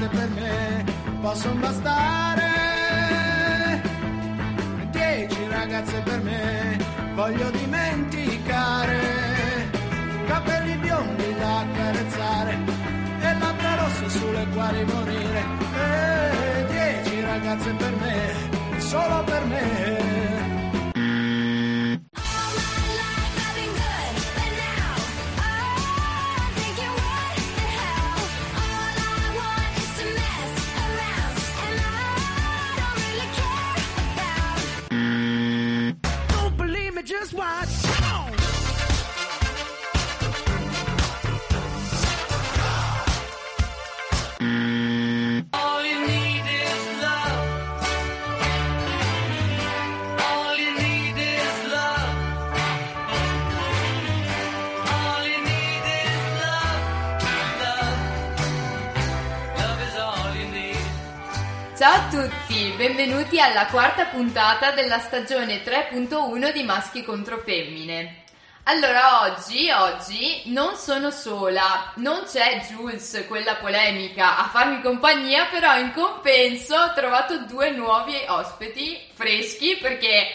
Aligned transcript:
ragazze 0.00 0.08
per 0.08 0.28
me 0.30 0.84
possono 1.20 1.60
bastare. 1.60 2.48
Dieci 4.90 5.46
ragazze 5.48 6.00
per 6.00 6.22
me 6.22 6.78
voglio 7.14 7.50
dimenticare. 7.50 8.98
Capelli 10.26 10.76
biondi 10.76 11.34
da 11.38 11.58
accarezzare 11.60 12.58
e 13.20 13.38
labbra 13.38 13.74
rosse 13.76 14.08
sulle 14.08 14.46
quali 14.54 14.84
morire. 14.84 15.09
Alla 63.60 63.68
quarta 63.68 64.06
puntata 64.06 64.70
della 64.70 64.98
stagione 65.00 65.62
3.1 65.62 66.50
di 66.50 66.62
Maschi 66.62 67.04
contro 67.04 67.42
Femmine. 67.44 68.24
Allora, 68.62 69.24
oggi, 69.24 69.70
oggi 69.70 70.42
non 70.46 70.76
sono 70.76 71.10
sola, 71.10 71.92
non 71.96 72.22
c'è 72.24 72.64
Jules, 72.70 73.26
quella 73.28 73.56
polemica, 73.56 74.38
a 74.38 74.48
farmi 74.48 74.80
compagnia, 74.80 75.44
però 75.50 75.76
in 75.78 75.92
compenso 75.92 76.74
ho 76.74 76.94
trovato 76.94 77.40
due 77.40 77.70
nuovi 77.72 78.14
ospiti 78.28 78.96
freschi 79.12 79.76
perché 79.78 80.28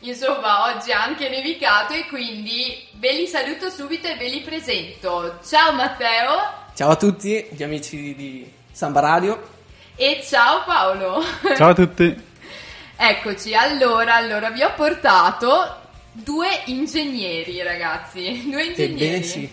insomma 0.00 0.64
oggi 0.74 0.92
ha 0.92 1.02
anche 1.02 1.30
nevicato 1.30 1.94
e 1.94 2.06
quindi 2.06 2.86
ve 2.96 3.12
li 3.14 3.26
saluto 3.26 3.70
subito 3.70 4.08
e 4.08 4.16
ve 4.16 4.28
li 4.28 4.40
presento. 4.40 5.38
Ciao 5.42 5.72
Matteo 5.72 6.66
Ciao 6.74 6.90
a 6.90 6.96
tutti 6.96 7.48
gli 7.50 7.62
amici 7.62 8.14
di 8.14 8.52
Samba 8.70 9.00
Radio. 9.00 9.56
e 9.96 10.22
ciao 10.22 10.64
Paolo. 10.64 11.24
Ciao 11.56 11.70
a 11.70 11.74
tutti. 11.74 12.26
Eccoci, 13.00 13.54
allora, 13.54 14.16
allora 14.16 14.50
vi 14.50 14.62
ho 14.62 14.72
portato 14.74 15.82
due 16.10 16.48
ingegneri, 16.64 17.62
ragazzi. 17.62 18.42
Due 18.50 18.64
ingegneri. 18.64 19.04
Ebbene 19.04 19.22
sì. 19.22 19.48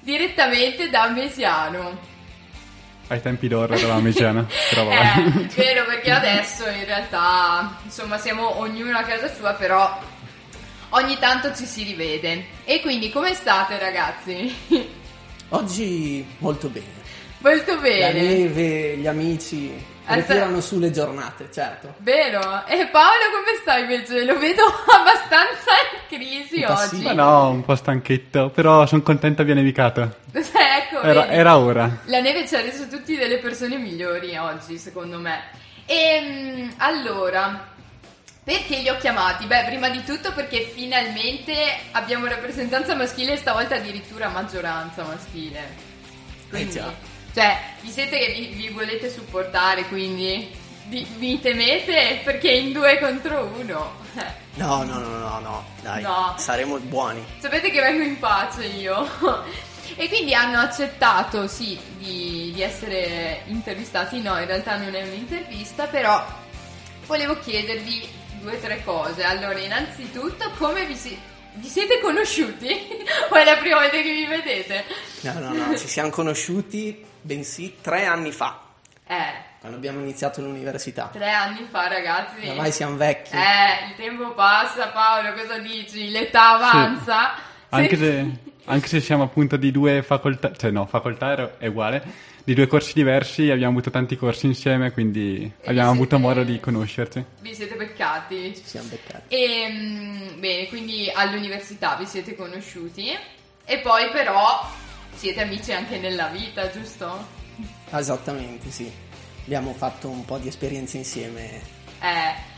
Direttamente 0.00 0.90
da 0.90 1.08
Mesiano. 1.08 1.98
Ai 3.06 3.22
tempi 3.22 3.46
d'oro 3.46 3.74
eravamo 3.74 4.00
Mesiana, 4.00 4.44
però 4.70 4.90
Eh, 4.90 5.46
vero, 5.54 5.84
perché 5.84 6.10
adesso 6.10 6.66
in 6.68 6.84
realtà, 6.84 7.78
insomma, 7.84 8.18
siamo 8.18 8.58
ognuno 8.58 8.98
a 8.98 9.02
casa 9.02 9.32
sua, 9.32 9.52
però 9.52 9.96
ogni 10.90 11.16
tanto 11.20 11.54
ci 11.54 11.64
si 11.64 11.84
rivede. 11.84 12.44
E 12.64 12.80
quindi 12.80 13.10
come 13.10 13.34
state, 13.34 13.78
ragazzi? 13.78 14.52
Oggi 15.50 16.26
molto 16.38 16.68
bene. 16.68 16.96
Molto 17.38 17.74
La 17.76 17.80
bene. 17.80 18.20
neve, 18.20 18.96
gli 18.96 19.06
amici 19.06 19.72
Alza- 20.08 20.32
ritirano 20.32 20.60
su 20.60 20.78
le 20.78 20.90
giornate, 20.90 21.48
certo. 21.52 21.94
Vero? 21.98 22.66
E 22.66 22.86
Paolo 22.86 23.24
come 23.32 23.58
stai 23.60 23.82
invece? 23.82 24.24
Lo 24.24 24.38
vedo 24.38 24.62
abbastanza 24.90 25.70
in 25.92 26.18
crisi 26.18 26.64
oggi. 26.64 26.96
sì. 26.96 27.02
Ma 27.02 27.12
no, 27.12 27.50
un 27.50 27.64
po' 27.64 27.74
stanchetto, 27.74 28.50
però 28.50 28.86
sono 28.86 29.02
contenta 29.02 29.42
abbia 29.42 29.54
nevicato. 29.54 30.16
ecco, 30.32 31.02
Era, 31.02 31.28
era 31.28 31.58
ora. 31.58 31.98
La 32.06 32.20
neve 32.20 32.46
ci 32.46 32.54
ha 32.54 32.60
reso 32.60 32.88
tutti 32.88 33.16
delle 33.16 33.38
persone 33.38 33.76
migliori 33.76 34.36
oggi, 34.36 34.78
secondo 34.78 35.18
me. 35.18 35.42
E 35.84 36.70
allora, 36.78 37.66
perché 38.44 38.78
li 38.78 38.88
ho 38.88 38.96
chiamati? 38.96 39.44
Beh, 39.46 39.64
prima 39.66 39.90
di 39.90 40.02
tutto 40.04 40.32
perché 40.32 40.70
finalmente 40.74 41.54
abbiamo 41.92 42.26
rappresentanza 42.26 42.94
maschile 42.94 43.34
e 43.34 43.36
stavolta 43.36 43.74
addirittura 43.74 44.28
maggioranza 44.28 45.02
maschile. 45.02 45.86
Quindi, 46.48 46.72
già. 46.72 46.90
Cioè, 47.38 47.56
vi 47.82 47.90
siete 47.92 48.18
che 48.18 48.32
vi, 48.32 48.46
vi 48.48 48.68
volete 48.70 49.08
supportare, 49.08 49.84
quindi 49.84 50.50
vi, 50.86 51.06
vi 51.18 51.38
temete 51.40 52.20
perché 52.24 52.50
in 52.50 52.72
due 52.72 52.98
contro 52.98 53.52
uno. 53.56 53.94
No, 54.54 54.82
no, 54.82 54.98
no, 54.98 55.18
no, 55.18 55.38
no, 55.38 55.64
dai, 55.80 56.02
No. 56.02 56.34
saremo 56.36 56.78
buoni. 56.78 57.24
Sapete 57.38 57.70
che 57.70 57.80
vengo 57.80 58.02
in 58.02 58.18
pace 58.18 58.64
io. 58.64 59.08
E 59.94 60.08
quindi 60.08 60.34
hanno 60.34 60.58
accettato, 60.58 61.46
sì, 61.46 61.78
di, 61.96 62.50
di 62.52 62.60
essere 62.60 63.42
intervistati. 63.46 64.20
No, 64.20 64.36
in 64.40 64.46
realtà 64.46 64.76
non 64.76 64.92
è 64.92 65.02
un'intervista, 65.02 65.86
però 65.86 66.24
volevo 67.06 67.38
chiedervi 67.38 68.08
due 68.40 68.56
o 68.56 68.58
tre 68.58 68.82
cose. 68.82 69.22
Allora, 69.22 69.58
innanzitutto, 69.60 70.50
come 70.58 70.84
vi, 70.86 70.96
si- 70.96 71.18
vi 71.54 71.68
siete 71.68 72.00
conosciuti? 72.00 72.66
o 73.30 73.34
è 73.36 73.44
la 73.44 73.56
prima 73.58 73.76
volta 73.76 73.96
che 73.96 74.02
vi 74.02 74.26
vedete? 74.26 74.84
No, 75.22 75.32
no, 75.38 75.52
no, 75.52 75.76
ci 75.76 75.88
siamo 75.88 76.10
conosciuti, 76.10 77.04
bensì, 77.32 77.76
tre 77.82 78.06
anni 78.06 78.32
fa, 78.32 78.58
Eh, 79.06 79.32
quando 79.60 79.76
abbiamo 79.76 80.00
iniziato 80.00 80.40
l'università. 80.40 81.10
tre 81.12 81.30
anni 81.30 81.66
fa, 81.70 81.86
ragazzi. 81.88 82.48
Ormai 82.48 82.72
siamo 82.72 82.96
vecchi. 82.96 83.34
Eh, 83.34 83.88
il 83.90 83.96
tempo 83.96 84.32
passa, 84.32 84.88
Paolo, 84.88 85.32
cosa 85.34 85.58
dici? 85.58 86.08
L'età 86.10 86.54
avanza. 86.54 87.34
Anche 87.68 87.96
Sì. 87.96 88.02
se, 88.02 88.30
anche 88.64 88.88
se 88.88 89.00
siamo 89.00 89.24
appunto 89.24 89.56
di 89.58 89.70
due 89.70 90.02
facoltà, 90.02 90.52
cioè 90.56 90.70
no, 90.70 90.86
facoltà 90.86 91.32
ero- 91.32 91.54
è 91.58 91.66
uguale, 91.66 92.02
di 92.44 92.54
due 92.54 92.66
corsi 92.66 92.94
diversi, 92.94 93.50
abbiamo 93.50 93.72
avuto 93.72 93.90
tanti 93.90 94.16
corsi 94.16 94.46
insieme, 94.46 94.90
quindi 94.92 95.40
abbiamo 95.66 95.90
siete- 95.90 96.14
avuto 96.14 96.18
modo 96.18 96.42
di 96.44 96.58
conoscerci. 96.60 97.22
Vi 97.40 97.54
siete 97.54 97.74
beccati. 97.74 98.54
Ci 98.56 98.64
siamo 98.64 98.88
beccati. 98.88 99.34
E, 99.34 99.68
mm, 99.70 100.40
bene, 100.40 100.66
quindi 100.68 101.10
all'università 101.14 101.94
vi 101.96 102.06
siete 102.06 102.34
conosciuti 102.34 103.14
e 103.66 103.78
poi 103.80 104.08
però 104.10 104.66
siete 105.18 105.40
amici 105.40 105.72
anche 105.72 105.98
nella 105.98 106.28
vita, 106.28 106.70
giusto? 106.70 107.26
Esattamente, 107.90 108.70
sì. 108.70 108.88
Abbiamo 109.42 109.72
fatto 109.72 110.08
un 110.08 110.24
po' 110.24 110.38
di 110.38 110.46
esperienze 110.46 110.98
insieme 110.98 111.77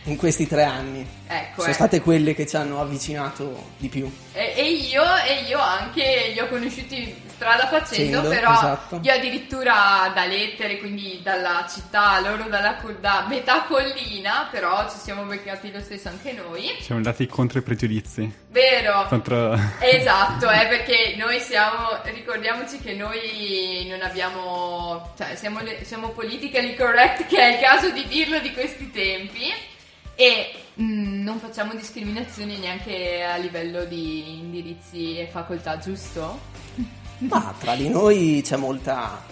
in 0.04 0.16
questi 0.16 0.46
tre 0.46 0.64
anni. 0.64 1.06
ecco. 1.26 1.60
Sono 1.60 1.72
eh. 1.72 1.74
state 1.74 2.00
quelle 2.00 2.34
che 2.34 2.46
ci 2.46 2.56
hanno 2.56 2.80
avvicinato 2.80 3.72
di 3.78 3.88
più. 3.88 4.10
E, 4.32 4.54
e 4.56 4.70
io, 4.70 5.02
e 5.26 5.42
io 5.48 5.58
anche 5.58 6.30
li 6.32 6.40
ho 6.40 6.48
conosciuti 6.48 7.28
strada 7.40 7.66
facendo, 7.68 8.18
Facendo, 8.18 8.28
però 8.28 8.52
esatto. 8.52 9.00
io 9.02 9.12
addirittura 9.12 10.12
da 10.14 10.26
lettere, 10.26 10.76
quindi 10.78 11.20
dalla 11.22 11.66
città, 11.72 12.20
loro 12.20 12.44
dalla, 12.50 12.78
da 13.00 13.24
metà 13.28 13.62
collina, 13.62 14.48
però 14.50 14.86
ci 14.90 14.98
siamo 14.98 15.22
beccati 15.22 15.72
lo 15.72 15.80
stesso 15.80 16.08
anche 16.08 16.32
noi. 16.32 16.70
Siamo 16.80 16.96
andati 16.96 17.26
contro 17.26 17.60
i 17.60 17.62
pregiudizi. 17.62 18.30
Vero? 18.50 19.06
Contro... 19.08 19.58
Esatto, 19.80 20.50
eh, 20.50 20.66
perché 20.66 21.14
noi 21.16 21.40
siamo, 21.40 21.98
ricordiamoci 22.04 22.78
che 22.78 22.92
noi 22.92 23.86
non 23.88 24.02
abbiamo, 24.02 25.12
cioè 25.16 25.34
siamo, 25.36 25.60
siamo 25.82 26.10
politically 26.10 26.76
correct, 26.76 27.26
che 27.26 27.38
è 27.38 27.54
il 27.54 27.60
caso 27.60 27.90
di 27.90 28.06
dirlo 28.06 28.38
di 28.40 28.52
questi 28.52 28.90
tempi, 28.90 29.29
e 30.14 30.52
mm, 30.80 31.22
non 31.22 31.38
facciamo 31.38 31.74
discriminazioni 31.74 32.58
neanche 32.58 33.22
a 33.22 33.36
livello 33.36 33.84
di 33.84 34.38
indirizzi 34.38 35.18
e 35.18 35.26
facoltà, 35.26 35.78
giusto? 35.78 36.38
Ma 37.18 37.54
tra 37.58 37.74
di 37.74 37.88
noi 37.88 38.42
c'è 38.44 38.56
molta 38.56 39.22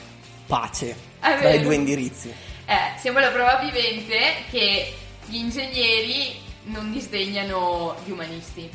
pace 0.46 0.96
È 1.20 1.36
tra 1.38 1.52
i 1.52 1.62
due 1.62 1.74
indirizzi. 1.74 2.28
Eh, 2.66 2.98
siamo 2.98 3.18
la 3.18 3.28
prova 3.28 3.56
vivente 3.56 4.18
che 4.50 4.94
gli 5.26 5.36
ingegneri 5.36 6.34
non 6.64 6.90
disdegnano 6.90 7.96
gli 8.04 8.10
umanisti. 8.10 8.70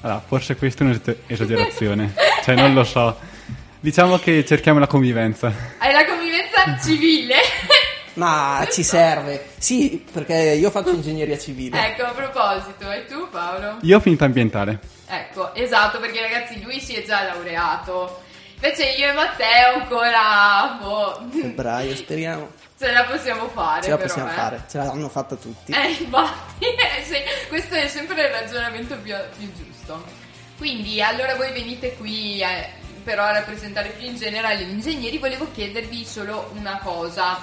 Allora, 0.00 0.20
forse 0.20 0.56
questa 0.56 0.84
è 0.84 0.86
un'esagerazione, 0.86 2.14
cioè 2.44 2.54
non 2.54 2.74
lo 2.74 2.84
so. 2.84 3.18
Diciamo 3.80 4.18
che 4.18 4.44
cerchiamo 4.44 4.78
la 4.78 4.86
convivenza. 4.86 5.52
Hai 5.78 5.92
la 5.92 6.04
convivenza 6.04 6.78
civile. 6.80 7.36
Ma 8.18 8.66
ci 8.70 8.82
serve. 8.82 9.50
Sì, 9.58 10.04
perché 10.12 10.34
io 10.34 10.70
faccio 10.70 10.90
ingegneria 10.90 11.38
civile. 11.38 11.86
ecco, 11.86 12.02
a 12.02 12.10
proposito, 12.10 12.90
e 12.90 13.06
tu 13.06 13.28
Paolo? 13.30 13.78
Io 13.82 13.96
ho 13.96 14.00
finito 14.00 14.24
ambientale. 14.24 14.80
Ecco, 15.06 15.54
esatto, 15.54 16.00
perché 16.00 16.20
ragazzi 16.20 16.60
lui 16.62 16.80
si 16.80 16.94
è 16.94 17.04
già 17.04 17.22
laureato. 17.22 18.22
Invece 18.54 18.90
io 18.90 19.08
e 19.08 19.12
Matteo 19.12 19.74
ancora, 19.76 20.78
boh, 20.80 21.28
Febbraio, 21.30 21.94
speriamo. 21.94 22.50
ce 22.76 22.90
la 22.90 23.04
possiamo 23.04 23.48
fare. 23.48 23.82
Ce 23.82 23.90
la 23.90 23.96
però, 23.96 24.08
possiamo 24.08 24.30
eh. 24.30 24.34
fare. 24.34 24.64
Ce 24.68 24.78
l'hanno 24.78 25.08
fatta 25.08 25.36
tutti. 25.36 25.72
Eh, 25.72 25.90
infatti, 25.90 26.64
eh, 26.66 27.46
questo 27.48 27.76
è 27.76 27.86
sempre 27.86 28.22
il 28.22 28.30
ragionamento 28.30 28.96
più, 28.96 29.14
più 29.36 29.52
giusto. 29.52 30.04
Quindi, 30.56 31.00
allora 31.00 31.36
voi 31.36 31.52
venite 31.52 31.94
qui 31.94 32.40
eh, 32.40 32.68
però 33.04 33.22
a 33.22 33.32
rappresentare 33.32 33.90
più 33.90 34.08
in 34.08 34.16
generale 34.16 34.64
gli 34.64 34.70
ingegneri, 34.70 35.18
volevo 35.18 35.46
chiedervi 35.52 36.04
solo 36.04 36.50
una 36.56 36.80
cosa, 36.82 37.38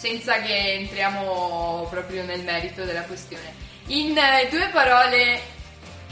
senza 0.00 0.40
che 0.40 0.72
entriamo 0.78 1.86
proprio 1.90 2.24
nel 2.24 2.42
merito 2.42 2.84
della 2.84 3.02
questione. 3.02 3.52
In 3.88 4.16
eh, 4.16 4.48
due 4.48 4.70
parole, 4.72 5.40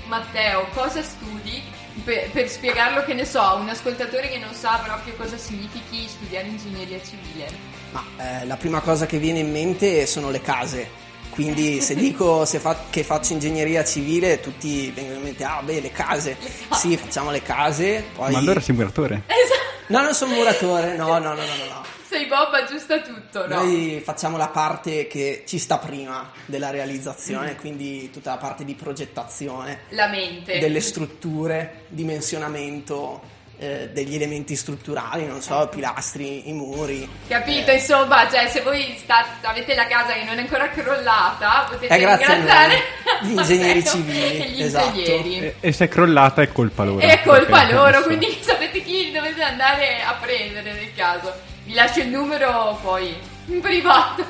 Matteo, 0.05 0.67
cosa 0.75 1.03
studi? 1.03 1.63
Per, 2.05 2.31
per 2.31 2.49
spiegarlo, 2.51 3.03
che 3.05 3.15
ne 3.15 3.25
so, 3.25 3.41
a 3.41 3.55
un 3.55 3.69
ascoltatore 3.71 4.29
che 4.29 4.39
non 4.39 4.53
sa 4.53 4.81
proprio 4.85 5.15
cosa 5.15 5.39
significhi 5.39 6.07
studiare 6.07 6.47
ingegneria 6.49 7.01
civile. 7.03 7.49
Ma 7.93 8.05
eh, 8.19 8.47
la 8.47 8.57
prima 8.57 8.81
cosa 8.81 9.07
che 9.07 9.17
viene 9.19 9.39
in 9.39 9.51
mente 9.51 10.05
sono 10.05 10.31
le 10.31 10.43
case. 10.43 11.07
Quindi 11.31 11.81
se 11.81 11.95
dico 11.97 12.45
se 12.45 12.59
fa- 12.59 12.85
che 12.91 13.03
faccio 13.03 13.33
ingegneria 13.33 13.85
civile, 13.85 14.41
tutti 14.41 14.91
vengono 14.91 15.17
in 15.17 15.23
mente, 15.23 15.45
ah 15.45 15.63
beh, 15.63 15.81
le 15.81 15.93
case. 15.93 16.37
Sì, 16.77 16.95
facciamo 16.99 17.31
le 17.31 17.43
case, 17.43 18.05
poi... 18.15 18.33
Ma 18.33 18.39
allora 18.39 18.61
sei 18.61 18.75
muratore. 18.75 19.23
Esatto, 19.27 19.67
No, 19.87 20.03
non 20.03 20.13
sono 20.13 20.35
muratore, 20.35 20.95
no, 20.95 21.07
no, 21.07 21.19
no, 21.19 21.35
no, 21.35 21.35
no. 21.35 21.65
no. 21.71 21.98
Sei 22.09 22.27
Bob, 22.27 22.53
aggiusta 22.55 23.01
tutto, 23.01 23.47
no? 23.47 23.57
Noi 23.57 24.01
facciamo 24.05 24.37
la 24.37 24.49
parte 24.49 25.07
che 25.07 25.43
ci 25.47 25.59
sta 25.59 25.79
prima 25.79 26.31
della 26.47 26.71
realizzazione, 26.71 27.57
quindi 27.57 28.11
tutta 28.11 28.31
la 28.31 28.37
parte 28.39 28.65
di 28.65 28.75
progettazione, 28.75 29.81
La 29.91 30.09
mente. 30.09 30.59
delle 30.59 30.81
strutture, 30.81 31.85
dimensionamento 31.89 33.37
eh, 33.61 33.91
degli 33.93 34.15
elementi 34.15 34.55
strutturali, 34.55 35.27
non 35.27 35.43
so, 35.43 35.69
pilastri, 35.69 36.49
i 36.49 36.53
muri. 36.53 37.09
Capito, 37.27 37.73
Eh, 37.73 37.75
insomma, 37.75 38.29
cioè 38.31 38.49
se 38.49 38.61
voi 38.63 38.95
state- 38.97 39.47
avete 39.47 39.75
la 39.75 39.87
casa 39.87 40.13
che 40.13 40.23
non 40.25 40.39
è 40.39 40.43
ancora 40.43 40.71
crollata, 40.71 41.67
potete 41.69 41.93
a 41.93 41.97
ringraziare 41.97 42.77
gli 43.23 43.31
ingegneri 43.33 43.85
civili, 43.85 44.41
e 44.41 44.49
gli 44.51 44.63
esatto. 44.63 44.97
ingegneri. 44.97 45.47
E, 45.47 45.55
e 45.61 45.73
se 45.73 45.87
è 45.87 45.89
crollata 45.89 46.41
è 46.41 46.53
colpa 46.53 46.85
loro. 46.85 47.01
È 47.01 47.21
colpa 47.23 47.71
loro, 47.71 48.03
quindi 48.05 48.39
sapete 48.41 48.81
chi 48.83 49.11
dovete 49.11 49.43
andare 49.43 50.03
a 50.03 50.15
prendere 50.15 50.73
nel 50.73 50.95
caso. 50.95 51.48
Vi 51.69 51.75
lascio 51.75 52.01
il 52.01 52.09
numero 52.09 52.79
poi 52.81 53.15
in 53.49 53.61
privato. 53.61 54.25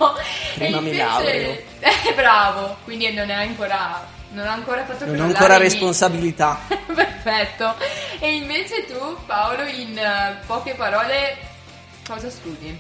Prima 0.57 0.79
E 0.79 0.81
mi 0.81 0.89
invece- 0.89 0.97
laureo. 0.97 1.57
Eh, 1.79 2.13
bravo, 2.17 2.77
quindi 2.83 3.13
non 3.13 3.31
è 3.31 3.35
ancora 3.35 4.05
non 4.33 4.45
ha 4.45 4.53
ancora 4.53 4.85
fatto 4.85 5.05
Non 5.05 5.15
ho 5.15 5.17
crollare 5.19 5.35
ancora 5.39 5.57
responsabilità. 5.57 6.59
Perfetto. 6.93 7.77
E 8.19 8.35
invece 8.35 8.87
tu, 8.87 9.17
Paolo, 9.25 9.63
in 9.63 9.97
eh, 9.97 10.39
poche 10.47 10.75
parole 10.75 11.37
cosa 12.05 12.29
studi? 12.29 12.77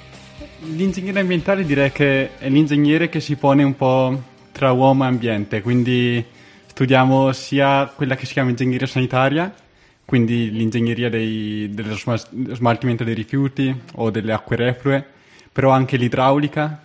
L'ingegnere 0.58 1.20
ambientale 1.20 1.64
direi 1.64 1.93
che 1.93 2.37
è 2.38 2.49
l'ingegnere 2.49 3.08
che 3.08 3.20
si 3.20 3.37
pone 3.37 3.62
un 3.62 3.76
po' 3.76 4.20
tra 4.50 4.72
uomo 4.72 5.05
e 5.05 5.06
ambiente, 5.06 5.62
quindi 5.62 6.25
studiamo 6.66 7.31
sia 7.32 7.87
quella 7.94 8.16
che 8.16 8.26
si 8.26 8.32
chiama 8.32 8.50
ingegneria 8.50 8.88
sanitaria, 8.88 9.55
quindi 10.08 10.50
l'ingegneria 10.50 11.10
dei- 11.10 11.69
dello 11.70 11.94
sma- 11.94 12.16
smaltimento 12.16 13.05
dei 13.05 13.12
rifiuti 13.12 13.78
o 13.96 14.08
delle 14.08 14.32
acque 14.32 14.56
reflue, 14.56 15.05
però 15.52 15.69
anche 15.69 15.99
l'idraulica, 15.99 16.82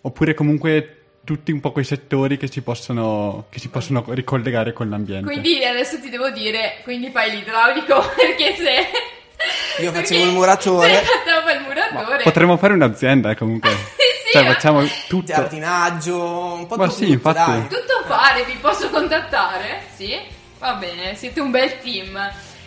oppure 0.00 0.34
comunque 0.34 0.90
tutti 1.22 1.52
un 1.52 1.60
po' 1.60 1.70
quei 1.70 1.84
settori 1.84 2.36
che 2.36 2.48
si 2.50 2.62
possono, 2.62 3.46
che 3.50 3.60
si 3.60 3.68
possono 3.68 4.04
ricollegare 4.08 4.72
con 4.72 4.88
l'ambiente. 4.90 5.30
Quindi 5.30 5.64
adesso 5.64 6.00
ti 6.00 6.10
devo 6.10 6.30
dire, 6.30 6.78
quindi 6.82 7.10
fai 7.10 7.30
l'idraulico 7.30 8.02
perché 8.18 8.56
se... 8.56 9.82
Io 9.82 9.92
facevo 9.92 10.24
il 10.24 10.32
muratore. 10.32 10.90
Il 10.90 11.94
Ma 11.94 12.00
muratore... 12.00 12.22
potremmo 12.24 12.56
fare 12.56 12.72
un'azienda, 12.72 13.30
eh, 13.30 13.36
comunque. 13.36 13.70
Sì, 14.26 14.32
cioè, 14.32 14.42
ma- 14.42 14.54
facciamo 14.54 14.82
tutto. 15.06 15.24
Giardinaggio, 15.26 16.20
un 16.54 16.66
po' 16.66 16.74
Ma 16.74 16.88
tutto, 16.88 16.96
sì, 16.96 17.10
infatti. 17.10 17.48
dai. 17.48 17.60
Tutto 17.68 18.02
fare, 18.08 18.42
vi 18.42 18.56
posso 18.60 18.90
contattare? 18.90 19.82
Sì? 19.94 20.18
Va 20.58 20.72
bene, 20.74 21.14
siete 21.14 21.38
un 21.40 21.52
bel 21.52 21.78
team. 21.80 22.18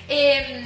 E... 0.09 0.63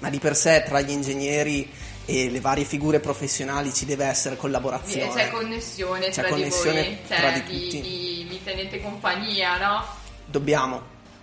Ma 0.00 0.10
di 0.10 0.18
per 0.18 0.34
sé 0.34 0.64
tra 0.66 0.80
gli 0.80 0.90
ingegneri 0.90 1.70
e 2.04 2.28
le 2.28 2.40
varie 2.40 2.64
figure 2.64 2.98
professionali 2.98 3.72
ci 3.72 3.84
deve 3.84 4.04
essere 4.04 4.36
collaborazione. 4.36 5.12
C'è 5.12 5.30
connessione 5.30 6.08
C'è 6.08 6.22
tra 6.22 6.28
connessione 6.28 6.82
di 6.82 6.88
voi, 6.88 6.98
cioè 7.06 7.16
tra 7.18 7.30
di 7.30 7.40
vi, 7.40 7.62
tutti. 7.62 7.80
vi- 7.80 8.26
vi 8.28 8.44
tenete 8.44 8.82
compagnia, 8.82 9.58
no? 9.58 9.86
Dobbiamo. 10.24 10.82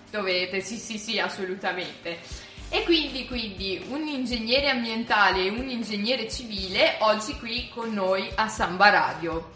Dovete, 0.09 0.61
sì, 0.61 0.77
sì, 0.77 0.97
sì, 0.97 1.19
assolutamente. 1.19 2.19
E 2.69 2.83
quindi, 2.83 3.27
quindi 3.27 3.83
un 3.89 4.07
ingegnere 4.07 4.69
ambientale 4.69 5.45
e 5.45 5.49
un 5.49 5.69
ingegnere 5.69 6.29
civile 6.29 6.95
oggi 6.99 7.37
qui 7.37 7.69
con 7.69 7.93
noi 7.93 8.29
a 8.35 8.47
Samba 8.47 8.89
Radio. 8.89 9.51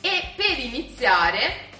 E 0.00 0.32
per 0.36 0.58
iniziare 0.58 1.72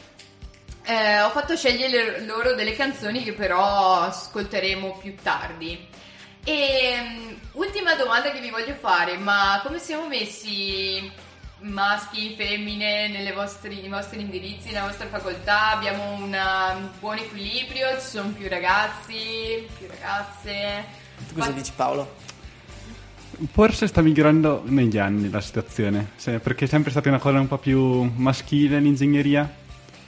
eh, 0.84 1.20
ho 1.22 1.30
fatto 1.30 1.56
scegliere 1.56 2.24
loro 2.24 2.54
delle 2.54 2.74
canzoni 2.76 3.22
che 3.22 3.32
però 3.32 4.00
ascolteremo 4.00 4.98
più 5.00 5.14
tardi. 5.22 5.86
E 6.44 6.94
mm, 7.00 7.32
ultima 7.52 7.94
domanda 7.94 8.30
che 8.30 8.40
vi 8.40 8.50
voglio 8.50 8.74
fare, 8.74 9.16
ma 9.16 9.60
come 9.64 9.78
siamo 9.78 10.06
messi 10.08 11.10
maschi, 11.60 12.34
femmine 12.36 13.08
nelle 13.08 13.32
vostri, 13.32 13.80
nei 13.80 13.88
vostri 13.88 14.20
indirizzi, 14.20 14.68
nella 14.68 14.86
vostra 14.86 15.06
facoltà? 15.06 15.70
Abbiamo 15.70 16.12
una- 16.22 16.74
un 16.76 16.90
buon 17.00 17.16
equilibrio? 17.16 17.98
Ci 17.98 18.06
sono 18.06 18.28
più 18.30 18.46
ragazzi, 18.48 19.66
più 19.78 19.86
ragazze? 19.88 20.84
Tu 21.28 21.34
cosa 21.34 21.48
Ma- 21.48 21.54
dici 21.56 21.72
Paolo? 21.74 22.14
Forse 23.50 23.86
sta 23.88 24.00
migliorando 24.02 24.62
negli 24.66 24.98
anni 24.98 25.28
la 25.30 25.40
situazione, 25.40 26.10
perché 26.22 26.66
è 26.66 26.68
sempre 26.68 26.90
stata 26.90 27.08
una 27.08 27.18
cosa 27.18 27.40
un 27.40 27.48
po' 27.48 27.58
più 27.58 28.02
maschile 28.14 28.78
l'ingegneria, 28.78 29.50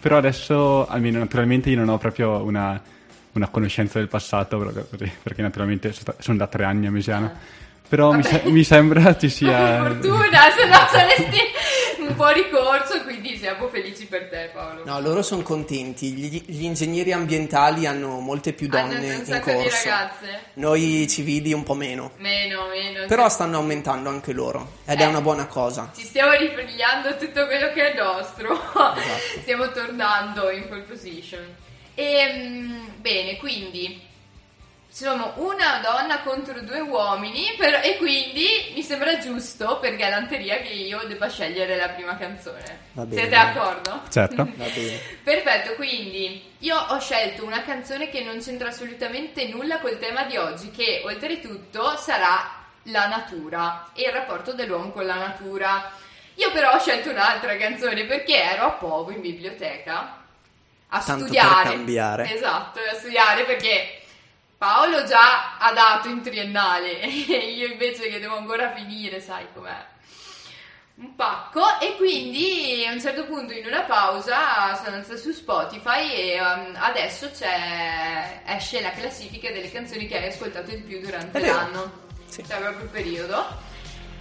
però 0.06 0.18
adesso, 0.18 0.86
almeno 0.86 1.18
naturalmente, 1.18 1.68
io 1.68 1.76
non 1.76 1.88
ho 1.88 1.98
proprio 1.98 2.44
una, 2.44 2.80
una 3.32 3.48
conoscenza 3.48 3.98
del 3.98 4.06
passato, 4.06 4.56
perché 5.22 5.42
naturalmente 5.42 5.90
so- 5.92 6.14
sono 6.20 6.36
da 6.36 6.46
tre 6.46 6.62
anni 6.62 6.86
a 6.86 6.92
Mesiano, 6.92 7.32
però 7.88 8.12
mi, 8.12 8.22
se- 8.22 8.42
mi 8.44 8.62
sembra 8.62 9.16
ci 9.16 9.28
sia... 9.28 9.82
Per 9.82 9.92
fortuna, 10.00 10.38
se 10.56 10.66
no 10.68 10.86
saresti 10.92 11.38
un 12.06 12.14
po' 12.16 12.28
ricorso, 12.28 13.02
quindi 13.02 13.36
siamo 13.36 13.68
felici 13.68 14.06
per 14.06 14.28
te 14.28 14.50
Paolo. 14.52 14.84
No, 14.84 15.00
loro 15.00 15.22
sono 15.22 15.42
contenti. 15.42 16.12
Gli, 16.12 16.42
gli 16.46 16.64
ingegneri 16.64 17.12
ambientali 17.12 17.86
hanno 17.86 18.20
molte 18.20 18.52
più 18.52 18.68
Hanno 18.70 18.92
donne 18.94 19.14
un 19.14 19.24
in 19.26 19.40
corso. 19.42 19.88
ragazze? 19.88 20.40
Noi 20.54 21.06
civili 21.08 21.52
un 21.52 21.62
po' 21.62 21.74
meno. 21.74 22.12
Meno, 22.18 22.66
meno. 22.68 23.06
Però 23.06 23.28
stanno 23.28 23.56
aumentando 23.56 24.08
anche 24.08 24.32
loro 24.32 24.74
ed 24.86 25.00
è 25.00 25.04
Eh. 25.04 25.06
una 25.06 25.20
buona 25.20 25.46
cosa. 25.46 25.90
Ci 25.96 26.02
stiamo 26.04 26.32
ripigliando 26.32 27.16
tutto 27.16 27.46
quello 27.46 27.72
che 27.72 27.92
è 27.92 27.96
nostro. 27.96 28.52
Esatto. 28.52 29.00
stiamo 29.42 29.70
tornando 29.72 30.50
in 30.50 30.68
pole 30.68 30.82
position. 30.82 31.44
E, 31.94 32.68
bene, 33.00 33.36
quindi 33.38 34.00
siamo 34.96 35.34
una 35.36 35.78
donna 35.82 36.20
contro 36.22 36.58
due 36.62 36.80
uomini 36.80 37.52
però- 37.58 37.82
e 37.82 37.98
quindi 37.98 38.72
mi 38.74 38.82
sembra 38.82 39.18
giusto 39.18 39.78
per 39.78 39.94
galanteria 39.94 40.56
che 40.62 40.70
io 40.70 41.02
debba 41.06 41.28
scegliere 41.28 41.76
la 41.76 41.90
prima 41.90 42.16
canzone. 42.16 42.78
Va 42.92 43.04
bene. 43.04 43.20
Siete 43.20 43.36
d'accordo? 43.36 44.02
Certo. 44.08 44.36
Va 44.56 44.64
bene. 44.64 44.98
Perfetto, 45.22 45.74
quindi 45.74 46.50
io 46.60 46.78
ho 46.78 46.98
scelto 46.98 47.44
una 47.44 47.62
canzone 47.62 48.08
che 48.08 48.22
non 48.22 48.38
c'entra 48.40 48.68
assolutamente 48.68 49.46
nulla 49.48 49.80
col 49.80 49.98
tema 49.98 50.22
di 50.22 50.38
oggi, 50.38 50.70
che 50.70 51.02
oltretutto 51.04 51.94
sarà 51.98 52.64
la 52.84 53.06
natura 53.06 53.90
e 53.92 54.04
il 54.04 54.12
rapporto 54.12 54.54
dell'uomo 54.54 54.92
con 54.92 55.04
la 55.04 55.16
natura. 55.16 55.92
Io 56.36 56.50
però 56.52 56.72
ho 56.72 56.78
scelto 56.78 57.10
un'altra 57.10 57.54
canzone 57.58 58.04
perché 58.06 58.42
ero 58.42 58.64
a 58.64 58.70
Povo 58.70 59.10
in 59.10 59.20
biblioteca 59.20 60.22
a 60.88 60.98
Tanto 61.00 61.24
per 61.24 61.34
studiare. 61.34 61.68
cambiare. 61.68 62.32
Esatto, 62.34 62.78
a 62.78 62.94
studiare 62.94 63.44
perché 63.44 63.95
Paolo 64.58 65.04
già 65.04 65.58
ha 65.58 65.72
dato 65.72 66.08
in 66.08 66.22
triennale 66.22 67.00
e 67.00 67.52
io 67.52 67.66
invece 67.66 68.08
che 68.08 68.18
devo 68.18 68.36
ancora 68.36 68.72
finire, 68.72 69.20
sai 69.20 69.46
com'è. 69.52 69.94
Un 70.96 71.14
pacco 71.14 71.78
e 71.78 71.94
quindi 71.96 72.86
a 72.88 72.92
un 72.92 73.00
certo 73.00 73.26
punto 73.26 73.52
in 73.52 73.66
una 73.66 73.82
pausa 73.82 74.74
sono 74.76 74.96
andata 74.96 75.16
su 75.16 75.30
Spotify 75.30 76.10
e 76.10 76.40
um, 76.40 76.74
adesso 76.74 77.30
c'è 77.30 78.40
esce 78.46 78.80
la 78.80 78.92
classifica 78.92 79.50
delle 79.50 79.70
canzoni 79.70 80.06
che 80.06 80.16
hai 80.16 80.28
ascoltato 80.28 80.70
di 80.70 80.78
più 80.78 81.00
durante 81.00 81.38
l'anno. 81.38 82.04
Sì. 82.26 82.42
cioè 82.48 82.58
proprio 82.58 82.84
il 82.84 82.90
periodo. 82.90 83.44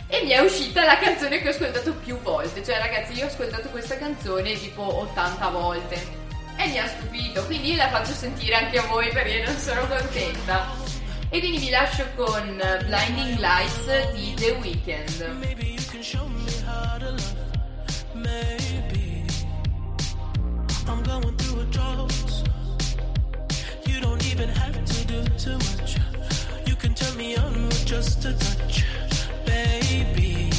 E 0.08 0.22
mi 0.24 0.32
è 0.32 0.40
uscita 0.40 0.84
la 0.84 0.98
canzone 0.98 1.40
che 1.40 1.48
ho 1.48 1.52
ascoltato 1.52 1.94
più 1.94 2.20
volte. 2.20 2.62
Cioè 2.62 2.78
ragazzi 2.78 3.14
io 3.14 3.24
ho 3.24 3.28
ascoltato 3.30 3.70
questa 3.70 3.98
canzone 3.98 4.60
tipo 4.60 4.82
80 4.84 5.48
volte 5.48 6.25
e 6.58 6.68
mi 6.68 6.80
ha 6.80 6.88
stupito 6.88 7.46
quindi 7.46 7.76
la 7.76 7.90
faccio 7.90 8.14
sentire 8.14 8.56
anche 8.56 8.78
a 8.78 8.88
voi 8.88 9.10
perché 9.10 9.44
non 9.46 9.58
sono 9.58 9.86
contenta 9.88 10.68
e 11.30 11.40
quindi 11.40 11.58
vi 11.58 11.70
lascio 11.70 12.06
con 12.16 12.56
Blinding 12.86 13.38
Lights 13.40 14.12
di 14.14 14.34
The 14.36 14.52
Weeknd 14.62 15.44
I'm 20.88 21.02
going 21.04 21.36
through 21.38 21.62
a 21.62 21.66
drought. 21.66 22.44
You 23.86 24.02
don't 24.02 24.24
even 24.32 24.50
have 24.50 24.86
to 24.86 25.08
do 25.08 25.24
too 25.38 25.58
much. 25.58 25.98
You 26.68 26.76
can 26.76 26.94
turn 26.94 27.18
me 27.18 27.36
on 27.36 27.66
with 27.66 27.86
just 27.86 28.24
a 28.26 28.34
touch, 28.34 28.86
baby. 29.46 30.52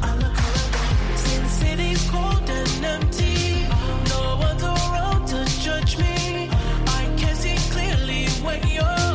I 0.00 0.14
look 0.14 0.38
around 0.46 1.18
since 1.18 1.52
city's 1.52 2.10
cold 2.10 2.48
and 2.48 2.84
empty. 2.84 3.27
When 8.48 8.70
you're 8.70 9.07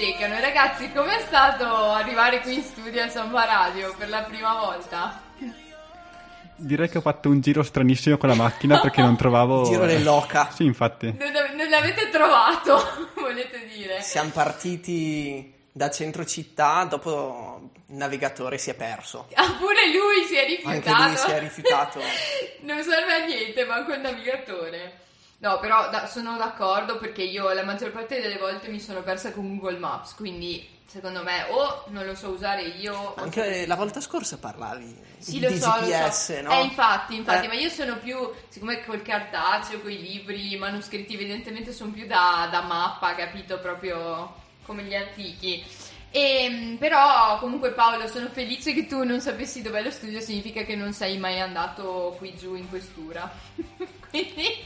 E 0.00 0.40
Ragazzi, 0.40 0.92
com'è 0.92 1.18
stato 1.26 1.66
arrivare 1.66 2.40
qui 2.40 2.54
in 2.54 2.62
studio 2.62 3.02
a 3.02 3.08
Samba 3.08 3.44
Radio 3.44 3.92
per 3.98 4.08
la 4.08 4.22
prima 4.22 4.54
volta? 4.54 5.20
Direi 6.54 6.88
che 6.88 6.98
ho 6.98 7.00
fatto 7.00 7.28
un 7.28 7.40
giro 7.40 7.64
stranissimo 7.64 8.16
con 8.16 8.28
la 8.28 8.36
macchina 8.36 8.78
perché 8.78 9.02
non 9.02 9.16
trovavo... 9.16 9.64
Giro 9.66 9.86
dell'oca. 9.86 10.50
Sì, 10.52 10.64
infatti. 10.64 11.06
Non, 11.18 11.32
non 11.56 11.68
l'avete 11.68 12.10
trovato, 12.10 13.10
volete 13.18 13.66
dire? 13.74 14.00
Siamo 14.00 14.30
partiti 14.30 15.52
da 15.72 15.90
centro 15.90 16.24
città, 16.24 16.84
dopo 16.84 17.70
il 17.88 17.96
navigatore 17.96 18.56
si 18.56 18.70
è 18.70 18.74
perso. 18.74 19.26
Ah, 19.34 19.56
pure 19.58 19.90
lui 19.92 20.24
si 20.28 20.36
è 20.36 20.46
rifiutato. 20.46 20.90
Anche 20.90 21.08
lui 21.08 21.16
si 21.16 21.30
è 21.32 21.40
rifiutato. 21.40 22.00
non 22.62 22.80
serve 22.84 23.14
a 23.14 23.24
niente, 23.24 23.64
manco 23.64 23.94
il 23.94 24.00
navigatore. 24.00 25.06
No, 25.40 25.58
però 25.60 25.88
da- 25.90 26.06
sono 26.08 26.36
d'accordo 26.36 26.98
perché 26.98 27.22
io 27.22 27.52
la 27.52 27.62
maggior 27.62 27.92
parte 27.92 28.20
delle 28.20 28.38
volte 28.38 28.68
mi 28.68 28.80
sono 28.80 29.02
persa 29.02 29.30
con 29.32 29.56
Google 29.56 29.78
Maps, 29.78 30.14
quindi 30.14 30.76
secondo 30.84 31.22
me 31.22 31.44
o 31.50 31.84
non 31.88 32.06
lo 32.06 32.14
so 32.16 32.30
usare 32.30 32.62
io 32.62 33.14
Anche 33.16 33.66
la 33.66 33.76
volta 33.76 34.00
scorsa 34.00 34.38
parlavi 34.38 34.96
Sì, 35.18 35.32
di 35.38 35.40
lo 35.40 35.50
so, 35.50 35.72
lo 35.80 36.10
so. 36.10 36.40
no? 36.40 36.50
Eh, 36.50 36.62
infatti, 36.62 37.14
infatti, 37.14 37.44
Eh. 37.44 37.48
ma 37.48 37.54
io 37.54 37.68
sono 37.68 37.98
più, 37.98 38.16
siccome 38.48 38.84
col 38.84 39.02
cartaceo, 39.02 39.80
con 39.80 39.92
i 39.92 40.00
libri, 40.00 40.54
i 40.54 40.56
manoscritti, 40.58 41.14
evidentemente 41.14 41.72
sono 41.72 41.92
più 41.92 42.06
da, 42.06 42.48
da 42.50 42.62
mappa, 42.62 43.14
capito? 43.14 43.60
Proprio 43.60 44.34
come 44.64 44.82
gli 44.82 44.94
antichi. 44.94 45.64
E, 46.10 46.76
però 46.80 47.38
comunque 47.38 47.72
Paolo 47.72 48.08
sono 48.08 48.28
felice 48.28 48.72
che 48.72 48.86
tu 48.86 49.04
non 49.04 49.20
sapessi 49.20 49.60
dov'è 49.62 49.82
lo 49.82 49.90
studio 49.90 50.20
significa 50.20 50.62
che 50.62 50.74
non 50.74 50.92
sei 50.94 51.18
mai 51.18 51.38
andato 51.38 52.14
qui 52.16 52.34
giù 52.34 52.54
in 52.54 52.66
questura 52.70 53.30
quindi 54.08 54.64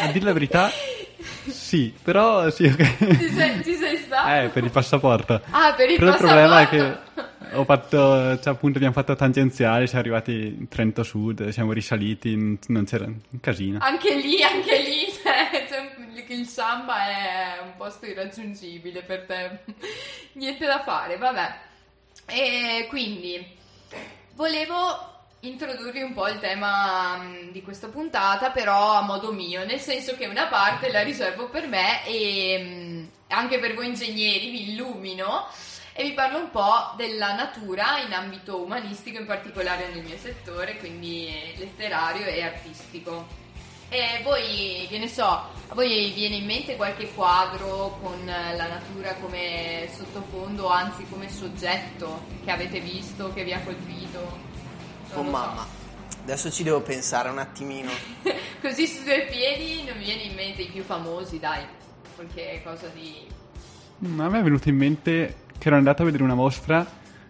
A 0.00 0.06
dire 0.12 0.24
la 0.24 0.32
verità, 0.32 0.70
sì, 1.48 1.92
però 2.02 2.50
sì, 2.50 2.64
ok. 2.64 3.18
ci 3.18 3.28
sei, 3.30 3.64
ci 3.64 3.74
sei 3.74 3.96
stato? 3.96 4.28
Eh, 4.44 4.48
per 4.48 4.64
il 4.64 4.70
passaporto. 4.70 5.40
ah 5.50 5.72
per 5.74 5.90
il 5.90 5.98
Però 5.98 6.10
il 6.10 6.16
problema 6.16 6.60
è 6.60 6.68
che 6.68 6.78
passaporto. 6.78 7.58
ho 7.58 7.64
fatto, 7.64 8.40
cioè 8.40 8.52
appunto 8.52 8.76
abbiamo 8.76 8.94
fatto 8.94 9.14
tangenziali, 9.16 9.86
siamo 9.86 10.00
arrivati 10.02 10.32
in 10.58 10.68
Trento 10.68 11.02
Sud, 11.02 11.48
siamo 11.48 11.72
risaliti, 11.72 12.58
non 12.68 12.84
c'era 12.84 13.04
un 13.06 13.40
casino. 13.40 13.78
Anche 13.80 14.14
lì, 14.14 14.42
anche 14.42 14.82
lì, 14.82 15.06
cioè, 15.22 15.66
cioè, 15.68 15.90
il 16.28 16.46
samba 16.46 17.08
è 17.08 17.60
un 17.62 17.72
posto 17.76 18.06
irraggiungibile 18.06 19.02
per 19.02 19.24
te. 19.26 19.58
Niente 20.34 20.64
da 20.64 20.80
fare, 20.82 21.16
vabbè. 21.18 21.54
E 22.26 22.86
quindi 22.88 23.44
volevo 24.34 25.11
introdurre 25.44 26.02
un 26.02 26.12
po' 26.12 26.28
il 26.28 26.38
tema 26.38 27.16
mh, 27.16 27.50
di 27.50 27.62
questa 27.62 27.88
puntata, 27.88 28.50
però 28.50 28.92
a 28.92 29.02
modo 29.02 29.32
mio, 29.32 29.64
nel 29.64 29.80
senso 29.80 30.14
che 30.16 30.26
una 30.26 30.46
parte 30.46 30.90
la 30.92 31.02
riservo 31.02 31.48
per 31.48 31.66
me 31.66 32.04
e 32.06 32.58
mh, 32.58 33.10
anche 33.34 33.58
per 33.58 33.74
voi 33.74 33.86
ingegneri 33.86 34.50
vi 34.50 34.70
illumino 34.70 35.48
e 35.94 36.04
vi 36.04 36.12
parlo 36.12 36.38
un 36.38 36.50
po' 36.50 36.92
della 36.96 37.34
natura 37.34 37.98
in 37.98 38.12
ambito 38.12 38.62
umanistico, 38.62 39.18
in 39.18 39.26
particolare 39.26 39.88
nel 39.88 40.04
mio 40.04 40.16
settore, 40.16 40.78
quindi 40.78 41.28
letterario 41.56 42.24
e 42.26 42.42
artistico. 42.42 43.40
E 43.88 44.20
voi, 44.22 44.86
che 44.88 44.98
ne 44.98 45.08
so, 45.08 45.26
a 45.26 45.74
voi 45.74 46.12
viene 46.12 46.36
in 46.36 46.46
mente 46.46 46.76
qualche 46.76 47.12
quadro 47.12 47.98
con 48.00 48.24
la 48.24 48.66
natura 48.68 49.12
come 49.16 49.88
sottofondo, 49.94 50.68
anzi 50.68 51.04
come 51.10 51.28
soggetto 51.28 52.24
che 52.44 52.50
avete 52.50 52.80
visto, 52.80 53.32
che 53.34 53.44
vi 53.44 53.52
ha 53.52 53.60
colpito? 53.60 54.51
Oh 55.14 55.22
Non 55.22 55.30
lo 55.30 55.38
so. 55.38 55.44
mamma, 55.44 55.66
adesso 56.22 56.50
ci 56.50 56.62
devo 56.62 56.80
pensare 56.80 57.28
un 57.28 57.38
attimino. 57.38 57.90
Così 58.60 58.86
su 58.86 59.02
due 59.02 59.26
piedi 59.30 59.82
non 59.84 59.96
mi 59.98 60.04
viene 60.04 60.22
in 60.22 60.34
mente 60.34 60.62
i 60.62 60.68
più 60.68 60.82
famosi, 60.82 61.38
dai, 61.38 61.64
qualche 62.14 62.60
cosa 62.64 62.86
di... 62.94 63.26
Mm, 64.06 64.20
A 64.20 64.28
me 64.28 64.38
è 64.38 64.42
venuto 64.42 64.68
in 64.68 64.76
mente 64.76 65.36
che 65.58 65.68
ero 65.68 65.76
andato 65.76 66.02
a 66.02 66.04
vedere 66.04 66.22
una 66.24 66.34
mostra 66.34 66.84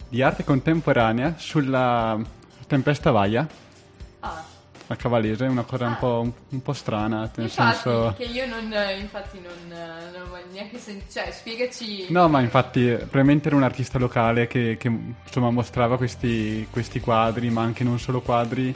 di 0.09 0.23
arte 0.23 0.45
contemporanea 0.45 1.35
sulla 1.39 2.19
Tempesta 2.67 3.11
Vaia, 3.11 3.47
A 4.93 4.97
Cavallese, 4.97 5.45
una 5.45 5.63
cosa 5.63 5.87
un 5.87 5.93
Ah. 5.93 5.97
po', 5.97 6.33
un 6.51 6.63
po' 6.63 6.73
strana, 6.73 7.21
nel 7.35 7.47
infatti, 7.47 7.73
senso... 7.73 8.15
che 8.17 8.25
io 8.25 8.47
non, 8.47 8.73
infatti 9.01 9.41
non, 9.41 9.79
non 10.13 10.31
ho 10.31 10.39
neanche 10.53 10.79
sentito, 10.79 11.13
cioè 11.13 11.31
spiegaci... 11.33 12.07
No, 12.11 12.29
ma 12.29 12.41
infatti 12.41 12.85
probabilmente 12.97 13.49
era 13.49 13.57
un 13.57 13.63
artista 13.63 13.99
locale 13.99 14.47
che, 14.47 14.77
che, 14.79 14.89
insomma 15.25 15.51
mostrava 15.51 15.97
questi, 15.97 16.67
questi 16.71 17.01
quadri, 17.01 17.49
ma 17.51 17.63
anche 17.63 17.85
non 17.85 17.99
solo 17.99 18.21
quadri, 18.21 18.75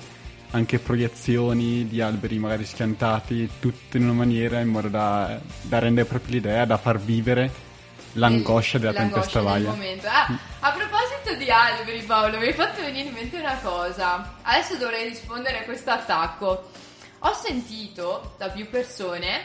anche 0.52 0.78
proiezioni 0.78 1.86
di 1.86 2.00
alberi 2.00 2.38
magari 2.38 2.64
schiantati, 2.64 3.50
tutte 3.60 3.98
in 3.98 4.04
una 4.04 4.12
maniera 4.12 4.60
in 4.60 4.68
modo 4.68 4.88
da, 4.88 5.38
da 5.62 5.78
rendere 5.78 6.06
proprio 6.08 6.34
l'idea, 6.34 6.64
da 6.64 6.78
far 6.78 6.98
vivere 6.98 7.64
l'angoscia 8.16 8.78
della 8.78 8.92
tempesta 8.92 9.40
momento. 9.40 10.06
Ah, 10.08 10.38
a 10.60 10.72
proposito 10.72 11.34
di 11.36 11.50
alberi, 11.50 12.02
Paolo, 12.02 12.38
mi 12.38 12.46
hai 12.46 12.52
fatto 12.52 12.82
venire 12.82 13.08
in 13.08 13.14
mente 13.14 13.38
una 13.38 13.58
cosa. 13.62 14.34
Adesso 14.42 14.76
dovrei 14.76 15.08
rispondere 15.08 15.60
a 15.60 15.62
questo 15.64 15.90
attacco. 15.90 16.70
Ho 17.20 17.32
sentito 17.34 18.34
da 18.38 18.48
più 18.48 18.68
persone 18.68 19.44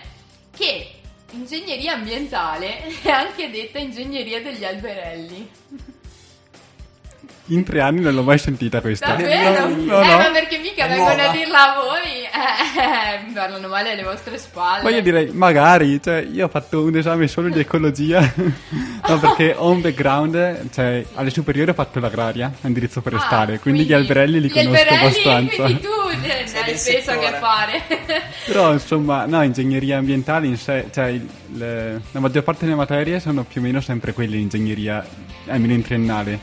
che 0.56 0.96
ingegneria 1.32 1.94
ambientale 1.94 2.84
è 3.02 3.10
anche 3.10 3.50
detta 3.50 3.80
ingegneria 3.80 4.42
degli 4.42 4.66
alberelli. 4.66 5.50
In 7.48 7.64
tre 7.64 7.82
anni 7.82 8.00
non 8.02 8.14
l'ho 8.14 8.24
mai 8.24 8.38
sentita 8.38 8.80
questa. 8.82 9.08
Davvero? 9.16 9.68
No, 9.68 10.02
eh, 10.02 10.08
no. 10.08 10.18
ma 10.18 10.30
perché 10.32 10.60
mica 10.60 10.88
vengono 10.88 11.22
a 11.22 11.32
dirla 11.32 11.76
a 11.76 11.82
voi? 11.82 12.22
Eh, 12.24 13.26
mi 13.28 13.34
parlano 13.34 13.68
male 13.68 13.92
alle 13.92 14.04
vostre 14.04 14.38
spalle. 14.38 14.84
Ma 14.84 14.90
io 14.90 15.02
direi, 15.02 15.32
magari, 15.34 16.02
cioè, 16.02 16.26
io 16.32 16.46
ho 16.46 16.50
fatto 16.50 16.84
un 16.84 16.96
esame 16.96 17.28
solo 17.28 17.50
di 17.50 17.60
ecologia, 17.60 18.22
no, 19.08 19.20
perché 19.20 19.54
ho 19.58 19.70
un 19.70 19.82
background, 19.82 20.70
cioè, 20.72 21.04
alle 21.16 21.30
superiori 21.30 21.72
ho 21.72 21.74
fatto 21.74 22.00
l'agraria, 22.00 22.52
indirizzo 22.62 23.02
forestale, 23.02 23.56
Ah, 23.56 23.60
quindi, 23.60 23.84
gli 23.86 23.94
alberelli 23.94 24.40
li 24.40 24.48
gli 24.48 24.52
conosco 24.54 24.70
alberelli, 24.70 25.04
abbastanza. 25.04 25.64
Quindi 25.64 25.82
tu 25.82 25.90
eh, 26.24 26.48
Sei 26.48 26.62
hai 26.62 26.72
peso 26.72 27.12
a 27.12 27.18
che 27.18 27.32
fare. 27.40 27.82
Però, 28.46 28.72
insomma, 28.72 29.26
no, 29.26 29.42
ingegneria 29.44 29.98
ambientale 29.98 30.48
in 30.48 30.58
sé, 30.58 30.86
cioè, 30.94 31.20
le- 31.54 32.02
la 32.12 32.20
maggior 32.20 32.44
parte 32.44 32.64
delle 32.66 32.78
materie 32.78 33.20
sono 33.20 33.44
più 33.44 33.60
o 33.60 33.64
meno 33.64 33.82
sempre 33.82 34.14
quelle 34.14 34.36
di 34.38 34.42
ingegneria, 34.42 35.06
almeno 35.48 35.74
in 35.74 35.82
triennale, 35.82 36.40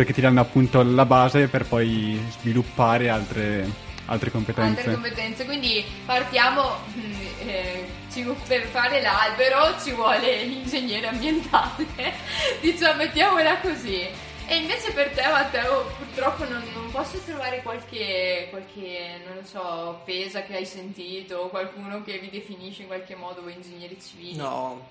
perché 0.00 0.14
ti 0.14 0.22
danno 0.22 0.40
appunto 0.40 0.82
la 0.82 1.04
base 1.04 1.48
per 1.48 1.66
poi 1.66 2.18
sviluppare 2.30 3.10
altre, 3.10 3.68
altre 4.06 4.30
competenze. 4.30 4.78
altre 4.78 4.92
competenze. 4.94 5.44
Quindi 5.44 5.84
partiamo. 6.06 6.62
mm, 6.96 7.12
eh, 7.46 7.86
ci- 8.10 8.24
per 8.46 8.62
fare 8.68 9.02
l'albero 9.02 9.78
ci 9.78 9.92
vuole 9.92 10.42
l'ingegnere 10.44 11.06
ambientale, 11.06 11.84
diciamo, 12.62 12.96
mettiamola 12.96 13.58
così. 13.58 14.08
E 14.46 14.56
invece 14.56 14.90
per 14.92 15.10
te, 15.10 15.22
Matteo, 15.28 15.84
purtroppo 15.98 16.44
non, 16.44 16.62
non 16.72 16.90
posso 16.90 17.18
trovare 17.18 17.60
qualche, 17.62 18.46
qualche, 18.48 19.20
non 19.26 19.36
lo 19.36 19.44
so, 19.44 20.00
pesa 20.06 20.42
che 20.44 20.56
hai 20.56 20.66
sentito, 20.66 21.36
o 21.36 21.48
qualcuno 21.50 22.02
che 22.02 22.18
vi 22.18 22.30
definisce 22.30 22.82
in 22.82 22.88
qualche 22.88 23.14
modo 23.14 23.42
voi 23.42 23.52
ingegneri 23.52 23.98
civili. 24.00 24.36
No, 24.36 24.88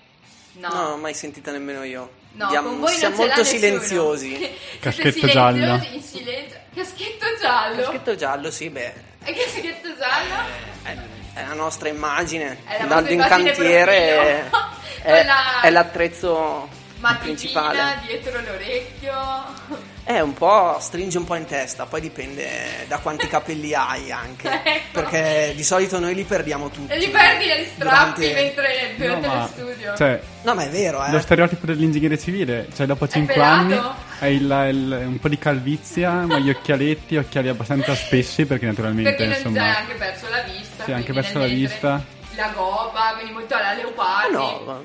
no. 0.53 0.67
no, 0.67 0.73
non 0.81 0.91
ho 0.91 0.97
mai 0.97 1.13
sentita 1.13 1.51
nemmeno 1.51 1.83
io. 1.83 2.11
No, 2.33 2.47
Diamo- 2.49 2.69
con 2.69 2.79
voi 2.81 2.93
siamo 2.95 3.15
molto 3.15 3.43
silenziosi. 3.43 4.37
Caschetto 4.79 5.11
silenziosi, 5.11 5.31
giallo. 5.31 5.83
In 5.91 6.01
silenzio. 6.03 6.57
Caschetto 6.75 7.25
giallo? 7.41 7.81
Caschetto 7.83 8.15
giallo, 8.15 8.51
sì, 8.51 8.69
beh, 8.69 8.93
E 9.23 9.33
caschetto 9.33 9.89
giallo? 9.97 10.33
è, 10.83 10.95
è 11.39 11.45
la 11.47 11.53
nostra 11.53 11.89
immagine. 11.89 12.59
È 12.65 12.77
la 12.81 12.85
Dal 12.85 12.87
vostra 12.87 13.11
in 13.13 13.19
immagine 13.19 13.43
cantiere 13.51 13.97
è, 13.97 14.49
è- 15.01 15.23
la- 15.25 15.61
è 15.61 15.69
l'attrezzo 15.71 16.69
principale. 17.19 17.99
dietro 18.05 18.39
l'orecchio. 18.41 19.87
È 20.03 20.19
un 20.19 20.33
po', 20.33 20.77
stringe 20.79 21.17
un 21.19 21.23
po' 21.23 21.35
in 21.35 21.45
testa, 21.45 21.85
poi 21.85 22.01
dipende 22.01 22.85
da 22.87 22.97
quanti 22.97 23.27
capelli 23.29 23.73
hai 23.75 24.11
anche. 24.11 24.49
Ecco. 24.63 25.01
Perché 25.01 25.53
di 25.55 25.63
solito 25.63 25.99
noi 25.99 26.15
li 26.15 26.23
perdiamo 26.23 26.69
tutti. 26.69 26.91
E 26.91 26.97
li 26.97 27.09
perdi 27.09 27.45
gli 27.45 27.65
strappi 27.75 28.21
durante- 28.21 28.33
mentre 28.33 28.93
durante 28.97 29.27
No, 29.27 29.33
lo 29.33 29.39
ma, 29.39 29.47
studio. 29.47 29.95
cioè, 29.95 30.19
No, 30.41 30.53
ma 30.55 30.63
è 30.63 30.69
vero, 30.69 31.03
eh. 31.05 31.11
Lo 31.11 31.19
stereotipo 31.19 31.65
dell'ingegnere 31.67 32.17
civile, 32.17 32.67
cioè 32.75 32.85
dopo 32.87 33.07
5 33.07 33.33
pelato? 33.33 33.51
anni 33.53 33.81
hai 34.21 34.35
il- 34.35 34.67
il- 34.71 35.03
un 35.05 35.19
po' 35.19 35.27
di 35.29 35.37
calvizia, 35.37 36.11
ma 36.25 36.39
gli 36.39 36.49
occhialetti, 36.49 37.15
occhiali 37.17 37.47
abbastanza 37.49 37.93
spessi 37.93 38.45
perché 38.45 38.65
naturalmente 38.65 39.13
Perché 39.13 39.35
insomma... 39.35 39.55
già 39.57 39.63
hai 39.65 39.75
anche 39.75 39.93
perso 39.93 40.29
la 40.29 40.41
vista. 40.41 40.83
Sì, 40.85 40.91
anche 40.91 41.13
perso 41.13 41.37
la 41.39 41.45
vista. 41.45 42.03
La 42.35 42.51
goba, 42.55 43.11
quindi 43.15 43.33
molto 43.33 43.53
alla 43.55 43.73
leopardi. 43.73 44.33
No, 44.33 44.61
ma, 44.65 44.81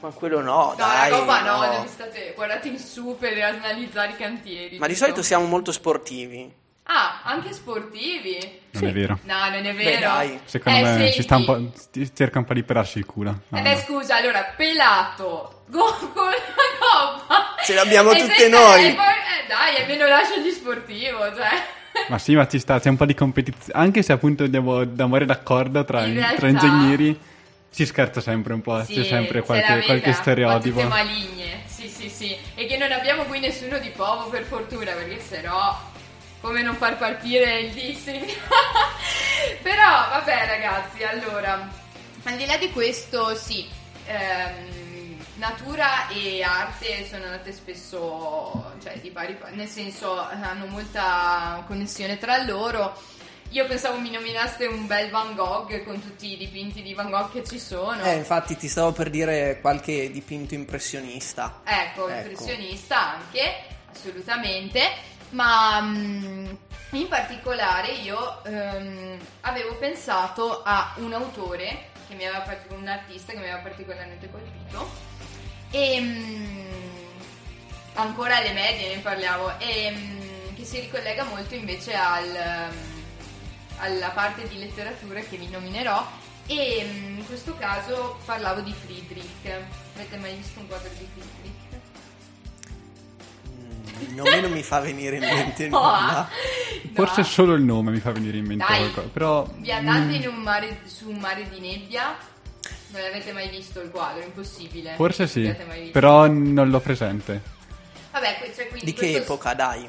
ma 0.00 0.10
quello 0.10 0.40
no, 0.40 0.68
No, 0.70 0.74
dai. 0.76 1.10
la 1.10 1.16
goba 1.18 1.40
no, 1.42 1.66
no. 1.78 1.86
state 1.86 2.32
guardate 2.36 2.68
in 2.68 2.78
su 2.78 3.16
per 3.18 3.36
analizzare 3.42 4.12
i 4.12 4.16
cantieri. 4.16 4.78
Ma 4.78 4.86
di 4.86 4.94
solito 4.94 5.22
siamo 5.22 5.46
molto 5.46 5.72
sportivi. 5.72 6.52
Ah, 6.90 7.20
anche 7.24 7.52
sportivi? 7.52 8.60
Non 8.70 8.86
è 8.86 8.92
vero. 8.92 9.18
No, 9.24 9.34
non 9.50 9.64
è 9.66 9.74
vero. 9.74 10.00
dai. 10.00 10.40
Secondo 10.44 10.78
Eh, 10.88 10.96
me 10.96 11.12
ci 11.12 11.22
sta 11.22 11.36
un 11.36 11.44
po', 11.44 11.70
ti- 11.90 12.10
cerca 12.14 12.38
un 12.38 12.44
po' 12.46 12.54
di 12.54 12.62
perarsi 12.62 12.96
il 12.98 13.04
culo. 13.04 13.40
No, 13.48 13.58
Eh 13.58 13.62
beh, 13.62 13.72
no. 13.74 13.78
scusa, 13.80 14.16
allora, 14.16 14.54
pelato, 14.56 15.64
go- 15.66 16.10
con 16.14 16.24
la 16.30 16.36
gobba. 16.80 17.54
Ce 17.62 17.74
l'abbiamo 17.74 18.12
E 18.12 18.20
tutte 18.20 18.48
noi. 18.48 18.86
e 18.86 18.94
poi- 18.94 19.04
eh, 19.04 19.46
dai, 19.48 19.82
almeno 19.82 20.06
lasciagli 20.06 20.50
sportivo, 20.50 21.18
cioè. 21.34 21.76
Ma 22.08 22.18
sì, 22.18 22.34
ma 22.34 22.46
ci 22.46 22.58
sta, 22.58 22.78
c'è 22.80 22.88
un 22.88 22.96
po' 22.96 23.04
di 23.04 23.14
competizione. 23.14 23.78
Anche 23.78 24.02
se 24.02 24.12
appunto 24.12 24.44
andiamo 24.44 24.78
andare 24.78 25.26
d'accordo 25.26 25.84
tra, 25.84 26.06
In 26.06 26.24
tra 26.36 26.48
ingegneri, 26.48 27.18
si 27.78 27.86
scherza 27.86 28.20
sempre 28.20 28.54
un 28.54 28.60
po', 28.60 28.82
Sì, 28.82 28.94
c'è 28.94 29.04
sempre 29.04 29.38
se 29.38 29.44
qualche, 29.46 29.72
veda, 29.74 29.84
qualche 29.84 30.12
stereotipo. 30.12 30.80
battute 30.80 30.88
maligne, 30.88 31.62
sì 31.66 31.88
sì 31.88 32.08
sì, 32.08 32.36
e 32.56 32.66
che 32.66 32.76
non 32.76 32.90
abbiamo 32.90 33.22
qui 33.22 33.38
nessuno 33.38 33.78
di 33.78 33.90
Povo 33.90 34.28
per 34.28 34.42
fortuna, 34.42 34.90
perché 34.90 35.20
sennò 35.20 35.78
come 36.40 36.62
non 36.62 36.74
far 36.74 36.96
partire 36.98 37.60
il 37.60 37.70
dissing. 37.70 38.24
Però 39.62 40.08
vabbè 40.10 40.46
ragazzi, 40.46 41.04
allora, 41.04 41.68
al 42.24 42.36
di 42.36 42.46
là 42.46 42.56
di 42.56 42.68
questo 42.72 43.36
sì, 43.36 43.68
ehm, 44.06 45.16
natura 45.36 46.08
e 46.08 46.42
arte 46.42 47.06
sono 47.08 47.26
andate 47.26 47.52
spesso, 47.52 48.72
cioè 48.82 48.98
di 48.98 49.10
pari, 49.10 49.34
pa- 49.34 49.50
nel 49.50 49.68
senso 49.68 50.18
hanno 50.18 50.66
molta 50.66 51.62
connessione 51.68 52.18
tra 52.18 52.42
loro. 52.42 53.00
Io 53.50 53.66
pensavo 53.66 53.98
mi 53.98 54.10
nominaste 54.10 54.66
un 54.66 54.86
bel 54.86 55.08
Van 55.08 55.34
Gogh 55.34 55.82
con 55.82 56.00
tutti 56.02 56.32
i 56.32 56.36
dipinti 56.36 56.82
di 56.82 56.92
Van 56.92 57.08
Gogh 57.08 57.32
che 57.32 57.44
ci 57.44 57.58
sono. 57.58 58.02
Eh, 58.02 58.16
infatti 58.16 58.56
ti 58.56 58.68
stavo 58.68 58.92
per 58.92 59.08
dire 59.08 59.58
qualche 59.62 60.10
dipinto 60.10 60.52
impressionista. 60.52 61.62
Ecco, 61.64 62.08
Ecco. 62.08 62.28
impressionista 62.28 63.14
anche, 63.14 63.54
assolutamente, 63.90 64.82
ma 65.30 65.80
mm, 65.80 66.46
in 66.90 67.08
particolare 67.08 67.92
io 67.92 68.44
ehm, 68.44 69.18
avevo 69.40 69.76
pensato 69.76 70.62
a 70.62 70.92
un 70.96 71.14
autore, 71.14 71.90
che 72.06 72.14
mi 72.14 72.26
aveva 72.26 72.44
un 72.70 72.86
artista 72.86 73.32
che 73.32 73.38
mi 73.38 73.44
aveva 73.44 73.60
particolarmente 73.60 74.30
colpito, 74.30 74.90
e 75.70 76.00
mm, 76.00 76.70
ancora 77.94 78.36
alle 78.36 78.52
medie 78.52 78.94
ne 78.94 79.00
parliamo, 79.00 79.58
e 79.58 79.90
mm, 79.90 80.54
che 80.54 80.64
si 80.64 80.80
ricollega 80.80 81.24
molto 81.24 81.54
invece 81.54 81.94
al, 81.94 82.70
mm, 82.72 82.97
alla 83.78 84.10
parte 84.10 84.46
di 84.48 84.58
letteratura 84.58 85.20
che 85.20 85.36
vi 85.36 85.48
nominerò. 85.48 86.06
E 86.46 86.86
mm, 86.90 87.18
in 87.18 87.26
questo 87.26 87.56
caso 87.58 88.18
parlavo 88.24 88.60
di 88.60 88.72
Friedrich. 88.72 89.26
Avete 89.94 90.16
mai 90.16 90.34
visto 90.36 90.60
un 90.60 90.66
quadro 90.66 90.88
di 90.96 91.06
Friedrich? 91.12 91.82
Mm, 93.50 94.08
Il 94.08 94.14
nome 94.14 94.40
non 94.40 94.52
mi 94.52 94.62
fa 94.62 94.80
venire 94.80 95.16
in 95.16 95.22
mente 95.22 95.68
No, 95.68 95.78
nulla. 95.78 96.28
Forse 96.94 97.20
no. 97.20 97.26
solo 97.26 97.54
il 97.54 97.62
nome 97.62 97.90
mi 97.90 98.00
fa 98.00 98.12
venire 98.12 98.38
in 98.38 98.46
mente 98.46 98.64
Dai, 98.66 98.78
qualcosa, 98.78 99.08
però... 99.08 99.46
Vi 99.56 99.70
andate 99.70 99.98
mm, 100.00 100.12
in 100.12 100.28
un 100.28 100.36
mare, 100.36 100.80
su 100.84 101.10
un 101.10 101.18
mare 101.18 101.48
di 101.48 101.60
nebbia? 101.60 102.16
Non 102.90 103.02
avete 103.02 103.32
mai 103.32 103.50
visto 103.50 103.80
il 103.80 103.90
quadro, 103.90 104.22
impossibile. 104.22 104.94
Forse 104.96 105.26
sì, 105.26 105.54
però 105.92 106.26
non 106.26 106.70
l'ho 106.70 106.80
presente. 106.80 107.56
Vabbè, 108.10 108.50
cioè, 108.54 108.68
quindi 108.68 108.86
Di 108.86 108.92
che 108.94 109.16
epoca, 109.16 109.52
dai? 109.52 109.86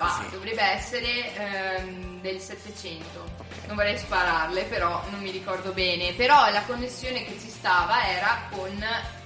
Ma 0.00 0.16
Così. 0.16 0.30
dovrebbe 0.30 0.62
essere 0.62 1.34
ehm, 1.34 2.20
del 2.22 2.40
700. 2.40 3.48
Non 3.66 3.76
vorrei 3.76 3.98
spararle, 3.98 4.62
però 4.62 5.04
non 5.10 5.20
mi 5.20 5.30
ricordo 5.30 5.72
bene. 5.72 6.14
Però 6.14 6.50
la 6.50 6.62
connessione 6.62 7.22
che 7.26 7.38
ci 7.38 7.50
stava 7.50 8.08
era 8.08 8.48
con 8.50 8.72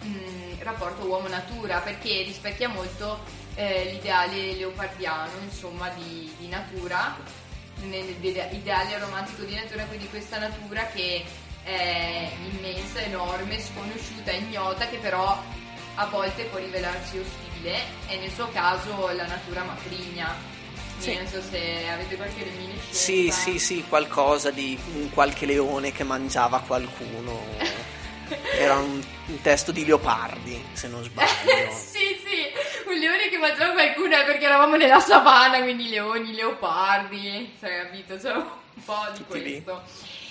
mm, 0.04 0.50
il 0.50 0.62
rapporto 0.62 1.06
uomo-natura, 1.06 1.78
perché 1.78 2.22
rispecchia 2.22 2.68
molto 2.68 3.20
eh, 3.54 3.84
l'ideale 3.92 4.54
leopardiano, 4.54 5.30
insomma, 5.44 5.90
di, 5.90 6.34
di 6.38 6.48
natura, 6.48 7.16
l'ideale 7.78 8.98
romantico 8.98 9.44
di 9.44 9.54
natura, 9.54 9.84
quindi 9.84 10.08
questa 10.08 10.38
natura 10.38 10.87
che 10.88 11.24
è 11.62 12.32
immensa, 12.50 13.00
enorme, 13.00 13.60
sconosciuta, 13.60 14.32
ignota, 14.32 14.88
che 14.88 14.96
però 14.96 15.40
a 15.94 16.06
volte 16.06 16.46
può 16.46 16.58
rivelarsi 16.58 17.18
ostile 17.18 17.78
e 18.08 18.18
nel 18.18 18.32
suo 18.32 18.48
caso 18.48 19.08
la 19.12 19.26
natura 19.26 19.62
matrigna. 19.62 20.54
Sì. 20.98 21.14
Non 21.16 21.26
so 21.26 21.42
se 21.42 21.87
avete 21.88 22.16
qualche 22.16 22.44
reminiscenza. 22.44 22.92
Sì, 22.94 23.30
sì, 23.30 23.59
sì, 23.59 23.85
qualcosa 23.88 24.50
di 24.50 24.78
un 24.94 25.11
qualche 25.11 25.44
leone 25.46 25.92
che 25.92 26.04
mangiava 26.04 26.61
qualcuno. 26.61 27.42
Era 28.57 28.76
un, 28.78 29.02
un 29.26 29.40
testo 29.42 29.70
di 29.70 29.85
Leopardi, 29.85 30.62
se 30.72 30.88
non 30.88 31.02
sbaglio. 31.04 31.28
sì, 31.76 32.18
sì, 32.24 32.46
un 32.87 32.94
leone 32.94 33.28
che 33.28 33.37
mangiava 33.37 33.72
qualcuno 33.72 34.16
perché 34.24 34.44
eravamo 34.46 34.76
nella 34.76 35.00
savana, 35.00 35.61
quindi 35.62 35.88
leoni, 35.88 36.33
leopardi, 36.35 37.54
cioè, 37.61 37.83
capito? 37.85 38.16
C'è 38.16 38.33
un 38.33 38.44
po' 38.85 39.04
di 39.12 39.18
Tutti 39.18 39.42
lì. 39.42 39.62
questo. 39.62 39.83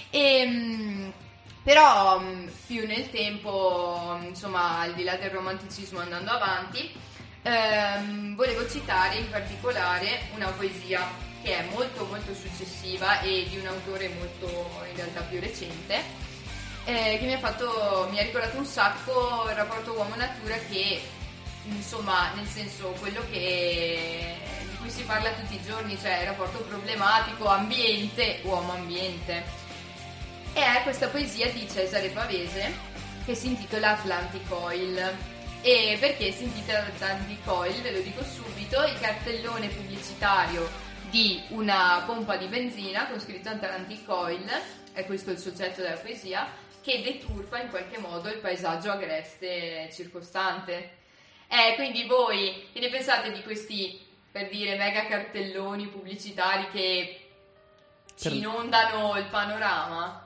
Ehm, 0.10 1.12
però 1.64 2.20
mh, 2.20 2.52
più 2.68 2.86
nel 2.88 3.10
tempo, 3.12 4.18
mh, 4.20 4.26
insomma, 4.28 4.80
al 4.80 4.94
di 4.96 5.04
là 5.04 5.16
del 5.16 5.30
romanticismo 5.30 6.00
andando 6.00 6.32
avanti, 6.32 6.92
ehm, 7.44 8.36
volevo 8.36 8.68
citare 8.70 9.18
in 9.18 9.30
particolare 9.30 10.22
una 10.36 10.48
poesia 10.50 11.08
che 11.42 11.58
è 11.58 11.66
molto 11.72 12.06
molto 12.06 12.34
successiva 12.34 13.22
e 13.22 13.46
di 13.50 13.58
un 13.58 13.68
autore 13.68 14.10
molto 14.10 14.82
in 14.90 14.96
realtà 14.96 15.22
più 15.22 15.40
recente 15.40 16.02
eh, 16.86 17.18
che 17.20 17.26
mi 17.26 17.34
ha 17.34 17.40
fatto 17.40 18.08
mi 18.12 18.20
ha 18.20 18.24
ricordato 18.24 18.58
un 18.58 18.66
sacco 18.66 19.46
il 19.50 19.56
rapporto 19.56 19.94
uomo-natura 19.94 20.56
che 20.70 21.02
insomma 21.66 22.34
nel 22.34 22.48
senso 22.48 22.96
quello 23.00 23.22
che 23.30 24.36
di 24.70 24.78
cui 24.78 24.90
si 24.90 25.04
parla 25.04 25.32
tutti 25.32 25.56
i 25.56 25.64
giorni 25.64 25.98
cioè 26.00 26.20
il 26.20 26.28
rapporto 26.28 26.60
problematico 26.60 27.48
ambiente 27.48 28.40
uomo-ambiente. 28.44 29.62
E 30.56 30.62
è 30.62 30.84
questa 30.84 31.08
poesia 31.08 31.50
di 31.52 31.68
Cesare 31.68 32.10
Pavese 32.10 32.92
che 33.26 33.34
si 33.34 33.48
intitola 33.48 33.92
Atlantic 33.92 34.52
Oil 34.52 35.16
e 35.66 35.96
perché 35.98 36.34
si 36.34 36.44
intitola 36.44 36.80
Atlantic 36.80 37.48
Oil 37.48 37.82
ve 37.82 37.92
lo 37.92 38.02
dico 38.02 38.22
subito 38.22 38.84
il 38.84 39.00
cartellone 39.00 39.70
pubblicitario 39.70 40.70
di 41.10 41.42
una 41.50 42.04
pompa 42.06 42.36
di 42.36 42.48
benzina 42.48 43.08
con 43.08 43.18
scritto 43.18 43.48
Atlantic 43.48 44.08
Oil 44.10 44.46
è 44.92 45.06
questo 45.06 45.32
il 45.32 45.38
soggetto 45.38 45.82
della 45.82 45.96
poesia 45.96 46.48
che 46.82 47.02
deturpa 47.02 47.62
in 47.62 47.70
qualche 47.70 47.98
modo 47.98 48.28
il 48.28 48.40
paesaggio 48.40 48.92
agreste 48.92 49.90
circostante. 49.94 50.98
Eh, 51.48 51.76
quindi 51.76 52.04
voi 52.04 52.68
che 52.74 52.82
ne 52.82 52.90
pensate 52.90 53.32
di 53.32 53.42
questi, 53.42 54.06
per 54.30 54.50
dire, 54.50 54.76
mega 54.76 55.06
cartelloni 55.06 55.88
pubblicitari 55.88 56.68
che 56.72 57.30
ci 58.18 58.38
inondano 58.38 59.18
il 59.18 59.26
panorama? 59.28 60.23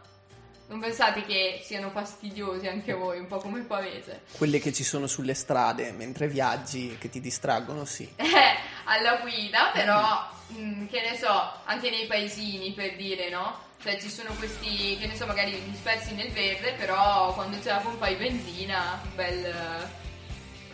Non 0.69 0.79
pensate 0.81 1.23
che 1.25 1.61
siano 1.63 1.89
fastidiosi 1.91 2.67
anche 2.67 2.91
voi, 2.91 3.19
un 3.19 3.27
po' 3.27 3.37
come 3.37 3.59
il 3.59 3.65
pavese? 3.65 4.23
Quelle 4.31 4.59
che 4.59 4.73
ci 4.73 4.83
sono 4.83 5.07
sulle 5.07 5.33
strade 5.33 5.93
mentre 5.93 6.27
viaggi, 6.27 6.97
che 6.97 7.09
ti 7.09 7.21
distraggono, 7.21 7.85
sì. 7.85 8.11
Eh, 8.17 8.55
alla 8.83 9.15
guida, 9.17 9.71
però, 9.73 10.29
mm, 10.53 10.87
che 10.87 11.01
ne 11.09 11.17
so, 11.17 11.61
anche 11.63 11.89
nei 11.89 12.05
paesini 12.05 12.73
per 12.73 12.97
dire, 12.97 13.29
no? 13.29 13.65
Cioè 13.81 13.97
ci 13.99 14.09
sono 14.09 14.33
questi, 14.37 14.97
che 14.97 15.07
ne 15.07 15.15
so, 15.15 15.25
magari 15.25 15.57
dispersi 15.69 16.13
nel 16.13 16.31
verde, 16.31 16.73
però 16.73 17.33
quando 17.33 17.57
c'è 17.59 17.69
la 17.69 17.77
pompa 17.77 18.07
di 18.07 18.15
benzina, 18.15 19.01
bel, 19.15 19.89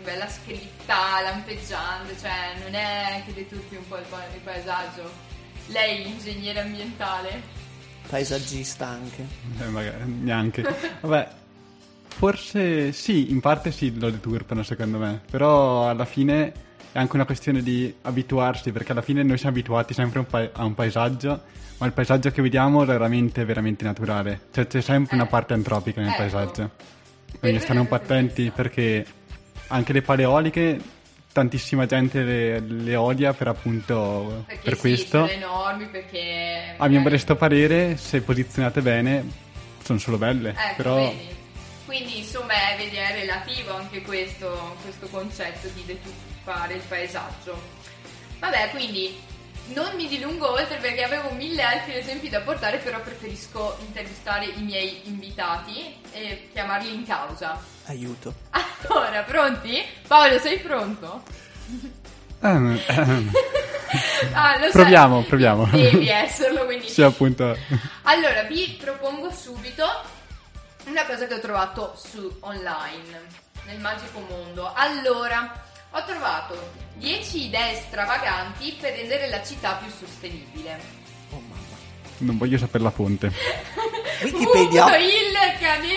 bella 0.01 0.27
scritta, 0.27 1.21
lampeggiante, 1.21 2.17
cioè 2.19 2.55
non 2.63 2.73
è 2.73 3.21
che 3.25 3.33
deturpi 3.33 3.75
un 3.75 3.87
po' 3.87 3.97
il, 3.97 4.05
pa- 4.05 4.25
il 4.33 4.41
paesaggio. 4.41 5.11
Lei, 5.67 6.07
ingegnere 6.07 6.61
ambientale. 6.61 7.61
Paesaggista 8.09 8.87
anche. 8.87 9.25
Eh, 9.59 9.67
magari, 9.69 9.95
neanche. 10.21 10.63
Vabbè, 11.01 11.27
forse 12.07 12.91
sì, 12.91 13.31
in 13.31 13.39
parte 13.39 13.71
sì 13.71 13.97
lo 13.97 14.09
deturpano 14.09 14.63
secondo 14.63 14.97
me, 14.99 15.21
però 15.29 15.89
alla 15.89 16.05
fine 16.05 16.53
è 16.91 16.99
anche 16.99 17.15
una 17.15 17.25
questione 17.25 17.63
di 17.63 17.93
abituarsi, 18.03 18.71
perché 18.71 18.91
alla 18.91 19.01
fine 19.01 19.23
noi 19.23 19.37
siamo 19.37 19.55
abituati 19.55 19.93
sempre 19.93 20.19
a 20.19 20.21
un, 20.21 20.27
pa- 20.27 20.49
a 20.61 20.63
un 20.63 20.75
paesaggio, 20.75 21.41
ma 21.79 21.87
il 21.87 21.91
paesaggio 21.93 22.29
che 22.29 22.41
vediamo 22.41 22.83
è 22.83 22.85
raramente 22.85 23.43
veramente 23.45 23.83
naturale, 23.83 24.41
cioè 24.51 24.67
c'è 24.67 24.81
sempre 24.81 25.15
una 25.15 25.25
Eh. 25.25 25.29
parte 25.29 25.53
antropica 25.53 25.99
nel 26.01 26.09
Ecco. 26.11 26.17
paesaggio. 26.17 26.69
Quindi 27.39 27.59
stanno 27.61 27.81
un 27.81 27.87
po' 27.87 27.97
vedere 27.97 28.19
attenti 28.19 28.51
perché 28.53 29.05
anche 29.67 29.91
le 29.91 30.01
paleoliche, 30.03 30.79
tantissima 31.33 31.85
gente 31.85 32.21
le, 32.21 32.59
le 32.59 32.95
odia 32.95 33.33
per 33.33 33.47
appunto 33.49 34.43
Perché 34.47 34.61
per 34.63 34.75
sì, 34.75 34.79
questo. 34.79 35.27
sono 35.27 35.29
enormi, 35.29 35.85
perché... 35.87 36.19
A 36.77 36.87
mio 36.87 36.97
magari- 36.99 37.03
modesto 37.03 37.35
parere, 37.35 37.97
se 37.97 38.21
posizionate 38.21 38.81
bene, 38.81 39.25
sono 39.83 39.99
solo 39.99 40.17
belle. 40.17 40.51
Ecco, 40.51 40.75
però 40.77 40.95
vedi? 40.95 41.27
Quindi 41.85 42.19
insomma 42.19 42.53
è, 42.53 42.77
vedi, 42.77 42.95
è 42.95 43.13
relativo 43.13 43.75
anche 43.75 44.01
questo, 44.03 44.77
questo 44.81 45.07
concetto 45.07 45.67
di 45.73 45.83
deturpare 45.85 46.75
il 46.75 46.81
paesaggio. 46.87 47.61
Vabbè, 48.39 48.69
quindi 48.71 49.15
non 49.67 49.95
mi 49.95 50.07
dilungo 50.07 50.51
oltre 50.51 50.77
perché 50.77 51.03
avevo 51.03 51.31
mille 51.31 51.61
altri 51.61 51.95
esempi 51.95 52.29
da 52.29 52.41
portare, 52.41 52.77
però 52.77 52.99
preferisco 53.01 53.77
intervistare 53.85 54.45
i 54.45 54.61
miei 54.61 55.01
invitati 55.05 55.95
e 56.11 56.49
chiamarli 56.51 56.93
in 56.93 57.05
causa. 57.05 57.59
Aiuto. 57.85 58.33
Allora, 58.49 59.23
pronti? 59.23 59.83
Paolo, 60.07 60.39
sei 60.39 60.59
pronto? 60.59 61.23
Ehm, 62.41 62.79
ehm, 62.87 63.31
Ah, 64.33 64.57
lo 64.57 64.63
sai. 64.63 64.71
Proviamo, 64.71 65.21
proviamo. 65.23 65.65
Devi 65.67 66.09
esserlo, 66.09 66.65
quindi 66.65 66.89
sì, 66.89 67.01
appunto. 67.01 67.55
Allora, 68.03 68.43
vi 68.43 68.77
propongo 68.79 69.31
subito 69.31 69.85
una 70.85 71.05
cosa 71.05 71.27
che 71.27 71.35
ho 71.35 71.39
trovato 71.39 71.95
su 71.95 72.37
online, 72.41 73.21
nel 73.65 73.79
magico 73.79 74.19
mondo. 74.27 74.71
Allora, 74.73 75.51
ho 75.95 76.03
trovato 76.05 76.71
10 76.95 77.45
idee 77.45 77.75
stravaganti 77.75 78.75
per 78.79 78.95
rendere 78.95 79.29
la 79.29 79.43
città 79.43 79.73
più 79.73 79.91
sostenibile. 79.91 80.79
Oh 81.29 81.39
mamma. 81.39 81.77
Non 82.17 82.37
voglio 82.37 82.57
sapere 82.57 82.83
la 82.83 82.89
fonte. 82.89 83.31
Wikipedia. 84.23 84.85
Punto 84.85 84.97
il 84.97 85.33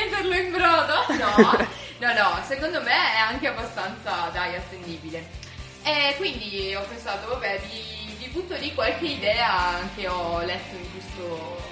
metterlo 0.07 0.35
in 0.35 0.51
brodo? 0.51 0.95
No, 1.19 1.67
no, 1.99 2.13
no, 2.13 2.43
secondo 2.47 2.83
me 2.83 2.93
è 2.93 3.19
anche 3.19 3.47
abbastanza, 3.49 4.29
dai, 4.33 4.57
attendibile. 4.57 5.45
E 5.83 6.15
quindi 6.17 6.75
ho 6.75 6.83
pensato, 6.89 7.29
vabbè, 7.29 7.61
vi, 7.71 8.17
vi 8.19 8.29
butto 8.29 8.55
lì 8.57 8.75
qualche 8.75 9.07
idea 9.07 9.79
che 9.95 10.09
ho 10.09 10.41
letto 10.43 10.77
in 10.77 10.91
questo, 10.93 11.63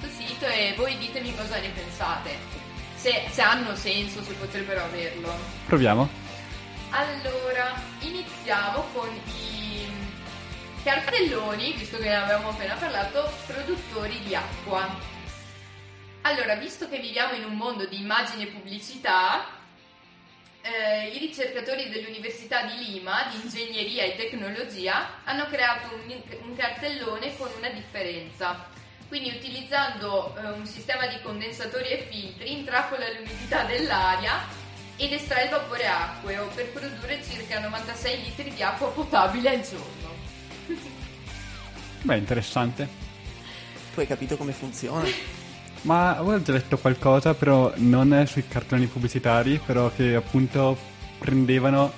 questo 0.00 0.22
sito 0.22 0.46
e 0.46 0.74
voi 0.76 0.98
ditemi 0.98 1.34
cosa 1.34 1.58
ne 1.58 1.68
pensate. 1.68 2.36
Se, 2.96 3.24
se 3.30 3.42
hanno 3.42 3.74
senso, 3.76 4.22
se 4.22 4.32
potrebbero 4.32 4.82
averlo. 4.82 5.32
Proviamo. 5.66 6.23
Allora, 6.96 7.74
iniziamo 8.02 8.84
con 8.92 9.08
i 9.08 9.84
cartelloni, 10.84 11.72
visto 11.72 11.96
che 11.96 12.04
ne 12.04 12.14
avevamo 12.14 12.50
appena 12.50 12.76
parlato, 12.76 13.32
produttori 13.48 14.20
di 14.20 14.32
acqua. 14.32 14.96
Allora, 16.20 16.54
visto 16.54 16.88
che 16.88 17.00
viviamo 17.00 17.34
in 17.34 17.46
un 17.46 17.56
mondo 17.56 17.84
di 17.84 18.00
immagine 18.00 18.44
e 18.44 18.46
pubblicità, 18.46 19.44
eh, 20.62 21.08
i 21.08 21.18
ricercatori 21.18 21.88
dell'Università 21.88 22.62
di 22.62 22.84
Lima 22.84 23.28
di 23.28 23.42
Ingegneria 23.42 24.04
e 24.04 24.14
Tecnologia 24.14 25.20
hanno 25.24 25.48
creato 25.48 25.92
un, 25.96 26.22
un 26.42 26.54
cartellone 26.54 27.36
con 27.36 27.50
una 27.58 27.70
differenza. 27.70 28.68
Quindi 29.08 29.30
utilizzando 29.30 30.36
eh, 30.36 30.46
un 30.50 30.64
sistema 30.64 31.08
di 31.08 31.20
condensatori 31.22 31.88
e 31.88 32.06
filtri 32.08 32.52
intrappola 32.52 33.10
l'umidità 33.10 33.64
dell'aria 33.64 34.62
ed 34.96 35.12
estrae 35.12 35.44
il 35.44 35.50
vapore 35.50 35.86
acqueo 35.86 36.46
per 36.54 36.70
produrre 36.70 37.22
circa 37.22 37.60
96 37.60 38.22
litri 38.22 38.52
di 38.54 38.62
acqua 38.62 38.88
potabile 38.88 39.50
al 39.50 39.60
giorno. 39.60 40.12
Beh, 42.02 42.16
interessante. 42.16 42.88
Tu 43.92 44.00
hai 44.00 44.06
capito 44.06 44.36
come 44.36 44.52
funziona? 44.52 45.06
Ma 45.82 46.16
avevo 46.16 46.40
già 46.42 46.52
letto 46.52 46.78
qualcosa, 46.78 47.34
però 47.34 47.72
non 47.76 48.24
sui 48.26 48.48
cartoni 48.48 48.86
pubblicitari, 48.86 49.60
però 49.64 49.90
che 49.94 50.14
appunto 50.14 50.78
prendevano 51.18 51.92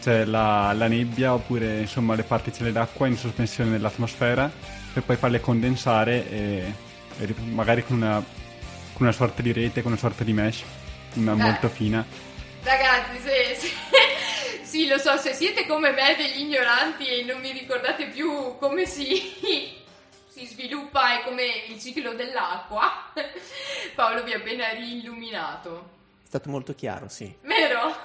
cioè, 0.00 0.24
la, 0.24 0.72
la 0.72 0.86
nebbia 0.86 1.34
oppure 1.34 1.80
insomma 1.80 2.14
le 2.14 2.22
particelle 2.22 2.72
d'acqua 2.72 3.06
in 3.06 3.16
sospensione 3.16 3.70
nell'atmosfera 3.70 4.50
per 4.92 5.02
poi 5.02 5.16
farle 5.16 5.40
condensare 5.40 6.30
e, 6.30 6.74
e 7.18 7.34
magari 7.52 7.84
con 7.84 7.96
una, 7.96 8.14
con 8.14 9.02
una 9.06 9.12
sorta 9.12 9.42
di 9.42 9.52
rete, 9.52 9.82
con 9.82 9.92
una 9.92 10.00
sorta 10.00 10.24
di 10.24 10.32
mesh, 10.32 10.64
una 11.14 11.34
molto 11.34 11.68
fina. 11.68 12.04
Ragazzi, 12.62 13.18
se, 13.20 13.54
se- 13.56 13.72
sì, 14.62 14.86
lo 14.86 14.98
so, 14.98 15.16
se 15.16 15.32
siete 15.32 15.66
come 15.66 15.90
me 15.92 16.14
degli 16.16 16.40
ignoranti 16.40 17.06
e 17.06 17.22
non 17.24 17.40
vi 17.40 17.52
ricordate 17.52 18.06
più 18.08 18.56
come 18.58 18.86
si, 18.86 19.34
si 20.28 20.46
sviluppa 20.46 21.20
e 21.20 21.24
come 21.24 21.44
il 21.68 21.80
ciclo 21.80 22.12
dell'acqua, 22.14 23.12
Paolo 23.94 24.22
vi 24.24 24.32
ha 24.32 24.36
appena 24.36 24.68
riilluminato. 24.70 25.98
È 26.22 26.26
stato 26.26 26.50
molto 26.50 26.74
chiaro, 26.74 27.08
sì. 27.08 27.34
Vero? 27.42 27.96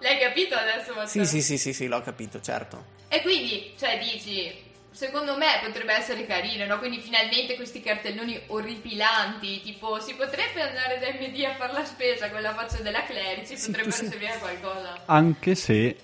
L'hai 0.00 0.18
capito 0.18 0.54
adesso, 0.54 0.94
Matteo? 0.94 1.06
Sì, 1.06 1.24
sì, 1.24 1.42
sì, 1.42 1.58
sì, 1.58 1.72
sì, 1.72 1.86
l'ho 1.88 2.00
capito, 2.02 2.40
certo. 2.40 2.84
E 3.08 3.22
quindi, 3.22 3.74
cioè, 3.78 3.98
dici, 3.98 4.52
secondo 4.92 5.36
me 5.36 5.46
potrebbe 5.64 5.94
essere 5.94 6.26
carino, 6.26 6.64
no? 6.66 6.78
Quindi 6.78 7.00
finalmente 7.00 7.56
questi 7.56 7.80
cartelloni 7.82 8.40
orripilanti, 8.46 9.60
tipo, 9.62 9.98
si 10.00 10.14
potrebbe 10.14 10.60
andare 10.62 10.98
da 11.00 11.08
MD 11.18 11.42
a 11.44 11.54
fare 11.56 11.72
la 11.72 11.84
spesa 11.84 12.30
con 12.30 12.40
la 12.40 12.54
faccia 12.54 12.82
della 12.82 13.02
Clerici, 13.04 13.56
Sì, 13.56 13.66
potrebbero 13.66 13.94
sì. 13.96 14.06
servire 14.06 14.32
a 14.32 14.38
qualcosa. 14.38 14.98
Anche 15.06 15.54
se, 15.54 15.96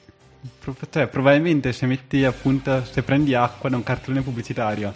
cioè, 0.90 1.06
probabilmente 1.06 1.72
se 1.72 1.86
metti 1.86 2.24
appunto, 2.24 2.84
se 2.90 3.02
prendi 3.02 3.34
acqua 3.34 3.68
da 3.68 3.76
un 3.76 3.82
cartellone 3.82 4.22
pubblicitario 4.22 4.92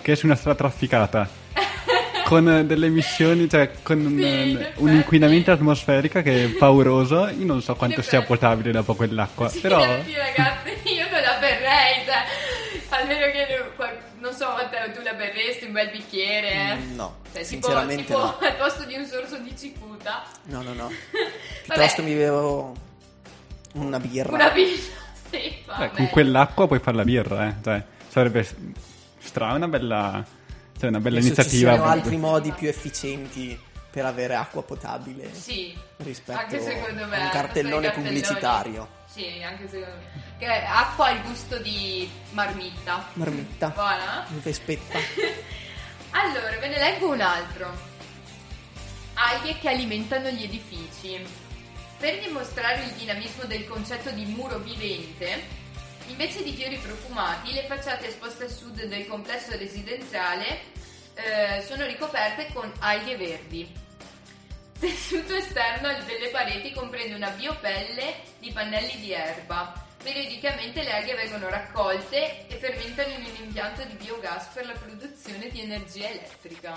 che 0.00 0.12
è 0.12 0.16
su 0.16 0.26
una 0.26 0.34
strada 0.36 0.56
trafficata 0.58 1.26
con 2.24 2.64
delle 2.66 2.86
emissioni, 2.86 3.48
cioè 3.48 3.70
con 3.82 4.00
un, 4.04 4.16
Sì, 4.18 4.22
un 4.54 4.60
effetti. 4.60 4.82
inquinamento 4.96 5.52
atmosferico 5.52 6.20
che 6.22 6.44
è 6.44 6.48
pauroso, 6.48 7.28
io 7.28 7.44
non 7.46 7.62
so 7.62 7.74
quanto 7.74 8.02
sia 8.02 8.22
potabile 8.22 8.70
dopo 8.72 8.94
quell'acqua, 8.94 9.50
però 9.62 9.78
ragazzi, 9.80 10.10
io 10.94 11.08
non 11.10 11.20
la 11.22 11.36
berrei, 11.40 12.04
cioè, 12.04 12.24
almeno 12.90 13.30
che 13.32 13.46
qual- 13.76 13.96
non 14.20 14.32
so, 14.34 14.48
Matteo, 14.50 14.90
tu 14.92 15.00
la 15.02 15.12
berresti 15.14 15.63
un 15.63 15.63
bel 15.74 15.90
bicchiere, 15.90 16.50
eh? 16.52 16.74
Mm, 16.76 16.94
no, 16.94 17.16
Cioè, 17.32 17.42
tipo, 17.42 17.44
sinceramente 17.46 18.04
tipo 18.04 18.18
no. 18.18 18.38
al 18.40 18.56
posto 18.56 18.84
di 18.84 18.94
un 18.94 19.04
sorso 19.06 19.36
di 19.38 19.54
cicuta, 19.56 20.24
No, 20.44 20.62
no, 20.62 20.72
no. 20.72 20.90
Piuttosto 21.64 22.02
mi 22.02 22.14
bevo 22.14 22.74
una 23.74 24.00
birra. 24.00 24.32
una 24.32 24.50
birra, 24.50 24.80
sì, 25.30 25.62
cioè, 25.66 25.90
con 25.90 26.08
quell'acqua 26.08 26.66
puoi 26.66 26.78
fare 26.78 26.96
la 26.96 27.04
birra, 27.04 27.48
eh. 27.48 27.54
Cioè, 27.62 27.84
sarebbe 28.08 28.48
stra 29.18 29.52
una 29.52 29.68
bella, 29.68 30.24
cioè, 30.78 30.88
una 30.88 31.00
bella 31.00 31.18
Penso 31.20 31.34
ci 31.34 31.40
iniziativa. 31.42 31.72
siano 31.74 31.90
altri 31.90 32.16
modi 32.16 32.52
più 32.52 32.68
efficienti 32.68 33.60
per 33.90 34.04
avere 34.06 34.34
acqua 34.34 34.62
potabile 34.64 35.32
Sì, 35.32 35.72
rispetto 35.98 36.36
anche 36.38 36.60
secondo 36.60 37.06
me. 37.06 37.16
a 37.16 37.22
un 37.24 37.30
cartellone 37.30 37.90
pubblicitario. 37.92 38.88
Sì, 39.06 39.40
anche 39.44 39.68
secondo 39.68 39.94
me. 39.94 40.22
Che 40.38 40.46
acqua 40.46 41.06
al 41.06 41.22
gusto 41.22 41.58
di 41.58 42.08
marmitta. 42.32 43.06
Marmitta, 43.12 43.68
Buona? 43.68 44.26
vespetta. 44.42 44.98
Allora, 46.16 46.56
ve 46.58 46.68
ne 46.68 46.78
leggo 46.78 47.08
un 47.08 47.20
altro. 47.20 47.68
Alghe 49.14 49.58
che 49.58 49.68
alimentano 49.68 50.30
gli 50.30 50.44
edifici. 50.44 51.20
Per 51.98 52.20
dimostrare 52.20 52.84
il 52.84 52.92
dinamismo 52.92 53.44
del 53.44 53.66
concetto 53.66 54.10
di 54.10 54.24
muro 54.26 54.58
vivente, 54.58 55.42
invece 56.06 56.44
di 56.44 56.52
fiori 56.52 56.76
profumati, 56.76 57.52
le 57.52 57.64
facciate 57.66 58.08
esposte 58.08 58.44
a 58.44 58.48
sud 58.48 58.84
del 58.84 59.08
complesso 59.08 59.56
residenziale 59.56 60.60
eh, 61.14 61.64
sono 61.66 61.84
ricoperte 61.84 62.48
con 62.52 62.72
alghe 62.78 63.16
verdi. 63.16 63.74
Tessuto 64.78 65.34
esterno 65.34 65.88
delle 66.04 66.28
pareti 66.30 66.72
comprende 66.72 67.14
una 67.14 67.30
biopelle 67.30 68.20
di 68.38 68.52
pannelli 68.52 69.00
di 69.00 69.12
erba. 69.12 69.83
Periodicamente 70.04 70.82
le 70.82 70.92
alghe 70.92 71.14
vengono 71.14 71.48
raccolte 71.48 72.46
e 72.46 72.56
fermentano 72.60 73.08
in 73.14 73.24
un 73.24 73.44
impianto 73.46 73.82
di 73.84 73.94
biogas 74.04 74.46
per 74.52 74.66
la 74.66 74.74
produzione 74.74 75.48
di 75.50 75.62
energia 75.62 76.08
elettrica. 76.10 76.74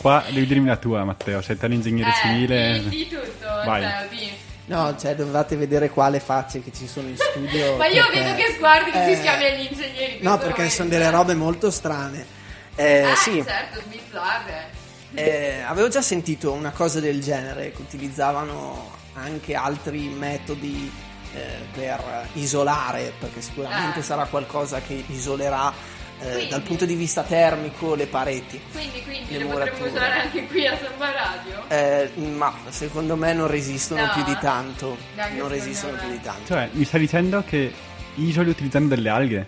Qua 0.00 0.24
devi 0.26 0.46
dirmi 0.46 0.66
la 0.66 0.76
tua, 0.76 1.04
Matteo, 1.04 1.40
sei 1.42 1.56
te 1.56 1.68
l'ingegnere 1.68 2.10
eh, 2.10 2.14
civile. 2.14 2.80
Di, 2.80 2.88
di 2.88 3.08
tutto, 3.08 3.46
Vai. 3.64 3.82
Matteo, 3.82 4.08
di. 4.10 4.32
No, 4.64 4.96
cioè 4.98 5.14
dovevate 5.14 5.54
vedere 5.56 5.90
quale 5.90 6.18
facce 6.18 6.60
che 6.62 6.72
ci 6.72 6.88
sono 6.88 7.06
in 7.08 7.16
studio. 7.16 7.76
Ma 7.78 7.86
io 7.86 8.04
perché- 8.06 8.20
vedo 8.22 8.34
che 8.34 8.52
sguardi 8.56 8.90
che 8.90 9.04
eh, 9.04 9.14
si 9.14 9.20
schiavi 9.20 9.44
agli 9.44 9.66
ingegneri. 9.70 10.16
in 10.16 10.22
No, 10.22 10.38
perché 10.38 10.68
sono 10.70 10.88
momento. 10.88 10.88
delle 10.96 11.10
robe 11.10 11.34
molto 11.34 11.70
strane. 11.70 12.26
Eh, 12.74 13.02
Ah, 13.02 13.14
sì, 13.14 13.42
certo, 13.46 13.80
sbizzarre. 13.80 14.70
eh, 15.14 15.60
avevo 15.64 15.86
già 15.88 16.02
sentito 16.02 16.50
una 16.52 16.70
cosa 16.72 16.98
del 17.00 17.20
genere, 17.22 17.70
che 17.70 17.80
utilizzavano 17.80 18.90
anche 19.14 19.54
altri 19.54 20.08
metodi 20.08 20.90
eh, 21.34 21.58
per 21.72 22.28
isolare, 22.34 23.12
perché 23.18 23.40
sicuramente 23.40 24.00
Ah. 24.00 24.02
sarà 24.02 24.24
qualcosa 24.26 24.80
che 24.80 25.04
isolerà 25.08 25.72
eh, 26.20 26.30
Quindi. 26.30 26.48
dal 26.50 26.62
punto 26.62 26.84
di 26.84 26.94
vista 26.94 27.22
termico 27.22 27.94
le 27.96 28.06
pareti. 28.06 28.60
Quindi, 28.70 29.02
quindi 29.02 29.38
Le 29.38 29.44
potremmo 29.46 29.86
usare 29.86 30.20
anche 30.20 30.46
qui 30.46 30.66
a 30.66 30.78
Samba 30.78 31.10
Radio. 31.10 31.64
Eh, 31.68 32.10
ma 32.20 32.54
secondo 32.68 33.16
me 33.16 33.32
non 33.32 33.48
resistono 33.48 34.04
No, 34.06 34.12
più 34.12 34.22
di 34.22 34.36
tanto. 34.40 34.96
Neanche 35.16 35.36
Non 35.38 35.48
resistono 35.48 35.92
me. 35.94 35.98
più 35.98 36.08
di 36.10 36.20
tanto. 36.20 36.46
Cioè, 36.46 36.68
mi 36.72 36.84
stai 36.84 37.00
dicendo 37.00 37.42
che 37.44 37.72
isoli 38.16 38.50
utilizzando 38.50 38.94
delle 38.94 39.08
alghe? 39.08 39.46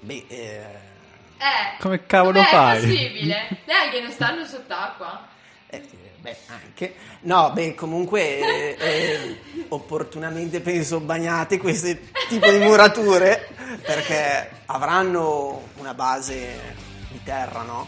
Beh, 0.00 0.24
eh, 0.28 0.84
Eh, 1.38 1.76
Come 1.80 2.06
cavolo 2.06 2.42
fai? 2.44 2.80
possibile? 2.80 3.48
Le 3.66 3.72
alghe 3.74 4.00
non 4.00 4.10
stanno 4.10 4.44
sott'acqua. 4.46 5.28
eh, 5.68 5.82
beh, 6.26 6.36
anche. 6.48 6.94
No, 7.20 7.52
beh, 7.52 7.74
comunque 7.74 8.20
eh, 8.38 8.76
eh, 8.78 9.36
opportunamente 9.68 10.60
penso 10.60 10.98
bagnate 11.00 11.58
questo 11.58 11.96
tipo 12.28 12.50
di 12.50 12.58
murature 12.58 13.48
perché 13.84 14.50
avranno 14.66 15.68
una 15.76 15.94
base 15.94 16.74
di 17.10 17.20
terra, 17.22 17.62
no? 17.62 17.86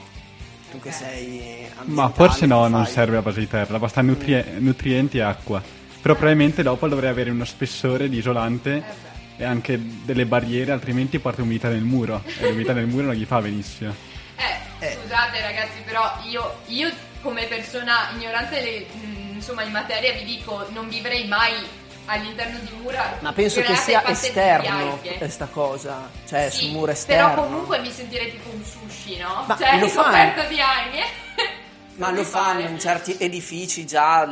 Tu 0.70 0.79
che 0.81 0.92
sei 0.92 1.66
Ma 1.85 2.11
forse 2.11 2.46
no, 2.46 2.64
che 2.64 2.68
non 2.68 2.85
fai- 2.85 2.92
serve 2.92 3.14
la 3.16 3.22
base 3.22 3.40
di 3.40 3.48
terra, 3.48 3.79
basta 3.79 4.03
nutrie- 4.03 4.55
nutrienti 4.59 5.18
e 5.18 5.22
acqua. 5.22 5.62
Però 6.01 6.14
probabilmente 6.14 6.62
dopo 6.62 6.87
dovrei 6.87 7.11
avere 7.11 7.31
uno 7.31 7.44
spessore 7.44 8.09
di 8.09 8.18
isolante 8.18 8.77
Eh 8.77 9.07
e 9.40 9.44
anche 9.44 9.81
delle 10.05 10.27
barriere, 10.27 10.72
altrimenti 10.72 11.18
porta 11.20 11.42
umidità 11.42 11.68
nel 11.68 11.83
muro. 11.83 12.22
E 12.40 12.48
l'umidità 12.48 12.72
nel 12.72 12.87
muro 12.87 13.07
non 13.07 13.14
gli 13.14 13.24
fa 13.24 13.40
benissimo. 13.40 13.94
Eh, 14.37 14.57
Eh. 14.81 14.93
scusate 15.01 15.41
ragazzi, 15.41 15.81
però 15.85 16.19
io, 16.25 16.59
io 16.67 16.91
come 17.23 17.47
persona 17.47 18.11
ignorante 18.14 18.61
le- 18.61 18.87
mh, 18.93 19.35
insomma 19.35 19.62
in 19.62 19.73
materia 19.73 20.12
vi 20.12 20.25
dico, 20.25 20.67
non 20.71 20.88
vivrei 20.88 21.27
mai 21.27 21.55
all'interno 22.07 22.59
di 22.61 22.71
mura 22.81 23.19
Ma 23.21 23.33
penso 23.33 23.61
che 23.61 23.75
sia 23.77 24.03
esterno 24.07 24.99
questa 25.19 25.47
cosa, 25.47 26.09
cioè 26.27 26.49
Sì, 26.51 26.64
sul 26.64 26.71
muro 26.71 26.93
esterno. 26.93 27.29
Però 27.31 27.43
comunque 27.43 27.81
mi 27.81 27.91
sentirei 27.91 28.31
tipo 28.31 28.49
un 28.51 28.64
sushi, 28.64 29.19
no? 29.19 29.45
Ma 29.47 29.57
cioè, 29.59 29.79
lo 29.79 29.88
fanno. 29.88 30.17
ricoperto 30.17 30.49
di 30.55 30.61
alghe. 30.61 31.03
Ma 31.97 32.11
lo 32.11 32.23
fanno 32.25 32.61
in 32.61 32.79
certi 32.79 33.17
edifici 33.19 33.85
già 33.85 34.25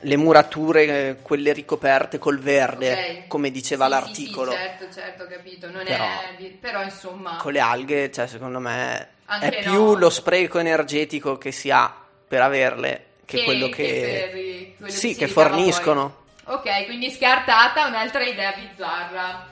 le 0.00 0.16
murature, 0.18 0.84
eh, 1.08 1.16
quelle 1.22 1.52
ricoperte 1.54 2.18
col 2.18 2.38
verde, 2.38 2.92
Ok. 2.92 3.26
come 3.28 3.50
diceva 3.50 3.86
Sì, 3.86 3.90
l'articolo. 3.90 4.50
Sì, 4.52 4.56
certo, 4.58 4.92
certo, 4.92 5.22
ho 5.22 5.26
capito. 5.26 5.70
Non 5.70 5.82
Però- 5.84 6.04
è. 6.04 6.44
Però 6.60 6.82
insomma. 6.82 7.36
Con 7.36 7.52
le 7.52 7.60
alghe, 7.60 8.12
cioè, 8.12 8.26
secondo 8.26 8.60
me 8.60 9.08
Anche 9.26 9.48
è 9.58 9.62
più 9.62 9.82
no. 9.84 9.94
lo 9.94 10.10
spreco 10.10 10.58
energetico 10.58 11.36
che 11.38 11.50
si 11.52 11.70
ha 11.70 11.92
per 12.28 12.42
averle 12.42 13.06
che, 13.24 13.38
Che- 13.38 13.44
quello 13.44 13.68
che 13.68 13.74
che, 13.84 14.74
quello 14.78 14.92
sì, 14.92 15.14
che 15.16 15.26
forniscono. 15.28 16.24
Ok, 16.44 16.84
quindi 16.86 17.10
scartata 17.10 17.86
un'altra 17.86 18.22
idea 18.24 18.52
bizzarra. 18.52 19.46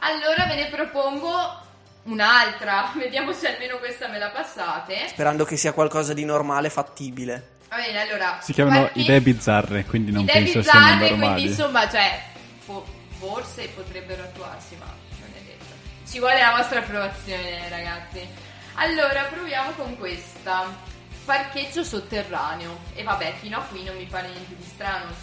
Allora 0.00 0.46
ve 0.46 0.54
ne 0.54 0.66
propongo 0.68 1.60
un'altra, 2.04 2.92
vediamo 2.96 3.32
se 3.32 3.52
almeno 3.52 3.78
questa 3.78 4.08
me 4.08 4.18
la 4.18 4.30
passate. 4.30 5.08
Sperando 5.08 5.44
che 5.44 5.56
sia 5.56 5.72
qualcosa 5.72 6.12
di 6.14 6.24
normale, 6.24 6.70
fattibile. 6.70 7.58
Va 7.68 7.76
bene, 7.76 8.00
allora. 8.00 8.38
Si 8.40 8.52
chiamano 8.52 8.82
parti- 8.82 9.00
idee 9.00 9.20
bizzarre, 9.20 9.84
quindi 9.84 10.12
non 10.12 10.22
idee 10.22 10.34
penso 10.34 10.62
siano 10.62 10.78
bizzarre, 10.80 11.08
normali. 11.10 11.32
quindi 11.32 11.50
insomma, 11.50 11.88
cioè, 11.88 12.22
fo- 12.60 12.86
forse 13.18 13.68
potrebbero 13.74 14.22
attuarsi, 14.22 14.76
ma 14.76 14.86
non 14.86 15.30
è 15.36 15.40
detto. 15.40 15.64
Ci 16.08 16.18
vuole 16.20 16.38
la 16.40 16.54
vostra 16.56 16.78
approvazione, 16.78 17.68
ragazzi. 17.68 18.48
Allora, 18.82 19.24
proviamo 19.24 19.72
con 19.72 19.98
questa. 19.98 20.74
Parcheggio 21.26 21.84
sotterraneo. 21.84 22.78
E 22.94 23.02
vabbè, 23.02 23.34
fino 23.34 23.58
a 23.58 23.62
qui 23.64 23.84
non 23.84 23.94
mi 23.94 24.06
pare 24.06 24.28
niente 24.28 24.56
di 24.56 24.64
strano. 24.64 25.14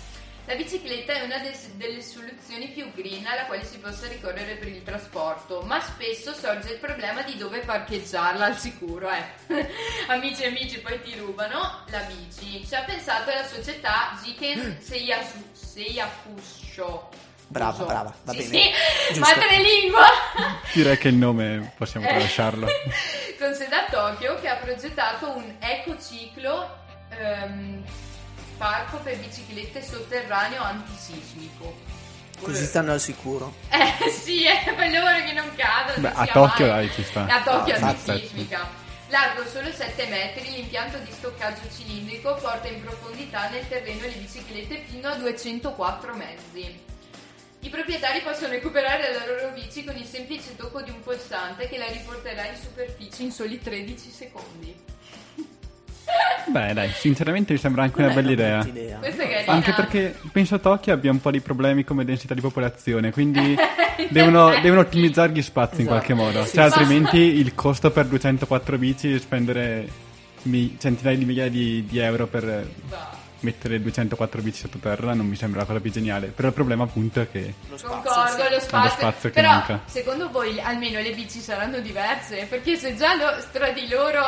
La 0.46 0.54
bicicletta 0.54 1.14
è 1.14 1.24
una 1.24 1.40
delle 1.74 2.04
soluzioni 2.04 2.68
più 2.68 2.94
green 2.94 3.26
alla 3.26 3.46
quale 3.46 3.66
si 3.66 3.80
possa 3.80 4.08
ricorrere 4.08 4.58
per 4.58 4.68
il 4.68 4.84
trasporto, 4.84 5.62
ma 5.62 5.82
spesso 5.82 6.34
sorge 6.34 6.74
il 6.74 6.78
problema 6.78 7.24
di 7.24 7.36
dove 7.36 7.60
parcheggiarla 7.62 8.46
al 8.46 8.58
sicuro, 8.58 9.10
eh. 9.10 9.26
amici 10.08 10.44
e 10.44 10.48
amici 10.48 10.80
poi 10.80 11.02
ti 11.02 11.18
rubano 11.18 11.84
la 11.90 12.02
bici. 12.02 12.64
Ci 12.64 12.76
ha 12.76 12.84
pensato 12.84 13.32
la 13.32 13.44
società 13.44 14.18
Jiken 14.24 14.78
Seiyasu- 14.80 15.52
Seiyafusho. 15.52 17.27
Brava, 17.50 17.86
brava, 17.86 18.14
va 18.24 18.32
sì, 18.34 18.38
bene. 18.40 18.50
Sì, 18.50 19.14
Giusto. 19.14 19.20
madrelingua! 19.36 20.06
Direi 20.74 20.98
che 20.98 21.08
il 21.08 21.16
nome 21.16 21.74
possiamo 21.78 22.06
Eh. 22.06 22.10
tralasciarlo. 22.10 22.68
con 23.40 23.54
sede 23.56 23.76
a 23.76 23.86
Tokyo 23.90 24.40
che 24.40 24.50
ha 24.50 24.56
progettato 24.56 25.30
un 25.36 25.56
ecociclo 25.60 26.76
ehm, 27.10 27.84
parco 28.58 28.98
per 28.98 29.18
biciclette 29.18 29.82
sotterraneo 29.82 30.62
antisismico. 30.62 31.76
Così 32.42 32.66
stanno 32.66 32.92
al 32.92 33.00
sicuro. 33.00 33.56
Eh 33.70 34.10
sì, 34.12 34.46
è 34.46 34.74
per 34.76 34.92
loro 34.92 35.26
che 35.26 35.34
non 35.34 35.50
cadono. 35.56 36.00
Beh, 36.00 36.12
a 36.14 36.26
Tokyo, 36.28 36.66
mai. 36.68 36.76
dai, 36.88 36.92
ci 36.94 37.04
sta. 37.04 37.26
A 37.26 37.42
Tokyo 37.42 37.76
Ah, 37.76 37.88
antisismica. 37.88 38.86
Largo 39.10 39.46
solo 39.48 39.72
7 39.72 40.06
metri, 40.08 40.52
l'impianto 40.52 40.98
di 40.98 41.12
stoccaggio 41.12 41.62
cilindrico 41.76 42.36
porta 42.36 42.68
in 42.68 42.82
profondità 42.84 43.48
nel 43.50 43.68
terreno 43.68 44.02
le 44.02 44.10
biciclette 44.10 44.84
fino 44.88 45.08
a 45.10 45.16
204 45.16 46.14
mezzi. 46.14 46.86
I 47.62 47.70
proprietari 47.70 48.22
possono 48.22 48.50
recuperare 48.54 49.12
la 49.14 49.26
loro 49.26 49.52
bici 49.54 49.84
con 49.84 49.96
il 49.98 50.06
semplice 50.06 50.56
tocco 50.56 50.82
di 50.82 50.92
un 50.92 51.02
pulsante 51.02 51.68
che 51.68 51.78
la 51.78 51.88
riporterà 51.92 52.46
in 52.48 52.56
superficie 52.56 53.24
in 53.24 53.32
soli 53.32 53.60
13 53.60 54.10
secondi. 54.10 54.76
Beh, 56.48 56.74
dai, 56.74 56.90
sinceramente 56.92 57.52
mi 57.54 57.60
sembra 57.60 57.84
anche 57.84 57.98
una 58.00 58.08
Non 58.08 58.18
è 58.18 58.22
bella 58.22 58.32
idea. 58.32 58.66
idea. 58.66 58.98
Questa 59.00 59.24
è 59.24 59.30
carina. 59.30 59.52
Anche 59.52 59.74
perché 59.74 60.16
penso 60.32 60.56
a 60.56 60.60
Tokyo 60.60 60.94
abbia 60.94 61.12
un 61.12 61.20
po' 61.20 61.32
di 61.32 61.42
problemi 61.42 61.84
come 61.84 62.06
densità 62.06 62.34
di 62.34 62.40
popolazione, 62.42 63.12
quindi 63.12 63.56
devono, 64.10 64.58
devono 64.62 64.82
ottimizzare 64.82 65.32
gli 65.34 65.42
spazi 65.42 65.82
in 65.82 65.88
Esatto. 65.88 65.96
qualche 66.06 66.14
modo. 66.14 66.46
Sì, 66.46 66.56
Cioè, 66.56 66.70
sì. 66.70 66.78
altrimenti 66.80 67.18
il 67.18 67.54
costo 67.54 67.92
per 67.92 68.06
204 68.06 68.78
bici 68.78 69.14
è 69.14 69.20
spendere 69.20 69.90
mi- 70.44 70.78
centinaia 70.80 71.18
di 71.18 71.26
migliaia 71.26 71.50
di, 71.50 71.86
di 71.86 71.98
euro 72.00 72.28
per 72.28 72.70
Va. 72.88 73.17
Mettere 73.42 73.82
204 73.82 74.42
bici 74.42 74.60
sottoterra 74.62 75.14
non 75.14 75.26
mi 75.28 75.36
sembra 75.36 75.62
la 75.62 75.66
cosa 75.66 75.80
più 75.80 75.92
geniale. 75.92 76.28
Però 76.28 76.48
il 76.48 76.54
problema 76.54 76.84
appunto 76.84 77.22
è 77.22 77.30
che 77.32 77.54
Lo 77.70 77.78
spazio, 77.78 78.02
Concordo, 78.02 78.44
sì. 78.44 78.50
lo 78.50 78.60
spazio. 78.60 78.90
spazio 78.98 79.30
che 79.30 79.36
Però, 79.42 79.50
manca. 79.50 79.80
secondo 79.86 80.30
voi 80.30 80.60
almeno 80.60 81.00
le 81.00 81.12
bici 81.14 81.40
saranno 81.40 81.80
diverse? 81.80 82.46
Perché 82.50 82.76
se 82.78 82.96
già 82.96 83.14
lo, 83.16 83.44
tra 83.52 83.70
di 83.72 83.88
loro 83.88 84.22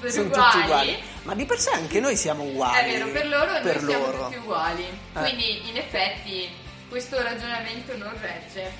sono, 0.00 0.10
Sono 0.10 0.26
uguali, 0.26 0.50
tutti 0.52 0.64
uguali. 0.64 0.98
Ma 1.22 1.34
di 1.34 1.44
per 1.46 1.58
sé 1.58 1.70
anche 1.70 2.00
noi 2.00 2.16
siamo 2.16 2.42
uguali. 2.44 2.90
è 2.90 2.92
vero, 2.98 3.10
per 3.10 3.26
loro 3.28 3.52
per 3.62 3.80
noi 3.82 3.90
siamo 3.90 4.06
loro. 4.06 4.24
tutti 4.24 4.36
uguali. 4.36 4.82
Eh. 4.84 5.18
Quindi, 5.20 5.68
in 5.70 5.76
effetti, 5.76 6.48
questo 6.88 7.22
ragionamento 7.22 7.96
non 7.96 8.12
regge. 8.20 8.70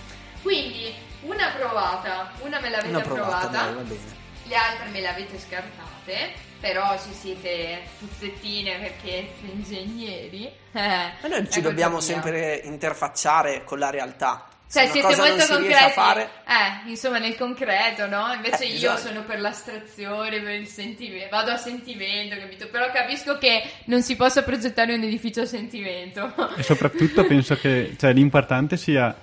Quindi, 0.42 0.92
una 1.22 1.48
provata, 1.56 2.30
una 2.40 2.60
me 2.60 2.68
l'avete 2.68 2.88
Una 2.90 3.00
provata, 3.00 3.48
va 3.72 3.80
bene. 3.80 3.98
le 4.44 4.54
altre 4.56 4.88
me 4.90 5.00
le 5.00 5.08
avete 5.08 5.38
scartate, 5.38 6.32
però 6.64 6.98
ci 6.98 7.12
siete 7.12 7.82
puzzettine 7.98 8.78
perché 8.78 9.28
siete 9.38 9.52
ingegneri. 9.52 10.50
Ma 10.72 11.28
noi 11.28 11.50
ci 11.50 11.58
è 11.58 11.62
dobbiamo 11.62 12.00
sempre 12.00 12.62
interfacciare 12.64 13.64
con 13.64 13.78
la 13.78 13.90
realtà. 13.90 14.46
Cioè, 14.72 14.88
siete 14.88 15.06
cosa 15.06 15.26
molto 15.26 15.44
concreti. 15.46 15.66
riesce 15.66 15.84
a 15.84 15.90
fare, 15.90 16.30
Eh, 16.46 16.88
insomma, 16.88 17.18
nel 17.18 17.36
concreto, 17.36 18.06
no? 18.06 18.32
Invece 18.32 18.64
Eh, 18.64 18.68
io 18.68 18.92
esatto. 18.92 19.08
sono 19.08 19.24
per 19.24 19.40
l'astrazione, 19.40 20.40
per 20.40 20.54
il 20.54 20.66
sentimento. 20.66 21.28
Vado 21.30 21.50
a 21.50 21.56
sentimento, 21.58 22.34
capito? 22.38 22.66
Però 22.68 22.90
capisco 22.90 23.36
che 23.36 23.62
non 23.84 24.02
si 24.02 24.16
possa 24.16 24.42
progettare 24.42 24.94
un 24.94 25.02
edificio 25.02 25.42
a 25.42 25.46
sentimento. 25.46 26.32
E 26.56 26.62
soprattutto 26.62 27.24
penso 27.26 27.56
che 27.56 27.94
cioè, 27.98 28.14
l'importante 28.14 28.78
sia 28.78 29.14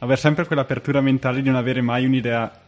avere 0.00 0.20
sempre 0.20 0.46
quell'apertura 0.46 1.00
mentale 1.00 1.42
di 1.42 1.48
non 1.48 1.56
avere 1.56 1.80
mai 1.80 2.04
un'idea 2.04 2.66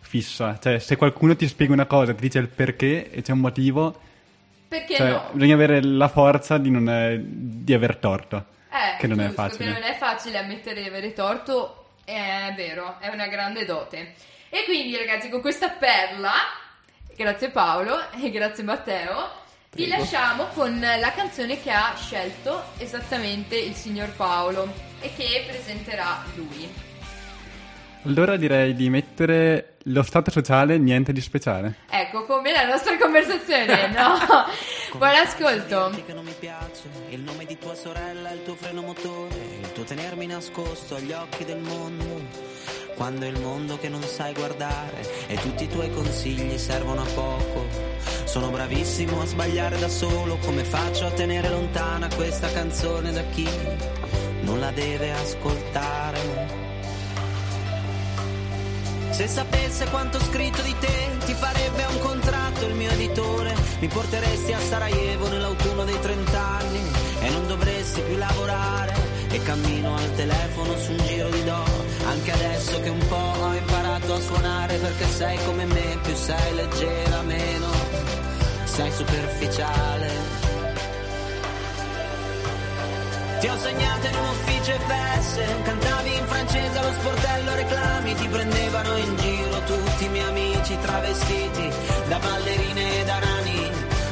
fissa. 0.00 0.58
Cioè, 0.60 0.78
se 0.78 0.96
qualcuno 0.96 1.36
ti 1.36 1.46
spiega 1.46 1.72
una 1.72 1.86
cosa, 1.86 2.12
ti 2.14 2.20
dice 2.22 2.38
il 2.38 2.48
perché 2.48 3.10
e 3.10 3.22
c'è 3.22 3.32
un 3.32 3.38
motivo, 3.40 4.00
Perché 4.68 4.94
cioè, 4.96 5.10
no? 5.10 5.30
bisogna 5.32 5.54
avere 5.54 5.82
la 5.82 6.08
forza 6.08 6.56
di, 6.58 6.70
non 6.70 6.88
è- 6.88 7.18
di 7.18 7.74
aver 7.74 7.96
torto. 7.96 8.44
Eh, 8.70 8.98
che 8.98 9.06
non 9.08 9.18
è 9.20 9.26
giusto, 9.26 9.42
facile. 9.42 9.64
Che 9.64 9.70
non 9.80 9.82
è 9.82 9.96
facile 9.96 10.38
ammettere 10.38 10.80
di 10.82 10.86
avere 10.88 11.12
torto, 11.12 11.94
è 12.04 12.52
vero, 12.56 12.98
è 13.00 13.08
una 13.08 13.26
grande 13.26 13.64
dote. 13.64 14.14
E 14.48 14.64
quindi, 14.64 14.96
ragazzi, 14.96 15.28
con 15.28 15.40
questa 15.40 15.70
perla, 15.70 16.32
grazie 17.16 17.50
Paolo 17.50 17.96
e 18.12 18.30
grazie 18.30 18.62
Matteo, 18.62 19.30
vi 19.72 19.84
Prego. 19.86 20.02
lasciamo 20.02 20.46
con 20.54 20.78
la 20.80 21.12
canzone 21.12 21.60
che 21.60 21.70
ha 21.70 21.94
scelto 21.96 22.62
esattamente 22.78 23.56
il 23.56 23.74
signor 23.74 24.10
Paolo 24.14 24.72
e 25.00 25.12
che 25.16 25.44
presenterà 25.48 26.24
lui. 26.36 26.68
Allora 28.04 28.36
direi 28.36 28.74
di 28.74 28.88
mettere 28.88 29.76
lo 29.84 30.02
stato 30.02 30.30
sociale 30.30 30.78
niente 30.78 31.12
di 31.12 31.20
speciale. 31.20 31.80
Ecco, 31.90 32.24
come 32.24 32.50
la 32.50 32.64
nostra 32.64 32.96
conversazione, 32.96 33.88
no? 33.92 34.16
Buon 34.96 35.10
ascolto. 35.10 35.90
Che 36.06 36.12
non 36.14 36.24
mi 36.24 36.34
piace, 36.38 36.88
il 37.10 37.20
nome 37.20 37.44
di 37.44 37.58
tua 37.58 37.74
sorella, 37.74 38.30
il 38.30 38.42
tuo 38.42 38.54
freno 38.54 38.80
motore, 38.80 39.36
il 39.60 39.72
tuo 39.72 39.84
tenermi 39.84 40.26
nascosto 40.26 40.94
agli 40.94 41.12
occhi 41.12 41.44
del 41.44 41.58
mondo. 41.58 42.48
Quando 42.96 43.26
è 43.26 43.28
il 43.28 43.38
mondo 43.40 43.78
che 43.78 43.90
non 43.90 44.02
sai 44.02 44.32
guardare 44.32 45.26
e 45.26 45.36
tutti 45.36 45.64
i 45.64 45.68
tuoi 45.68 45.90
consigli 45.90 46.56
servono 46.56 47.02
a 47.02 47.06
poco. 47.14 47.66
Sono 48.24 48.48
bravissimo 48.48 49.20
a 49.20 49.26
sbagliare 49.26 49.78
da 49.78 49.88
solo, 49.88 50.38
come 50.38 50.64
faccio 50.64 51.06
a 51.06 51.10
tenere 51.10 51.50
lontana 51.50 52.08
questa 52.14 52.50
canzone 52.50 53.12
da 53.12 53.22
chi 53.24 53.48
non 54.40 54.58
la 54.58 54.70
deve 54.70 55.12
ascoltare. 55.12 56.69
Se 59.10 59.26
sapesse 59.26 59.86
quanto 59.90 60.16
ho 60.16 60.20
scritto 60.20 60.62
di 60.62 60.74
te, 60.78 61.18
ti 61.24 61.34
farebbe 61.34 61.84
un 61.84 61.98
contratto 61.98 62.66
il 62.66 62.74
mio 62.74 62.90
editore. 62.90 63.54
Mi 63.80 63.88
porteresti 63.88 64.52
a 64.52 64.60
Sarajevo 64.60 65.28
nell'autunno 65.28 65.84
dei 65.84 66.00
30 66.00 66.40
anni 66.40 66.80
e 67.20 67.30
non 67.30 67.46
dovresti 67.46 68.00
più 68.02 68.16
lavorare. 68.16 68.94
E 69.30 69.42
cammino 69.42 69.94
al 69.94 70.14
telefono 70.14 70.76
su 70.76 70.90
un 70.92 71.06
giro 71.06 71.28
di 71.28 71.44
do, 71.44 71.64
anche 72.06 72.32
adesso 72.32 72.80
che 72.80 72.88
un 72.88 73.06
po' 73.08 73.34
ho 73.40 73.54
imparato 73.54 74.14
a 74.14 74.20
suonare. 74.20 74.76
Perché 74.76 75.06
sei 75.06 75.38
come 75.44 75.64
me, 75.66 75.98
più 76.02 76.14
sei 76.14 76.54
leggera, 76.54 77.22
meno 77.22 77.68
sei 78.64 78.90
superficiale. 78.92 80.39
Ti 83.40 83.48
ho 83.48 83.56
segnato 83.56 84.06
in 84.06 84.14
un 84.16 84.28
ufficio 84.28 84.72
FS, 84.72 85.40
cantavi 85.62 86.14
in 86.14 86.26
francese 86.26 86.78
allo 86.78 86.92
sportello 86.92 87.54
reclami, 87.54 88.14
ti 88.14 88.28
prendevano 88.28 88.96
in 88.98 89.16
giro 89.16 89.62
tutti 89.64 90.04
i 90.04 90.08
miei 90.10 90.28
amici 90.28 90.78
travestiti 90.78 91.70
da 92.08 92.18
ballerine 92.18 93.00
e 93.00 93.04
da 93.06 93.18
nani. 93.18 93.70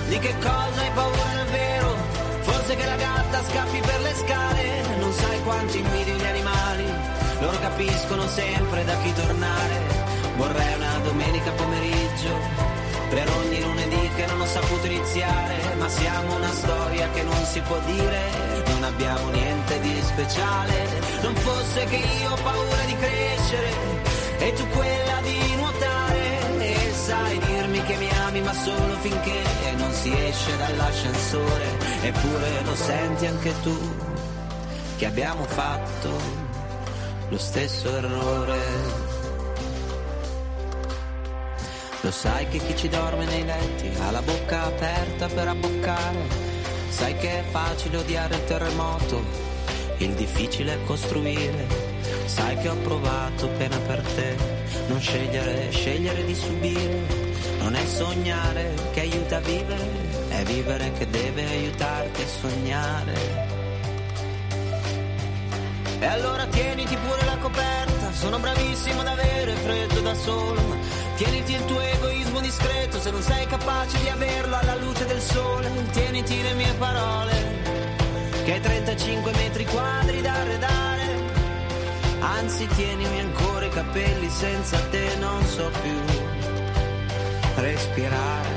Di 0.09 0.19
che 0.19 0.35
cosa 0.41 0.81
hai 0.81 0.91
paura 0.95 1.35
davvero? 1.35 1.97
Forse 2.41 2.75
che 2.75 2.87
la 2.87 2.97
gatta 2.97 3.43
scappi 3.51 3.81
per 3.81 4.01
le 4.01 4.15
scale, 4.15 4.97
non 4.99 5.13
sai 5.13 5.43
quanto 5.43 5.77
invidio 5.77 6.15
gli 6.15 6.25
animali, 6.25 6.85
loro 7.41 7.59
capiscono 7.59 8.27
sempre 8.29 8.83
da 8.87 8.97
chi 9.03 9.13
tornare. 9.13 9.77
Vorrei 10.37 10.75
una 10.75 10.99
domenica 11.03 11.51
pomeriggio 11.51 12.88
per 13.09 13.29
ogni 13.39 13.61
lunedì 13.63 14.11
che 14.17 14.27
non 14.27 14.41
ho 14.41 14.47
saputo 14.47 14.87
iniziare, 14.87 15.75
ma 15.79 15.89
siamo 15.89 16.37
una 16.37 16.53
storia 16.53 17.09
che 17.11 17.23
non 17.23 17.45
si 17.45 17.61
può 17.61 17.79
dire, 17.87 18.21
non 18.67 18.85
abbiamo 18.85 19.31
niente 19.31 19.81
di 19.81 20.01
speciale, 20.03 20.87
non 21.23 21.35
fosse 21.35 21.85
che 21.85 21.97
io 21.97 22.31
ho 22.31 22.43
paura 22.43 22.83
di 22.85 22.97
crescere 22.97 23.73
e 24.39 24.53
tu 24.53 24.67
quella 24.69 25.21
di 25.23 25.55
nuotare, 25.57 26.59
e 26.59 26.93
sai 26.93 27.39
dirmi 27.39 27.83
che 27.85 27.97
mi 27.97 28.09
ami 28.27 28.41
ma 28.43 28.53
solo 28.53 28.95
finché 29.01 29.43
non 29.77 29.93
si 29.93 30.13
esce 30.13 30.57
dall'ascensore, 30.57 31.79
eppure 32.03 32.63
lo 32.65 32.75
senti 32.75 33.27
anche 33.27 33.55
tu, 33.63 33.77
che 34.97 35.07
abbiamo 35.07 35.45
fatto 35.45 36.11
lo 37.29 37.39
stesso 37.39 37.97
errore. 37.97 39.08
Lo 42.09 42.15
sai 42.15 42.49
che 42.49 42.57
chi 42.57 42.75
ci 42.75 42.89
dorme 42.89 43.27
nei 43.27 43.45
letti 43.45 43.91
ha 44.01 44.11
la 44.11 44.23
bocca 44.23 44.63
aperta 44.63 45.27
per 45.27 45.47
abboccare. 45.47 46.27
Sai 46.89 47.15
che 47.19 47.41
è 47.41 47.45
facile 47.51 47.99
odiare 47.99 48.35
il 48.35 48.45
terremoto, 48.47 49.23
il 49.99 50.15
difficile 50.15 50.73
è 50.73 50.85
costruire. 50.87 51.67
Sai 52.25 52.57
che 52.57 52.71
ho 52.71 52.77
provato 52.77 53.49
pena 53.59 53.77
per 53.81 54.01
te, 54.01 54.37
non 54.87 54.99
scegliere, 54.99 55.71
scegliere 55.71 56.25
di 56.25 56.35
subire. 56.35 57.03
Non 57.59 57.75
è 57.75 57.85
sognare 57.85 58.73
che 58.93 59.01
aiuta 59.01 59.37
a 59.37 59.41
vivere, 59.41 59.89
è 60.31 60.43
vivere 60.45 60.91
che 60.93 61.11
deve 61.11 61.45
aiutarti 61.45 62.23
a 62.23 62.27
sognare. 62.27 63.47
E 66.01 66.07
allora 66.07 66.47
tieniti 66.47 66.97
pure 66.97 67.25
la 67.27 67.37
coperta, 67.37 68.13
sono 68.13 68.39
bravissimo 68.39 69.03
ad 69.03 69.09
avere 69.09 69.53
freddo 69.57 70.01
da 70.01 70.15
solo. 70.15 70.98
Tieniti 71.19 71.53
il 71.53 71.65
tuo 71.65 71.81
egoismo 71.81 72.39
discreto, 72.39 73.01
se 73.01 73.11
non 73.11 73.21
sei 73.21 73.45
capace 73.47 73.99
di 73.99 74.09
averlo 74.09 74.55
alla 74.55 74.77
luce 74.77 75.05
del 75.05 75.21
sole. 75.21 75.69
Tieniti 75.91 76.41
le 76.43 76.55
mie 76.55 76.73
parole, 76.75 77.33
che 78.45 78.53
hai 78.53 78.61
35 78.61 79.33
metri 79.33 79.65
quadri 79.65 80.21
da 80.21 80.33
arredare. 80.33 81.07
Anzi, 82.21 82.69
tienimi 82.69 83.19
ancora 83.19 83.65
i 83.65 83.69
capelli, 83.69 84.29
senza 84.31 84.79
te 84.93 85.17
non 85.19 85.45
so 85.45 85.69
più 85.83 86.01
respirare. 87.57 88.49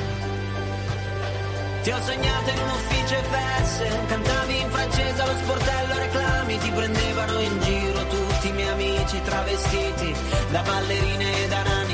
Ti 1.81 1.89
ho 1.89 1.99
sognato 1.99 2.49
in 2.51 2.59
un 2.59 2.69
ufficio 2.69 3.15
FS, 3.15 4.05
cantavi 4.05 4.59
in 4.59 4.69
francese 4.69 5.19
allo 5.19 5.35
sportello 5.35 5.97
reclami, 5.97 6.57
ti 6.59 6.69
prendevano 6.69 7.39
in 7.39 7.59
giro 7.61 8.05
tutti 8.05 8.47
i 8.49 8.51
miei 8.51 8.69
amici 8.69 9.19
travestiti 9.23 10.15
da 10.51 10.61
ballerine 10.61 11.43
e 11.43 11.47
da 11.47 11.63
nani. 11.63 11.90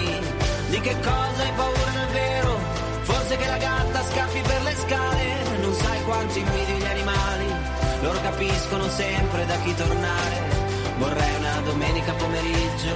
Di 0.69 0.79
che 0.81 0.95
cosa 0.99 1.43
hai 1.43 1.51
paura 1.55 1.91
davvero? 1.91 2.59
Forse 3.03 3.37
che 3.37 3.47
la 3.47 3.57
gatta 3.57 4.03
scappi 4.03 4.41
per 4.41 4.61
le 4.63 4.75
scale, 4.75 5.59
non 5.61 5.73
sai 5.73 6.03
quanto 6.03 6.37
invidi 6.37 6.73
gli 6.73 6.85
animali, 6.85 7.45
loro 8.01 8.19
capiscono 8.21 8.89
sempre 8.89 9.45
da 9.45 9.55
chi 9.63 9.73
tornare. 9.75 10.37
Vorrei 10.97 11.35
una 11.37 11.61
domenica 11.63 12.11
pomeriggio. 12.13 12.95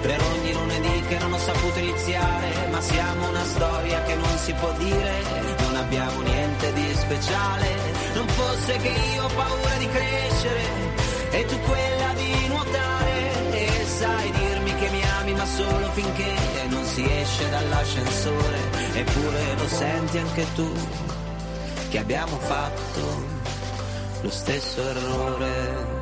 Per 0.00 0.20
ogni 0.22 0.52
lunedì 0.52 1.02
che 1.08 1.18
non 1.18 1.32
ho 1.32 1.38
saputo 1.38 1.78
iniziare, 1.78 2.68
ma 2.70 2.80
siamo 2.80 3.28
una 3.28 3.44
storia 3.44 4.02
che 4.02 4.14
non 4.14 4.38
si 4.38 4.52
può 4.54 4.72
dire, 4.72 5.22
non 5.60 5.76
abbiamo 5.76 6.20
niente 6.22 6.72
di 6.72 6.94
speciale, 6.94 7.76
non 8.14 8.26
fosse 8.28 8.76
che 8.76 8.88
io 8.88 9.24
ho 9.24 9.30
paura 9.34 9.76
di 9.78 9.88
crescere. 9.88 10.62
E 11.30 11.44
tu 11.46 11.58
quella 11.60 11.87
esce 17.38 17.50
dall'ascensore, 17.50 18.58
eppure 18.94 19.54
lo 19.56 19.68
senti 19.68 20.18
anche 20.18 20.46
tu 20.54 20.72
che 21.88 21.98
abbiamo 21.98 22.36
fatto 22.38 23.24
lo 24.22 24.30
stesso 24.30 24.80
errore. 24.80 25.97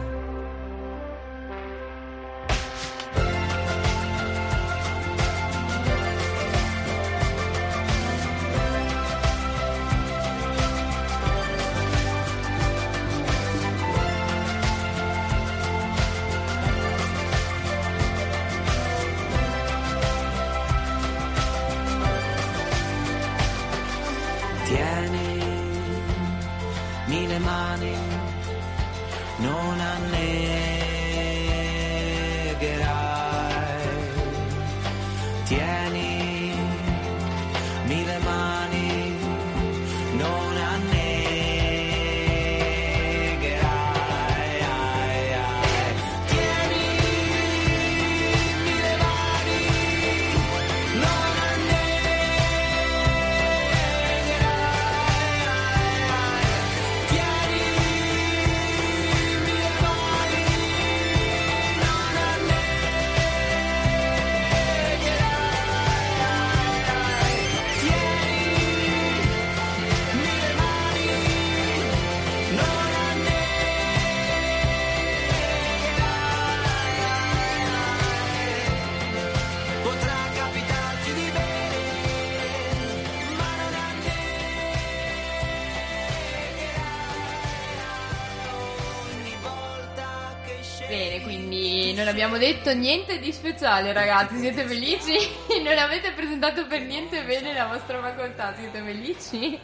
Abbiamo 92.16 92.38
detto 92.38 92.72
niente 92.72 93.18
di 93.18 93.30
speciale, 93.30 93.92
ragazzi. 93.92 94.38
Siete 94.38 94.64
felici? 94.64 95.14
Non 95.62 95.76
avete 95.76 96.12
presentato 96.12 96.66
per 96.66 96.80
niente 96.80 97.22
bene 97.24 97.52
la 97.52 97.66
vostra 97.66 98.00
facoltà. 98.00 98.54
Siete 98.56 98.80
felici? 98.80 99.58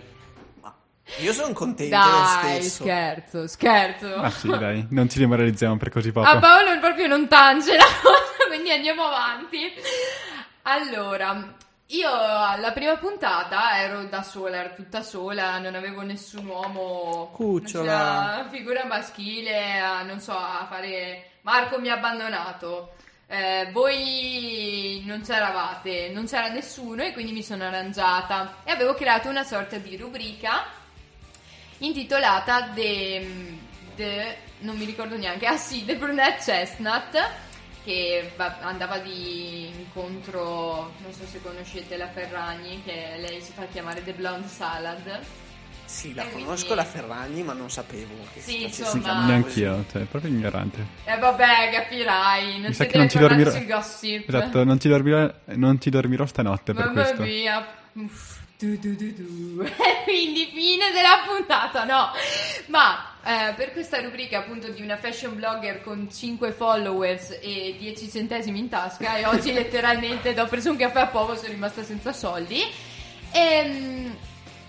Io 1.20 1.32
sono 1.32 1.52
contento 1.54 1.96
Dai, 1.96 2.10
lo 2.10 2.26
stesso. 2.26 2.82
scherzo, 2.82 3.46
scherzo. 3.46 4.14
Ah 4.16 4.30
sì, 4.30 4.48
dai, 4.48 4.86
non 4.90 5.08
ci 5.08 5.18
demoralizziamo 5.18 5.76
per 5.78 5.90
così 5.90 6.12
poco. 6.12 6.26
A 6.28 6.38
Paolo 6.38 6.78
proprio 6.78 7.06
non 7.06 7.26
tange 7.26 7.74
la 7.76 7.84
cosa, 8.02 8.44
quindi 8.48 8.70
andiamo 8.70 9.04
avanti. 9.04 9.72
Allora, 10.62 11.54
io 11.86 12.10
alla 12.12 12.72
prima 12.72 12.96
puntata 12.96 13.78
ero 13.78 14.04
da 14.04 14.22
sola, 14.22 14.58
ero 14.58 14.74
tutta 14.74 15.02
sola, 15.02 15.58
non 15.58 15.74
avevo 15.74 16.02
nessun 16.02 16.46
uomo, 16.46 17.30
Cucciola. 17.32 17.84
non 17.84 18.30
c'era 18.36 18.48
figura 18.50 18.84
maschile, 18.84 19.78
a, 19.78 20.02
non 20.02 20.20
so, 20.20 20.32
a 20.32 20.66
fare... 20.68 21.28
Marco 21.42 21.78
mi 21.78 21.88
ha 21.88 21.94
abbandonato. 21.94 22.94
Eh, 23.26 23.68
voi 23.72 25.02
non 25.06 25.22
c'eravate, 25.22 26.10
non 26.12 26.26
c'era 26.26 26.48
nessuno 26.48 27.02
e 27.02 27.12
quindi 27.12 27.32
mi 27.32 27.42
sono 27.42 27.64
arrangiata 27.64 28.56
e 28.64 28.70
avevo 28.72 28.94
creato 28.94 29.28
una 29.30 29.42
sorta 29.42 29.78
di 29.78 29.96
rubrica 29.96 30.64
intitolata 31.78 32.68
The, 32.74 33.56
The- 33.96 34.36
non 34.60 34.76
mi 34.76 34.84
ricordo 34.84 35.16
neanche, 35.16 35.46
ah 35.48 35.56
sì, 35.56 35.84
The 35.86 35.96
Brunette 35.96 36.42
Chestnut, 36.42 37.30
che 37.84 38.32
va- 38.36 38.58
andava 38.60 38.98
di 38.98 39.66
incontro, 39.68 40.92
non 40.98 41.12
so 41.12 41.26
se 41.26 41.40
conoscete 41.42 41.96
la 41.96 42.08
Ferragni, 42.08 42.82
che 42.84 43.16
lei 43.18 43.40
si 43.40 43.52
fa 43.52 43.64
chiamare 43.66 44.04
The 44.04 44.12
Blonde 44.12 44.46
Salad. 44.48 45.20
Sì, 45.92 46.14
la 46.14 46.22
E 46.22 46.26
quindi- 46.28 46.44
conosco 46.44 46.74
la 46.74 46.84
Ferragni, 46.84 47.42
ma 47.42 47.52
non 47.52 47.68
sapevo 47.70 48.14
che 48.32 48.40
Sì, 48.40 48.62
insomma. 48.62 49.26
Neanch'io, 49.26 49.84
cioè, 49.92 50.02
proprio 50.04 50.30
ignorante. 50.32 50.86
E 51.04 51.18
vabbè, 51.18 51.68
capirai, 51.70 52.52
non 52.60 52.68
Mi 52.68 52.72
sa 52.74 52.86
che 52.86 52.96
non 52.96 53.10
ci 53.10 53.18
dormirò. 53.18 53.50
sui 53.50 53.66
gossip. 53.66 54.26
Esatto, 54.28 54.64
non 54.64 54.80
ci 54.80 54.88
dormirò, 54.88 55.30
non 55.56 55.78
ci 55.80 55.90
dormirò 55.90 56.24
stanotte 56.24 56.72
per 56.72 56.86
Mamma 56.86 57.02
questo. 57.02 57.22
mia. 57.22 57.66
Uff, 57.92 58.38
du 58.58 58.78
du 58.78 58.94
du 58.96 59.12
du. 59.12 59.64
Quindi 60.04 60.46
fine 60.50 60.90
della 60.92 61.24
puntata, 61.26 61.84
no. 61.84 62.10
Ma 62.68 63.10
eh, 63.22 63.52
per 63.52 63.72
questa 63.72 64.00
rubrica 64.00 64.38
appunto 64.38 64.68
di 64.70 64.80
una 64.80 64.96
fashion 64.96 65.36
blogger 65.36 65.82
con 65.82 66.08
5 66.10 66.52
followers 66.52 67.38
e 67.42 67.76
10 67.78 68.10
centesimi 68.10 68.58
in 68.60 68.68
tasca 68.70 69.16
e 69.18 69.26
oggi 69.26 69.52
letteralmente 69.54 70.34
ho 70.40 70.46
preso 70.46 70.70
un 70.70 70.76
caffè 70.78 71.00
a 71.00 71.06
poco 71.08 71.36
sono 71.36 71.48
rimasta 71.52 71.84
senza 71.84 72.14
soldi. 72.14 72.60
Ehm, 73.32 74.16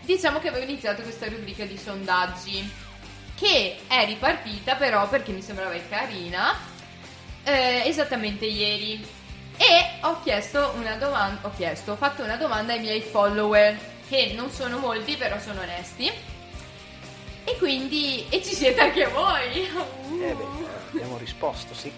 diciamo 0.04 0.40
che 0.40 0.50
avevo 0.50 0.66
iniziato 0.66 1.02
questa 1.02 1.28
rubrica 1.28 1.66
di 1.66 1.78
sondaggi 1.78 2.72
che 3.36 3.78
è 3.88 4.06
ripartita 4.06 4.76
però 4.76 5.08
perché 5.10 5.32
mi 5.32 5.42
sembrava 5.42 5.76
carina 5.90 6.56
eh, 7.44 7.84
esattamente 7.86 8.46
ieri. 8.46 9.22
E 9.56 10.00
ho 10.02 10.20
chiesto 10.24 10.74
una 10.78 10.96
domanda 10.96 11.48
ho 11.48 11.52
chiesto 11.56 11.92
ho 11.92 11.96
fatto 11.96 12.24
una 12.24 12.38
domanda 12.38 12.74
ai 12.74 12.80
miei 12.80 13.02
follower 13.02 13.78
che 14.10 14.34
non 14.36 14.50
sono 14.50 14.78
molti 14.78 15.16
però 15.16 15.40
sono 15.40 15.62
onesti. 15.62 16.12
E 17.46 17.58
quindi 17.58 18.26
e 18.30 18.42
ci 18.42 18.56
siete 18.56 18.80
anche 18.80 19.06
voi? 19.08 19.64
Eh 19.64 20.34
beh, 20.34 20.46
abbiamo 20.92 21.18
risposto, 21.18 21.74
sì. 21.74 21.92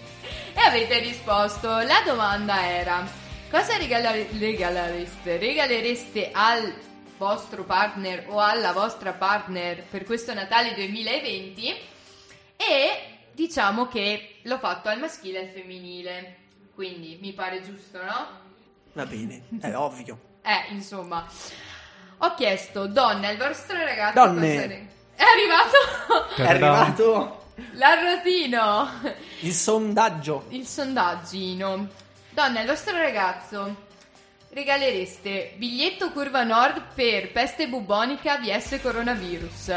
e 0.52 0.60
avete 0.60 0.98
risposto. 0.98 1.68
La 1.68 2.02
domanda 2.04 2.68
era 2.68 3.24
Cosa 3.48 3.76
regalereste? 3.76 5.38
Regalereste 5.38 6.30
al 6.32 6.74
vostro 7.18 7.64
partner 7.64 8.24
o 8.28 8.38
alla 8.38 8.72
vostra 8.72 9.12
partner 9.12 9.82
per 9.84 10.04
questo 10.04 10.32
Natale 10.34 10.74
2020? 10.74 11.74
E 12.56 13.18
diciamo 13.32 13.86
che 13.88 14.38
l'ho 14.42 14.58
fatto 14.58 14.88
al 14.88 14.98
maschile 14.98 15.40
e 15.40 15.42
al 15.46 15.52
femminile. 15.52 16.36
Quindi 16.74 17.18
mi 17.20 17.32
pare 17.32 17.62
giusto, 17.62 18.02
no? 18.02 18.26
Va 18.92 19.06
bene, 19.06 19.42
è 19.60 19.74
ovvio. 19.76 20.18
Eh, 20.42 20.72
insomma. 20.72 21.26
Ho 22.18 22.34
chiesto, 22.34 22.86
donne, 22.86 23.28
al 23.28 23.36
vostro 23.36 23.76
ragazzo 23.76 24.14
Donne. 24.24 24.88
È 25.14 25.22
arrivato 25.22 26.34
È 26.36 26.46
arrivato 26.46 27.44
l'arrotino, 27.72 28.88
il 29.40 29.52
sondaggio. 29.52 30.44
il 30.50 30.66
sondaggino. 30.66 31.88
Donne, 32.30 32.60
al 32.60 32.66
vostro 32.66 32.96
ragazzo 32.96 33.85
regalereste 34.56 35.52
biglietto 35.56 36.10
curva 36.12 36.42
nord 36.42 36.82
per 36.94 37.30
peste 37.30 37.68
bubonica 37.68 38.38
vs 38.38 38.78
coronavirus, 38.80 39.70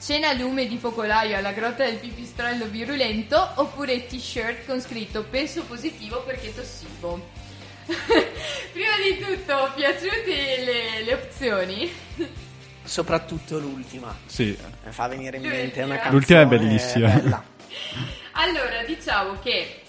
cena 0.00 0.30
a 0.30 0.32
lume 0.32 0.66
di 0.66 0.78
focolaio 0.78 1.36
alla 1.36 1.52
grotta 1.52 1.84
del 1.84 1.98
pipistrello 1.98 2.64
virulento 2.64 3.52
oppure 3.54 4.04
t-shirt 4.08 4.66
con 4.66 4.80
scritto 4.80 5.22
penso 5.30 5.62
positivo 5.62 6.24
perché 6.24 6.52
tossivo. 6.52 7.24
Prima 7.86 8.96
di 9.00 9.16
tutto, 9.24 9.70
piaciute 9.76 10.64
le, 10.64 11.04
le 11.04 11.14
opzioni? 11.14 11.92
Soprattutto 12.82 13.60
l'ultima. 13.60 14.12
Sì, 14.26 14.58
Mi 14.84 14.90
fa 14.90 15.06
venire 15.06 15.36
in 15.36 15.44
L'ultima. 15.44 15.62
mente 15.62 15.82
una 15.82 15.94
canzone 15.94 16.12
L'ultima 16.12 16.40
è 16.40 16.46
bellissima. 16.46 17.08
bella. 17.10 17.44
Allora, 18.32 18.82
diciamo 18.84 19.38
che 19.38 19.82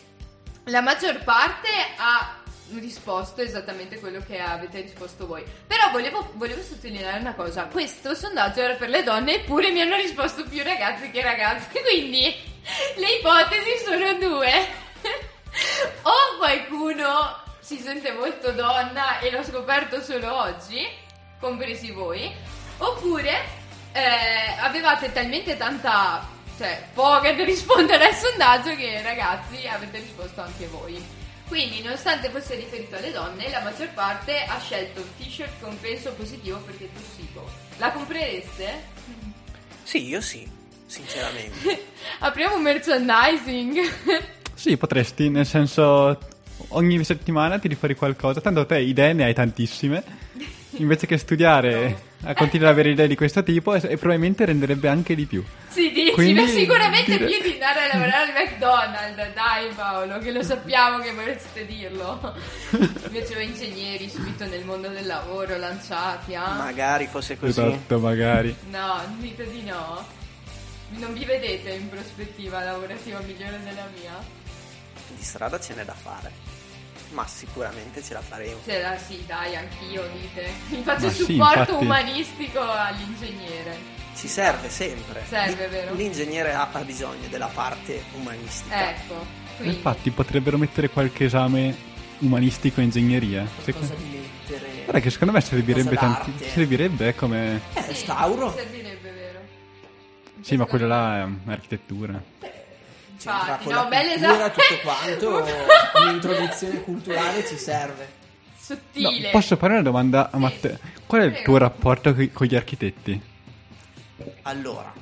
la 0.66 0.82
maggior 0.82 1.24
parte 1.24 1.70
ha 1.98 2.37
risposto 2.76 3.42
esattamente 3.42 4.00
quello 4.00 4.22
che 4.26 4.40
avete 4.40 4.82
risposto 4.82 5.26
voi. 5.26 5.44
Però 5.66 5.90
volevo, 5.92 6.32
volevo 6.34 6.62
sottolineare 6.62 7.20
una 7.20 7.34
cosa: 7.34 7.66
questo 7.66 8.14
sondaggio 8.14 8.62
era 8.62 8.76
per 8.76 8.90
le 8.90 9.04
donne, 9.04 9.36
eppure 9.36 9.72
mi 9.72 9.82
hanno 9.82 9.96
risposto 9.96 10.44
più 10.44 10.64
ragazzi 10.64 11.10
che 11.12 11.22
ragazze. 11.22 11.70
Quindi 11.82 12.36
le 12.96 13.12
ipotesi 13.20 13.84
sono 13.86 14.14
due. 14.14 14.52
o 16.04 16.38
qualcuno 16.38 17.46
si 17.60 17.78
sente 17.80 18.12
molto 18.12 18.52
donna 18.52 19.20
e 19.20 19.32
l'ho 19.32 19.44
scoperto 19.44 20.02
solo 20.02 20.34
oggi, 20.34 20.88
compresi 21.40 21.92
voi, 21.92 22.32
oppure 22.78 23.44
eh, 23.92 24.56
avevate 24.60 25.12
talmente 25.12 25.58
tanta, 25.58 26.26
cioè 26.58 26.88
poca 26.94 27.34
da 27.34 27.44
rispondere 27.44 28.08
al 28.08 28.14
sondaggio 28.14 28.76
che 28.76 29.02
ragazzi 29.02 29.68
avete 29.68 29.98
risposto 29.98 30.42
anche 30.42 30.68
voi. 30.68 31.17
Quindi, 31.48 31.82
nonostante 31.82 32.30
fosse 32.30 32.56
riferito 32.56 32.98
alle 32.98 33.12
donne, 33.12 33.50
la 33.50 33.62
maggior 33.62 33.90
parte 33.94 34.44
ha 34.44 34.60
scelto 34.60 35.00
il 35.00 35.08
t-shirt 35.18 35.62
con 35.62 35.80
penso 35.80 36.12
positivo 36.14 36.58
perché 36.60 36.86
è 36.86 36.90
tossico. 36.94 37.50
La 37.78 37.92
comprereste? 37.92 38.84
Sì, 39.84 40.08
io 40.08 40.20
sì, 40.20 40.46
sinceramente. 40.86 41.86
Apriamo 42.20 42.56
un 42.56 42.62
merchandising. 42.64 43.80
sì, 44.54 44.76
potresti, 44.76 45.30
nel 45.30 45.46
senso, 45.46 46.20
ogni 46.70 47.02
settimana 47.06 47.60
ti 47.60 47.70
rifari 47.70 47.96
qualcosa, 47.96 48.42
tanto 48.42 48.66
te 48.66 48.80
idee 48.80 49.14
ne 49.14 49.24
hai 49.24 49.34
tantissime, 49.34 50.04
invece 50.78 51.08
che 51.08 51.18
studiare, 51.18 52.07
a 52.24 52.34
continuare 52.34 52.72
ad 52.74 52.80
avere 52.80 52.90
idee 52.94 53.08
di 53.08 53.16
questo 53.16 53.44
tipo 53.44 53.74
e, 53.76 53.82
e 53.84 53.98
probabilmente 53.98 54.46
renderebbe 54.46 54.88
anche 54.88 55.16
di 55.16 55.26
più. 55.26 55.44
Sì, 55.70 55.92
dici, 55.92 56.12
Quindi 56.14 56.42
ma 56.42 56.48
sicuramente 56.48 57.18
dire- 57.18 57.26
più 57.26 57.42
di 57.42 57.52
andare 57.54 57.90
a 57.90 57.94
lavorare 57.98 58.32
al 58.32 58.44
McDonald's, 58.44 59.34
dai 59.34 59.70
Paolo, 59.76 60.18
che 60.20 60.32
lo 60.32 60.42
sappiamo 60.42 61.00
che 61.00 61.12
vorreste 61.14 61.66
dirlo. 61.66 62.34
Invece 63.06 63.34
voi 63.36 63.46
ingegneri 63.46 64.10
subito 64.10 64.46
nel 64.46 64.66
mondo 64.66 64.88
del 64.88 65.06
lavoro 65.06 65.56
lanciati, 65.58 66.34
ah? 66.34 66.54
Magari 66.56 67.06
fosse 67.08 67.38
così. 67.38 67.60
Esatto, 67.60 68.00
magari. 68.00 68.56
No, 68.72 69.02
dite 69.20 69.50
di 69.52 69.64
no. 69.64 70.04
Non 70.90 71.14
vi 71.14 71.26
vedete 71.26 71.72
in 71.72 71.90
prospettiva 71.90 72.64
lavorativa 72.64 73.20
migliore 73.20 73.60
della 73.64 73.88
mia? 74.00 74.18
Di 75.16 75.24
strada 75.24 75.60
ce 75.60 75.76
n'è 75.76 75.84
da 75.86 75.94
fare. 75.94 76.32
Ma 77.12 77.26
sicuramente 77.26 78.04
ce 78.04 78.14
la 78.14 78.22
faremo. 78.22 78.60
Cioè, 78.66 78.82
ah, 78.84 78.98
sì, 78.98 79.24
dai, 79.26 79.56
anch'io 79.56 80.04
dite. 80.14 80.50
Mi 80.76 80.84
faccio 80.84 81.06
Ma 81.06 81.12
sì, 81.12 81.24
supporto 81.24 81.60
infatti. 81.60 81.84
umanistico 81.84 82.62
all'ingegnere. 82.62 83.96
Ci 84.16 84.28
serve 84.28 84.70
sempre. 84.70 85.24
Serve, 85.28 85.68
L- 85.68 85.70
vero? 85.70 85.94
L'ingegnere 85.94 86.54
ha, 86.54 86.70
ha 86.72 86.80
bisogno 86.82 87.28
della 87.30 87.48
parte 87.48 88.04
umanistica. 88.16 88.90
Ecco, 88.90 89.26
quindi... 89.58 89.76
Infatti 89.76 90.10
potrebbero 90.12 90.58
mettere 90.58 90.90
qualche 90.90 91.26
esame 91.26 91.76
umanistico 92.20 92.80
e 92.82 92.84
ingegneria. 92.84 93.44
Cosa 93.44 93.64
Secondo... 93.64 93.94
di 93.96 94.18
mettere? 94.18 94.70
Guarda 94.84 95.00
che 95.00 95.10
secondo 95.10 95.34
me 95.34 95.42
servirebbe 95.42 95.96
tanti. 95.96 96.34
Servirebbe 96.46 97.16
come. 97.16 97.62
Eh, 97.74 97.82
Sì, 97.84 97.94
Stauro. 97.94 98.54
Servirebbe, 98.56 99.12
vero? 99.12 99.40
Sì, 100.42 100.56
ma 100.56 100.66
quello 100.66 100.88
là 100.88 101.20
è 101.46 101.52
architettura. 101.52 102.22
C'entra 103.18 103.40
Infatti, 103.40 103.64
con 103.66 103.74
no, 103.74 103.82
la 103.82 103.88
belle 103.88 104.14
cultura, 104.14 104.34
esatto. 104.36 104.62
tutto 104.62 104.82
quanto. 104.84 105.46
Un'introduzione 106.02 106.82
culturale 106.82 107.46
ci 107.48 107.58
serve. 107.58 108.04
No, 108.70 108.76
Sottile. 108.76 109.30
posso 109.30 109.56
fare 109.56 109.74
una 109.74 109.82
domanda 109.82 110.30
a 110.32 110.38
Matteo? 110.38 110.78
Qual 111.06 111.22
è 111.22 111.26
il 111.26 111.32
Prego. 111.32 111.46
tuo 111.46 111.58
rapporto 111.58 112.14
co- 112.14 112.28
con 112.34 112.48
gli 112.48 112.56
architetti? 112.56 113.22
Allora, 114.44 114.94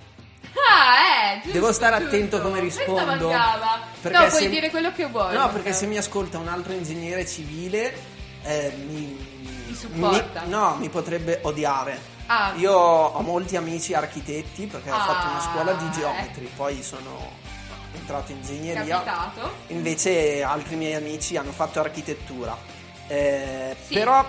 Ah, 0.57 1.33
eh, 1.33 1.41
giusto, 1.41 1.51
Devo 1.51 1.71
stare 1.73 1.97
giusto. 1.97 2.15
attento 2.15 2.41
come 2.41 2.59
rispondo, 2.61 3.27
perché 4.01 4.17
no, 4.17 4.27
puoi 4.27 4.41
se- 4.41 4.49
dire 4.49 4.69
quello 4.69 4.91
che 4.93 5.05
vuoi. 5.07 5.33
no, 5.33 5.49
perché 5.49 5.73
se 5.73 5.85
mi 5.85 5.97
ascolta 5.97 6.37
un 6.37 6.47
altro 6.47 6.71
ingegnere 6.73 7.25
civile, 7.27 7.93
eh, 8.43 8.73
mi, 8.87 9.17
Ti 9.67 9.75
supporta. 9.75 10.41
mi- 10.43 10.49
no, 10.49 10.75
mi 10.79 10.89
potrebbe 10.89 11.39
odiare. 11.43 11.99
Ah. 12.27 12.53
Io 12.55 12.71
ho 12.71 13.21
molti 13.21 13.57
amici 13.57 13.93
architetti 13.93 14.65
perché 14.67 14.89
ho 14.91 14.95
Ah, 14.95 14.99
fatto 15.05 15.27
una 15.27 15.39
scuola 15.41 15.73
di 15.73 15.91
geometri, 15.91 16.45
ecco. 16.45 16.55
poi 16.55 16.81
sono 16.81 17.31
entrato 17.95 18.31
in 18.31 18.37
ingegneria. 18.37 19.01
Capitato. 19.01 19.51
Invece 19.67 20.43
altri 20.43 20.75
miei 20.75 20.93
amici 20.95 21.37
hanno 21.37 21.51
fatto 21.51 21.79
architettura. 21.79 22.55
Eh, 23.07 23.75
Sì. 23.85 23.93
Però, 23.93 24.25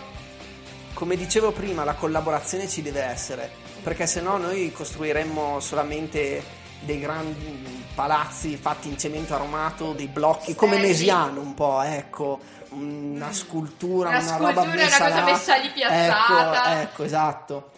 come 0.95 1.17
dicevo 1.17 1.53
prima, 1.53 1.85
la 1.85 1.95
collaborazione 1.95 2.69
ci 2.69 2.83
deve 2.83 3.03
essere, 3.03 3.51
perché 3.83 4.07
se 4.07 4.21
no 4.21 4.37
noi 4.37 4.73
costruiremmo 4.73 5.61
solamente 5.61 6.43
dei 6.81 6.99
grandi 7.01 7.85
palazzi 7.95 8.57
fatti 8.57 8.89
in 8.89 8.99
cemento 8.99 9.35
armato, 9.35 9.93
dei 9.93 10.09
blocchi, 10.09 10.55
come. 10.55 10.79
Mesiano 10.79 11.41
un 11.41 11.55
po', 11.55 11.81
ecco, 11.83 12.39
una 12.71 13.33
scultura, 13.33 14.09
Una 14.11 14.19
una, 14.19 14.27
scultura, 14.27 14.49
roba 14.53 14.61
una 14.63 14.75
messa 14.75 15.05
cosa 15.05 15.19
là. 15.21 15.25
messa 15.25 15.57
lì 15.57 15.71
piazzata. 15.71 16.73
Ecco, 16.73 16.81
ecco, 16.83 17.03
esatto. 17.05 17.71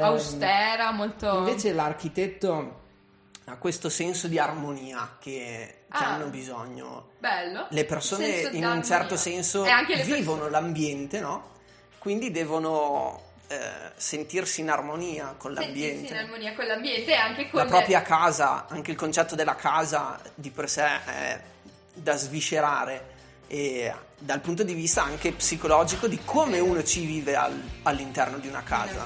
Austera, 0.00 0.90
molto... 0.90 1.38
Invece 1.38 1.72
l'architetto 1.72 2.82
ha 3.46 3.56
questo 3.56 3.88
senso 3.88 4.26
di 4.28 4.38
armonia 4.38 5.16
che, 5.20 5.84
che 5.90 5.96
Ah. 5.96 6.14
hanno 6.14 6.26
bisogno. 6.26 7.10
Bello. 7.18 7.66
Le 7.70 7.84
persone 7.84 8.26
in 8.26 8.56
un 8.58 8.64
armonia. 8.64 8.82
certo 8.82 9.16
senso 9.16 9.64
vivono 10.04 10.48
l'ambiente, 10.48 11.20
no? 11.20 11.52
Quindi 11.98 12.30
devono 12.30 13.20
eh, 13.48 13.58
sentirsi 13.96 14.62
in 14.62 14.70
armonia 14.70 15.34
con 15.36 15.54
Sentirsi 15.54 15.80
l'ambiente. 15.82 16.12
in 16.14 16.18
armonia 16.18 16.54
con 16.54 16.66
l'ambiente 16.66 17.10
e 17.10 17.14
anche 17.14 17.50
con 17.50 17.60
La 17.60 17.66
propria 17.66 18.00
casa, 18.02 18.66
anche 18.68 18.90
il 18.90 18.96
concetto 18.96 19.34
della 19.34 19.54
casa 19.54 20.18
di 20.34 20.50
per 20.50 20.68
sé 20.68 21.04
è 21.04 21.40
da 21.92 22.16
sviscerare 22.16 23.12
e 23.46 23.92
dal 24.18 24.40
punto 24.40 24.62
di 24.62 24.72
vista 24.72 25.02
anche 25.04 25.32
psicologico 25.32 26.06
di 26.08 26.18
come 26.24 26.58
uno 26.58 26.82
ci 26.82 27.04
vive 27.04 27.36
al- 27.36 27.62
all'interno 27.82 28.38
di 28.38 28.48
una 28.48 28.62
casa. 28.62 29.04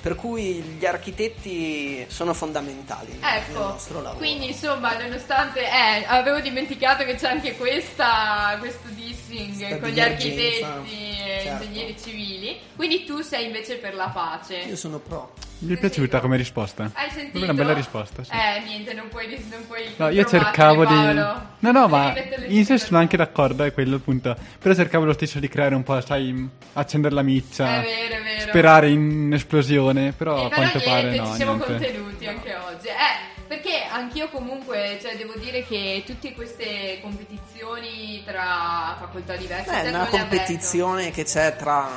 Per 0.00 0.14
cui 0.14 0.62
gli 0.78 0.86
architetti 0.86 2.04
sono 2.08 2.32
fondamentali 2.32 3.08
nel- 3.10 3.18
nel 3.20 3.42
Ecco, 3.50 3.58
nostro 3.58 3.96
lavoro. 4.00 4.18
quindi 4.18 4.46
insomma, 4.46 4.96
nonostante, 4.96 5.60
eh, 5.64 6.04
avevo 6.06 6.40
dimenticato 6.40 7.04
che 7.04 7.16
c'è 7.16 7.28
anche 7.28 7.56
questa, 7.56 8.56
questo 8.60 8.88
dissing 8.90 9.56
Questa 9.56 9.78
con 9.78 9.88
gli 9.90 10.00
architetti 10.00 10.86
e 10.88 11.40
certo. 11.42 11.64
ingegneri 11.64 11.96
civili, 12.02 12.58
quindi 12.76 13.04
tu 13.04 13.20
sei 13.20 13.46
invece 13.46 13.76
per 13.76 13.94
la 13.94 14.08
pace. 14.08 14.56
Io 14.58 14.76
sono 14.76 14.98
pro. 14.98 15.34
Mi 15.60 15.74
è 15.74 15.76
piaciuta 15.76 16.20
come 16.20 16.36
risposta. 16.36 16.88
Hai 16.94 17.10
sentito? 17.10 17.42
Una 17.42 17.52
bella 17.52 17.72
risposta, 17.74 18.22
sì. 18.22 18.30
Eh, 18.30 18.60
niente, 18.64 18.94
non 18.94 19.08
puoi, 19.08 19.26
non 19.50 19.66
puoi 19.66 19.82
No, 19.96 20.08
io 20.08 20.24
cercavo 20.24 20.86
di. 20.86 20.94
Paolo. 20.94 21.46
No, 21.58 21.72
no, 21.72 21.88
ma 21.88 22.14
in 22.46 22.64
sé 22.64 22.78
sono 22.78 22.98
anche 23.00 23.16
d'accordo, 23.16 23.64
è 23.64 23.72
quello 23.72 23.96
il 23.96 24.00
punto. 24.00 24.36
Però 24.60 24.72
cercavo 24.72 25.04
lo 25.04 25.12
stesso 25.14 25.40
di 25.40 25.48
creare 25.48 25.74
un 25.74 25.82
po', 25.82 26.00
sai, 26.00 26.48
accendere 26.74 27.12
la 27.12 27.22
miccia. 27.22 27.80
È 27.80 27.84
vero, 27.84 28.14
è 28.14 28.22
vero. 28.22 28.40
Sperare 28.48 28.88
in 28.88 29.32
esplosione, 29.34 29.87
però 29.92 30.02
Eh, 30.02 30.08
a 30.08 30.12
però 30.12 30.48
quanto 30.48 30.78
niente, 30.78 30.84
pare 30.84 31.16
no. 31.16 31.26
ci 31.26 31.34
siamo 31.34 31.54
niente. 31.54 31.72
contenuti 31.72 32.26
anche 32.26 32.54
oggi. 32.54 32.86
Eh, 32.88 33.44
perché 33.48 33.82
anch'io 33.90 34.28
comunque, 34.28 34.98
cioè, 35.00 35.16
devo 35.16 35.34
dire 35.38 35.64
che 35.64 36.02
tutte 36.06 36.32
queste 36.34 36.98
competizioni 37.00 38.22
tra 38.24 38.96
facoltà 38.98 39.36
diverse, 39.36 39.70
Beh, 39.70 39.76
è 39.76 39.80
eccetera, 39.80 39.98
una 39.98 40.08
competizione 40.08 41.10
che 41.10 41.24
c'è 41.24 41.56
tra 41.56 41.88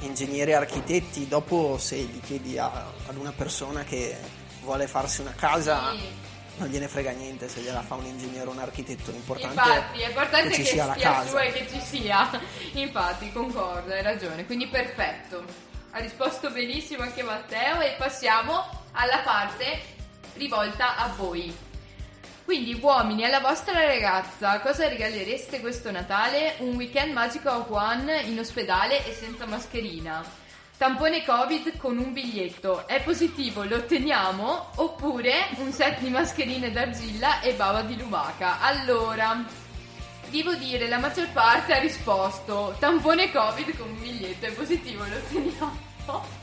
ingegneri 0.00 0.52
e 0.52 0.54
architetti. 0.54 1.26
Dopo, 1.28 1.76
se 1.78 1.96
gli 1.96 2.20
chiedi 2.20 2.56
a- 2.58 2.70
ad 3.06 3.16
una 3.16 3.32
persona 3.32 3.82
che 3.84 4.16
vuole 4.62 4.86
farsi 4.86 5.20
una 5.20 5.34
casa, 5.36 5.90
Sì. 5.92 6.28
non 6.58 6.68
gliene 6.68 6.86
frega 6.88 7.10
niente 7.10 7.48
se 7.48 7.60
gliela 7.60 7.82
fa 7.82 7.94
un 7.96 8.04
ingegnere 8.06 8.46
o 8.48 8.52
un 8.52 8.58
architetto, 8.60 9.10
l'importante 9.10 9.54
Infatti, 9.58 10.00
è 10.00 10.06
importante 10.06 10.48
che 10.50 10.56
che, 10.56 10.64
ci 10.64 10.72
sia 10.72 10.84
la 10.86 10.94
casa. 10.94 11.28
su 11.30 11.38
e 11.38 11.52
che 11.52 11.66
ci 11.70 11.80
sia. 11.80 12.30
Infatti, 12.74 13.32
concordo, 13.32 13.92
hai 13.92 14.02
ragione. 14.02 14.46
Quindi 14.46 14.68
perfetto. 14.68 15.68
Ha 15.92 15.98
risposto 15.98 16.50
benissimo 16.50 17.02
anche 17.02 17.24
Matteo 17.24 17.80
e 17.80 17.96
passiamo 17.98 18.64
alla 18.92 19.18
parte 19.24 19.80
rivolta 20.34 20.96
a 20.96 21.08
voi. 21.08 21.52
Quindi, 22.44 22.78
uomini, 22.80 23.24
alla 23.24 23.40
vostra 23.40 23.84
ragazza, 23.84 24.60
cosa 24.60 24.86
regalereste 24.86 25.58
questo 25.58 25.90
Natale? 25.90 26.54
Un 26.58 26.76
weekend 26.76 27.12
magico 27.12 27.48
a 27.48 27.64
Wuhan 27.66 28.08
in 28.24 28.38
ospedale 28.38 29.04
e 29.04 29.12
senza 29.12 29.46
mascherina. 29.46 30.24
Tampone 30.76 31.24
Covid 31.24 31.76
con 31.76 31.98
un 31.98 32.12
biglietto. 32.12 32.86
È 32.86 33.02
positivo, 33.02 33.64
lo 33.64 33.76
otteniamo? 33.76 34.70
Oppure 34.76 35.48
un 35.56 35.72
set 35.72 35.98
di 35.98 36.08
mascherine 36.08 36.70
d'argilla 36.70 37.40
e 37.40 37.54
bava 37.54 37.82
di 37.82 37.96
lumaca. 37.96 38.60
Allora, 38.60 39.44
devo 40.30 40.54
dire, 40.54 40.88
la 40.88 40.98
maggior 40.98 41.28
parte 41.32 41.74
ha 41.74 41.78
risposto 41.78 42.74
tampone 42.78 43.30
Covid 43.30 43.76
con 43.76 43.88
un 43.88 44.00
biglietto. 44.00 44.46
È 44.46 44.50
positivo, 44.52 45.04
lo 45.04 45.16
otteniamo? 45.16 46.38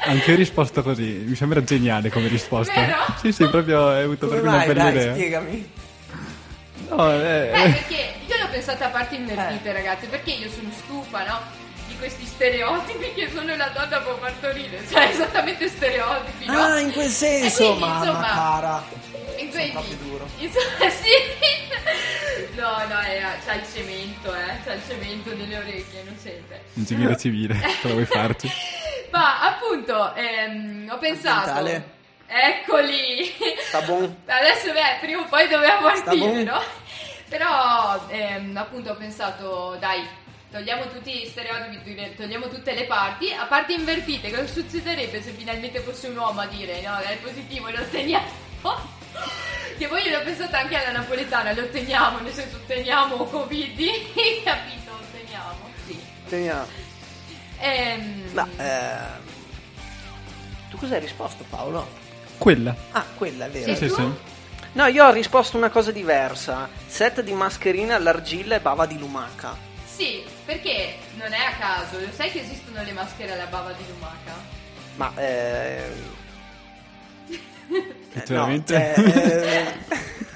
Anche 0.00 0.28
io 0.28 0.34
ho 0.34 0.38
risposto 0.38 0.82
così, 0.82 1.24
mi 1.26 1.34
sembra 1.34 1.62
geniale 1.64 2.10
come 2.10 2.28
risposta. 2.28 2.72
Vero? 2.72 2.96
Sì, 3.20 3.32
sì, 3.32 3.48
proprio 3.48 3.88
hai 3.88 4.04
avuto 4.04 4.28
Come 4.28 4.40
proprio 4.40 4.56
una 4.56 4.66
bella 4.66 4.82
Dai, 4.84 4.92
idea. 4.92 5.12
spiegami. 5.14 5.70
No, 6.88 7.12
eh, 7.12 7.50
Beh, 7.52 7.70
perché 7.72 8.14
io 8.26 8.36
l'ho 8.38 8.48
pensata 8.50 8.86
a 8.86 8.88
parte 8.90 9.16
invertite, 9.16 9.72
ragazzi, 9.72 10.06
perché 10.06 10.30
io 10.30 10.48
sono 10.50 10.70
stufa, 10.72 11.26
no? 11.26 11.40
Questi 11.98 12.26
stereotipi 12.26 13.12
che 13.12 13.28
solo 13.30 13.56
la 13.56 13.68
donna 13.68 13.98
può 14.00 14.16
partorire, 14.18 14.80
cioè 14.88 15.08
esattamente 15.10 15.68
stereotipi, 15.68 16.46
no? 16.46 16.62
Ah, 16.62 16.78
in 16.78 16.92
quel 16.92 17.08
senso, 17.08 17.64
quindi, 17.64 17.80
mamma 17.80 18.04
insomma, 18.04 18.26
cara. 18.26 18.84
E 19.36 19.48
quindi, 19.48 19.78
insomma, 20.38 20.90
sì. 20.90 22.56
No, 22.56 22.86
no, 22.88 23.00
eh, 23.02 23.20
c'ha 23.44 23.54
il 23.54 23.64
cemento, 23.72 24.32
eh, 24.34 24.58
c'ha 24.64 24.74
il 24.74 24.82
cemento 24.86 25.34
nelle 25.34 25.56
orecchie, 25.56 26.02
non 26.04 26.16
sente. 26.16 26.62
ingegnere 26.74 27.16
civile, 27.16 27.58
cosa 27.82 27.94
vuoi 27.94 28.04
farci? 28.04 28.50
Ma 29.10 29.40
appunto, 29.42 30.14
ehm, 30.14 30.88
ho 30.90 30.98
pensato... 30.98 31.50
Ambientale. 31.50 31.96
Eccoli! 32.26 33.32
Sta 33.66 33.80
buon. 33.82 34.14
Adesso 34.26 34.70
beh, 34.72 34.98
prima 35.00 35.22
o 35.22 35.24
poi 35.24 35.48
doveva 35.48 35.78
partire, 35.78 36.42
no? 36.42 36.62
Però 37.28 38.06
ehm, 38.08 38.56
appunto 38.56 38.90
ho 38.90 38.96
pensato, 38.96 39.76
dai, 39.80 40.06
togliamo 40.50 40.88
tutti 40.88 41.12
gli 41.12 41.26
stereotipi, 41.26 42.14
togliamo 42.16 42.48
tutte 42.48 42.74
le 42.74 42.84
parti, 42.84 43.32
a 43.32 43.44
parti 43.44 43.74
invertite, 43.74 44.30
cosa 44.30 44.46
succederebbe 44.46 45.22
se 45.22 45.32
finalmente 45.32 45.80
fosse 45.80 46.08
un 46.08 46.16
uomo 46.16 46.40
a 46.40 46.46
dire 46.46 46.80
no, 46.80 46.96
è 46.98 47.16
positivo, 47.18 47.70
lo 47.70 47.80
otteniamo? 47.80 48.26
Che 49.76 49.86
poi 49.86 50.02
io 50.02 50.18
l'ho 50.18 50.24
pensata 50.24 50.58
anche 50.58 50.76
alla 50.76 50.98
napoletana, 50.98 51.52
lo 51.52 51.62
otteniamo, 51.62 52.18
nel 52.20 52.32
senso 52.32 52.56
otteniamo 52.56 53.16
Covid, 53.24 53.78
capito? 54.42 54.90
Otteniamo, 54.92 55.70
sì. 55.86 56.00
Teniamo. 56.28 56.66
Ehm, 57.60 58.30
Ma, 58.32 58.48
eh, 58.56 59.26
tu 60.70 60.76
cosa 60.78 60.94
hai 60.94 61.00
risposto 61.00 61.44
Paolo? 61.48 61.86
Quella. 62.38 62.74
Ah, 62.92 63.04
quella 63.16 63.46
è 63.46 63.50
vero. 63.50 63.74
Sì, 63.74 63.88
sì, 63.88 63.94
sì. 63.94 64.10
No, 64.72 64.86
io 64.86 65.06
ho 65.06 65.10
risposto 65.12 65.56
una 65.56 65.70
cosa 65.70 65.90
diversa. 65.90 66.68
Set 66.86 67.20
di 67.22 67.32
mascherina 67.32 67.96
all'argilla 67.96 68.56
e 68.56 68.60
bava 68.60 68.86
di 68.86 68.98
lumaca. 68.98 69.67
Sì, 69.98 70.22
perché 70.44 70.94
non 71.16 71.32
è 71.32 71.44
a 71.44 71.56
caso, 71.58 71.98
lo 71.98 72.06
sai 72.12 72.30
che 72.30 72.42
esistono 72.42 72.84
le 72.84 72.92
maschere 72.92 73.32
alla 73.32 73.46
bava 73.46 73.72
di 73.72 73.82
lumaca? 73.88 74.32
Ma, 74.94 75.12
eh... 75.16 75.90
Effettivamente. 78.06 78.94
no, 78.96 79.02
cioè, 79.02 79.54
eh, 79.56 79.74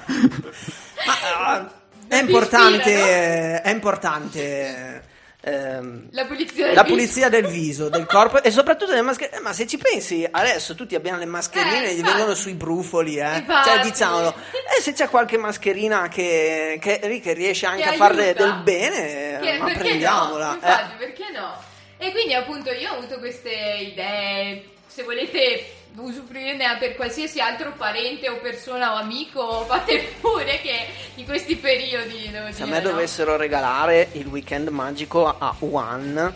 ma, 1.05 1.13
ah, 1.47 1.71
è 2.09 2.17
importante, 2.17 2.89
ispira, 2.89 3.61
è 3.61 3.69
importante 3.69 5.03
ehm, 5.45 6.07
La 6.11 6.25
pulizia 6.25 6.65
del 6.67 6.73
la 6.75 6.83
viso. 6.83 6.93
pulizia 6.95 7.29
del 7.29 7.47
viso, 7.47 7.89
del 7.89 8.05
corpo 8.05 8.41
e 8.41 8.49
soprattutto 8.51 8.91
delle 8.91 9.01
mascherine. 9.01 9.39
Ma 9.41 9.53
se 9.53 9.67
ci 9.67 9.77
pensi, 9.77 10.27
adesso 10.29 10.73
tutti 10.75 10.95
abbiamo 10.95 11.17
le 11.19 11.25
mascherine, 11.25 11.89
Eh, 11.89 11.95
gli 11.95 12.01
vengono 12.03 12.33
sui 12.33 12.53
brufoli, 12.53 13.17
eh. 13.17 13.43
Cioè, 13.63 13.79
diciamolo. 13.83 14.33
E 14.77 14.81
se 14.81 14.93
c'è 14.93 15.09
qualche 15.09 15.37
mascherina 15.37 16.07
che, 16.07 16.77
che, 16.81 17.19
che 17.21 17.33
riesce 17.33 17.65
anche 17.65 17.83
Che 17.83 17.89
a 17.89 17.93
farle 17.93 18.27
aiuta. 18.27 18.43
del 18.43 18.53
bene, 18.63 19.39
Che- 19.41 19.57
ma 19.59 19.71
prendiamola. 19.71 20.45
no? 20.47 20.53
eh. 20.53 20.55
Infatti, 20.55 20.95
perché 20.97 21.23
no? 21.33 21.61
E 21.97 22.11
quindi 22.11 22.33
appunto 22.33 22.71
io 22.71 22.91
ho 22.91 22.97
avuto 22.97 23.19
queste 23.19 23.49
idee, 23.51 24.63
se 24.87 25.03
volete 25.03 25.65
usufruirne 25.95 26.77
per 26.79 26.95
qualsiasi 26.95 27.39
altro 27.39 27.73
parente 27.73 28.29
o 28.29 28.37
persona 28.39 28.93
o 28.93 28.95
amico, 28.97 29.63
fate 29.65 30.15
pure 30.19 30.59
che 30.61 30.87
in 31.15 31.25
questi 31.25 31.55
periodi 31.55 32.29
devo 32.31 32.51
Se 32.51 32.63
a 32.63 32.65
me 32.65 32.79
no? 32.81 32.89
dovessero 32.89 33.35
regalare 33.35 34.09
il 34.13 34.25
weekend 34.27 34.69
magico 34.69 35.27
a 35.27 35.55
Wuhan 35.59 36.33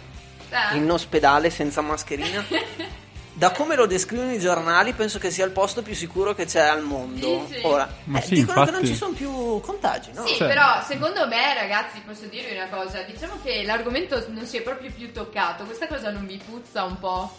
Eh. 0.49 0.77
in 0.77 0.89
ospedale 0.89 1.49
senza 1.49 1.81
mascherina, 1.81 2.45
da 3.33 3.51
come 3.51 3.75
lo 3.75 3.85
descrivono 3.85 4.31
i 4.31 4.39
giornali, 4.39 4.93
penso 4.93 5.19
che 5.19 5.29
sia 5.29 5.43
il 5.45 5.51
posto 5.51 5.81
più 5.81 5.93
sicuro 5.93 6.33
che 6.33 6.45
c'è 6.45 6.61
al 6.61 6.83
mondo. 6.83 7.45
Dici? 7.49 7.59
Ora, 7.65 7.87
Ma 8.05 8.19
eh, 8.19 8.21
sì, 8.21 8.33
dicono 8.35 8.63
che 8.63 8.71
non 8.71 8.79
infatti. 8.81 8.87
ci 8.87 8.95
sono 8.95 9.13
più 9.13 9.59
contagi, 9.59 10.11
no? 10.13 10.25
Sì, 10.25 10.35
Cioè- 10.35 10.47
però 10.47 10.81
secondo 10.87 11.27
me, 11.27 11.53
ragazzi, 11.53 11.99
posso 12.05 12.25
dirvi 12.27 12.55
una 12.55 12.67
cosa. 12.69 13.01
Diciamo 13.01 13.33
che 13.43 13.63
l'argomento 13.63 14.23
non 14.29 14.45
si 14.45 14.57
è 14.57 14.61
proprio 14.61 14.89
più 14.91 15.11
toccato. 15.11 15.65
Questa 15.65 15.87
cosa 15.87 16.09
non 16.11 16.25
vi 16.25 16.41
puzza 16.43 16.83
un 16.83 16.97
po'? 16.97 17.29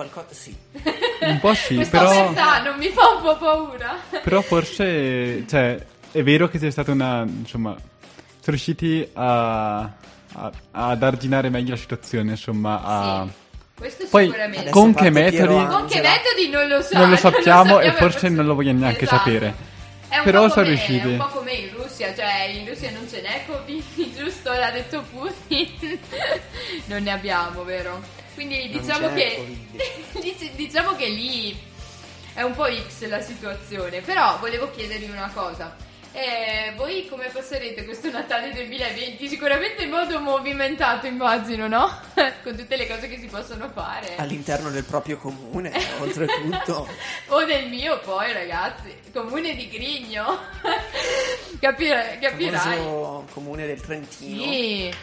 Qualcosa, 0.00 0.28
sì. 0.30 0.56
Un 1.20 1.38
po' 1.40 1.52
sì, 1.52 1.74
Questa 1.74 1.98
però, 1.98 2.10
omertà 2.22 2.62
non 2.62 2.78
mi 2.78 2.88
fa 2.88 3.02
un 3.16 3.22
po' 3.22 3.36
paura? 3.36 3.96
però 4.24 4.40
forse, 4.40 5.44
cioè, 5.46 5.78
è 6.10 6.22
vero 6.22 6.48
che 6.48 6.58
c'è 6.58 6.70
stata 6.70 6.90
una, 6.92 7.22
insomma, 7.26 7.72
sono 7.72 8.40
riusciti 8.46 9.06
a, 9.12 9.80
a- 9.80 10.52
ad 10.70 11.02
arginare 11.02 11.50
meglio 11.50 11.72
la 11.72 11.76
situazione, 11.76 12.30
insomma, 12.30 12.82
a... 12.82 13.26
Sì, 13.26 13.32
questo 13.74 14.06
Poi, 14.08 14.24
sicuramente. 14.24 14.70
Con 14.70 14.94
che 14.94 15.10
metodi... 15.10 15.66
Con 15.66 15.86
che 15.86 16.00
metodi 16.00 16.48
non 16.50 16.66
lo 16.68 16.80
so. 16.80 16.96
Non 16.96 17.10
lo 17.10 17.16
sappiamo 17.16 17.80
e 17.80 17.88
sappiamo, 17.88 17.98
forse 18.10 18.28
non 18.30 18.46
lo 18.46 18.54
vogliamo 18.54 18.78
neanche 18.80 19.04
Esatto. 19.04 19.18
sapere. 19.24 19.54
È 20.08 20.16
un 20.16 20.24
Però 20.24 20.42
po' 20.44 20.48
sono 20.48 20.64
come- 20.64 20.76
riusciti. 20.76 21.08
È 21.08 21.10
un 21.12 21.16
po' 21.18 21.26
come 21.26 21.52
in 21.52 21.70
Russia, 21.76 22.14
cioè 22.14 22.50
in 22.54 22.66
Russia 22.66 22.90
non 22.90 23.06
ce 23.06 23.20
n'è 23.20 23.44
Covid, 23.46 24.16
giusto? 24.16 24.50
L'ha 24.50 24.70
detto 24.70 25.04
Putin. 25.12 25.98
non 26.86 27.02
ne 27.02 27.10
abbiamo, 27.10 27.64
vero? 27.64 28.00
Quindi 28.40 28.70
diciamo 28.70 29.12
che 29.12 29.58
dic- 30.18 30.52
diciamo 30.54 30.96
che 30.96 31.08
lì 31.08 31.54
è 32.32 32.40
un 32.40 32.54
po' 32.54 32.68
X 32.72 33.06
la 33.06 33.20
situazione, 33.20 34.00
però 34.00 34.38
volevo 34.38 34.70
chiedervi 34.70 35.10
una 35.10 35.30
cosa. 35.34 35.76
Eh, 36.12 36.72
voi 36.74 37.06
come 37.06 37.28
passerete 37.28 37.84
questo 37.84 38.10
Natale 38.10 38.50
2020? 38.52 39.28
Sicuramente 39.28 39.82
in 39.82 39.90
modo 39.90 40.18
movimentato, 40.20 41.06
immagino, 41.06 41.68
no? 41.68 42.00
Con 42.42 42.56
tutte 42.56 42.76
le 42.76 42.88
cose 42.88 43.08
che 43.08 43.18
si 43.18 43.26
possono 43.26 43.68
fare. 43.74 44.16
All'interno 44.16 44.70
del 44.70 44.84
proprio 44.84 45.18
comune, 45.18 45.70
oltretutto. 46.00 46.88
O 47.28 47.44
del 47.44 47.68
mio 47.68 48.00
poi, 48.00 48.32
ragazzi. 48.32 48.96
Comune 49.12 49.54
di 49.54 49.68
Grigno. 49.68 50.40
Capire- 51.60 52.18
capirai. 52.20 52.58
famoso 52.58 53.26
comune 53.32 53.66
del 53.66 53.80
Trentino. 53.82 54.42
Sì, 54.42 54.94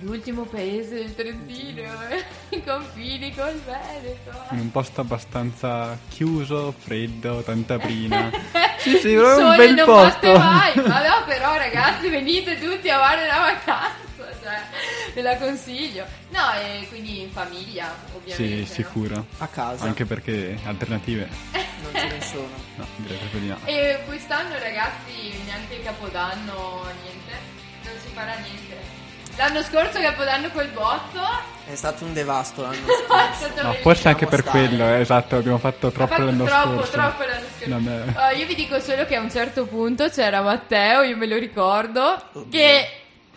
l'ultimo 0.00 0.42
paese 0.44 0.96
del 0.96 1.14
Trentino, 1.14 1.82
eh. 2.08 2.24
i 2.56 2.64
confini 2.64 3.34
col 3.34 3.60
Veneto. 3.64 4.44
In 4.50 4.58
un 4.60 4.70
posto 4.70 5.00
abbastanza 5.00 5.96
chiuso, 6.08 6.74
freddo, 6.76 7.42
tanta 7.42 7.78
brina. 7.78 8.30
Sì, 8.84 8.98
sì, 8.98 9.14
proprio 9.14 9.46
un 9.46 9.54
Sole 9.54 9.56
bel 9.56 9.74
non 9.76 9.86
posto. 9.86 10.32
batte 10.32 10.38
mai. 10.38 10.88
Ma 10.88 11.08
no, 11.08 11.24
però 11.24 11.56
ragazzi, 11.56 12.10
venite 12.10 12.60
tutti 12.60 12.90
a 12.90 12.98
fare 12.98 13.24
una 13.24 13.38
vacanza. 13.38 13.92
Cioè, 14.42 14.60
ve 15.14 15.22
la 15.22 15.36
consiglio. 15.38 16.04
No, 16.28 16.52
e 16.52 16.86
quindi 16.90 17.22
in 17.22 17.30
famiglia, 17.30 17.94
ovviamente. 18.14 18.34
Sì, 18.44 18.58
no? 18.60 18.66
sicuro. 18.66 19.26
A 19.38 19.46
casa. 19.46 19.84
Anche 19.84 20.04
perché 20.04 20.58
alternative, 20.66 21.26
Non 21.52 21.92
ce 21.94 22.06
ne 22.08 22.20
sono. 22.20 22.48
no, 22.76 22.86
direi 22.96 23.16
proprio 23.16 23.40
di 23.40 23.46
no. 23.48 23.58
E 23.64 24.00
quest'anno, 24.04 24.58
ragazzi, 24.58 25.32
neanche 25.46 25.80
Capodanno, 25.82 26.82
niente. 27.00 27.32
Non 27.84 27.94
si 28.04 28.08
farà 28.12 28.34
niente. 28.34 28.76
L'anno 29.36 29.62
scorso 29.62 30.00
Capodanno 30.00 30.48
col 30.50 30.68
botto. 30.68 31.20
È 31.66 31.74
stato 31.74 32.04
un 32.04 32.12
devasto 32.12 32.62
l'anno 32.62 32.86
scorso. 32.86 33.62
No, 33.62 33.72
forse 33.74 34.08
anche 34.08 34.26
per 34.26 34.40
stare. 34.40 34.66
quello, 34.68 34.84
eh, 34.86 35.00
esatto, 35.00 35.36
abbiamo 35.36 35.58
fatto 35.58 35.90
troppo 35.90 36.12
fatto 36.12 36.24
l'anno 36.24 36.44
troppo, 36.44 36.74
scorso. 36.76 36.90
troppo 36.92 37.22
l'anno 37.24 37.46
scorso. 37.58 37.90
È- 37.90 38.32
Oh, 38.32 38.36
io 38.36 38.46
vi 38.46 38.54
dico 38.54 38.78
solo 38.80 39.04
che 39.06 39.16
a 39.16 39.20
un 39.20 39.30
certo 39.30 39.66
punto 39.66 40.08
c'era 40.08 40.40
Matteo, 40.42 41.02
io 41.02 41.16
me 41.16 41.26
lo 41.26 41.36
ricordo, 41.38 42.22
Oddio. 42.32 42.48
che... 42.50 42.88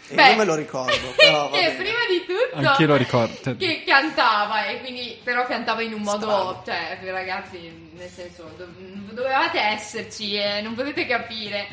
E 0.10 0.16
io 0.30 0.36
me 0.38 0.46
lo 0.46 0.56
ricordo, 0.56 0.96
però 1.18 1.50
che 1.52 1.74
prima 1.78 1.98
di 2.10 2.26
tutto... 2.26 2.68
Anch'io 2.68 2.88
lo 2.88 2.96
ricordo, 2.96 3.34
cioè- 3.44 3.58
Che 3.58 3.84
cantava, 3.86 4.66
e 4.68 4.80
quindi 4.82 5.20
però 5.24 5.46
cantava 5.48 5.82
in 5.82 5.94
un 5.94 6.02
modo... 6.02 6.62
Strano. 6.62 6.64
Cioè, 6.66 7.12
ragazzi, 7.12 7.90
nel 7.94 8.10
senso, 8.10 8.50
do- 8.58 8.68
dovevate 9.12 9.60
esserci 9.60 10.36
e 10.36 10.62
non 10.62 10.76
potete 10.76 11.06
capire. 11.08 11.68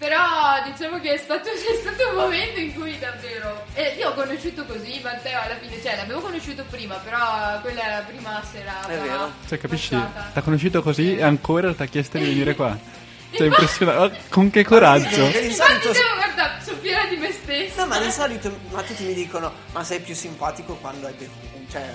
Però 0.00 0.62
diciamo 0.64 0.98
che 0.98 1.12
è 1.12 1.16
stato, 1.18 1.50
è 1.52 1.78
stato 1.78 2.08
un 2.08 2.14
momento 2.16 2.58
in 2.58 2.72
cui 2.72 2.98
davvero... 2.98 3.66
E 3.74 3.96
io 3.98 4.08
ho 4.08 4.14
conosciuto 4.14 4.64
così 4.64 4.98
Matteo 5.02 5.38
alla 5.38 5.56
fine, 5.60 5.78
cioè 5.82 5.96
l'avevo 5.96 6.20
conosciuto 6.20 6.64
prima, 6.70 6.94
però 6.94 7.60
quella 7.60 7.84
era 7.84 7.96
la 7.96 8.04
prima 8.04 8.42
serata. 8.50 8.88
È 8.88 8.98
vero. 8.98 9.30
Cioè, 9.46 9.58
capisci? 9.58 9.94
passata. 9.94 10.30
T'ha 10.32 10.40
conosciuto 10.40 10.80
così 10.80 11.16
e 11.18 11.22
ancora 11.22 11.74
ti 11.74 11.82
ha 11.82 11.84
chiesto 11.84 12.16
di 12.16 12.24
venire 12.24 12.54
qua. 12.54 12.76
Cioè, 13.32 13.46
impressionante. 13.46 14.22
Con 14.28 14.50
che 14.50 14.64
coraggio. 14.64 15.20
Infatti 15.20 15.52
solito... 15.52 15.92
devo 15.92 16.14
guardare, 16.16 16.60
sono 16.64 16.78
fiera 16.78 17.04
di 17.04 17.16
me 17.16 17.30
stessa. 17.30 17.82
No, 17.82 17.86
ma 17.86 18.00
di 18.00 18.10
solito 18.10 18.58
ma 18.70 18.82
tutti 18.82 19.04
mi 19.04 19.14
dicono, 19.14 19.52
ma 19.70 19.84
sei 19.84 20.00
più 20.00 20.16
simpatico 20.16 20.74
quando 20.74 21.06
hai 21.06 21.12
bevuto, 21.12 21.70
cioè 21.70 21.94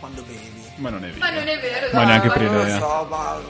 quando 0.00 0.22
bevi. 0.22 0.72
Ma 0.76 0.90
non 0.90 1.04
è 1.04 1.10
vero. 1.10 1.18
Ma 1.20 1.30
non 1.30 1.46
è 1.46 1.60
vero, 1.60 1.88
Ma 1.92 2.04
neanche 2.04 2.28
per 2.28 2.42
non 2.42 2.62
idea. 2.62 2.78
lo 2.78 2.86
so, 2.86 3.06
ma 3.08 3.40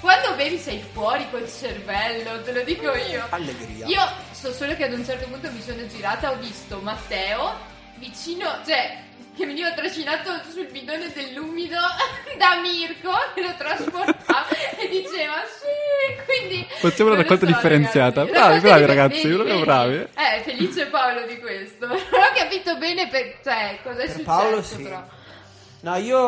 Quando 0.00 0.34
bevi 0.34 0.58
sei 0.58 0.82
fuori 0.92 1.26
col 1.30 1.48
cervello, 1.50 2.42
te 2.42 2.52
lo 2.52 2.62
dico 2.62 2.94
io. 2.94 3.24
allegria. 3.30 3.86
Io 3.86 4.02
so 4.32 4.52
solo 4.52 4.74
che 4.74 4.84
ad 4.84 4.92
un 4.92 5.04
certo 5.04 5.26
punto 5.26 5.50
mi 5.50 5.60
sono 5.60 5.86
girata, 5.86 6.30
ho 6.30 6.36
visto 6.36 6.78
Matteo 6.80 7.74
vicino, 7.98 8.60
cioè 8.66 9.04
che 9.36 9.44
veniva 9.44 9.70
trascinato 9.72 10.30
sul 10.50 10.66
bidone 10.70 11.12
dell'umido 11.12 11.76
da 12.38 12.58
Mirko 12.62 13.12
che 13.34 13.42
lo 13.42 13.54
trasportava 13.56 14.48
e 14.78 14.88
diceva 14.88 15.34
sì, 15.44 16.24
quindi... 16.24 16.66
Facciamo 16.78 17.10
una 17.10 17.18
raccolta 17.18 17.44
so, 17.46 17.52
differenziata. 17.52 18.24
ragazzi. 18.24 18.32
Bravi, 18.32 18.60
bravi, 18.60 18.86
ragazzi, 18.86 19.28
vedi, 19.28 19.42
vedi. 19.42 19.60
bravi. 19.60 19.94
Eh, 19.96 20.42
felice 20.42 20.86
Paolo 20.86 21.26
di 21.26 21.38
questo. 21.38 21.86
Non 21.86 21.96
ho 22.00 22.34
capito 22.34 22.76
bene 22.78 23.08
per, 23.08 23.38
cioè, 23.44 23.78
cosa 23.82 24.00
è 24.00 24.06
Per 24.06 24.10
successo 24.10 24.24
Paolo 24.24 24.62
sì. 24.62 24.82
però. 24.82 25.04
No, 25.86 25.94
io 25.98 26.18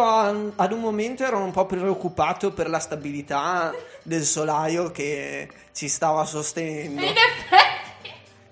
ad 0.55 0.71
un 0.73 0.79
momento 0.79 1.25
ero 1.25 1.39
un 1.39 1.51
po' 1.51 1.67
preoccupato 1.67 2.53
per 2.53 2.69
la 2.71 2.79
stabilità 2.79 3.75
del 4.05 4.23
solaio 4.23 4.93
che 4.93 5.49
ci 5.75 5.89
stava 5.89 6.25
sostenendo. 6.25 7.01
E 7.03 7.07
in 7.07 7.15
effetti... 7.17 7.77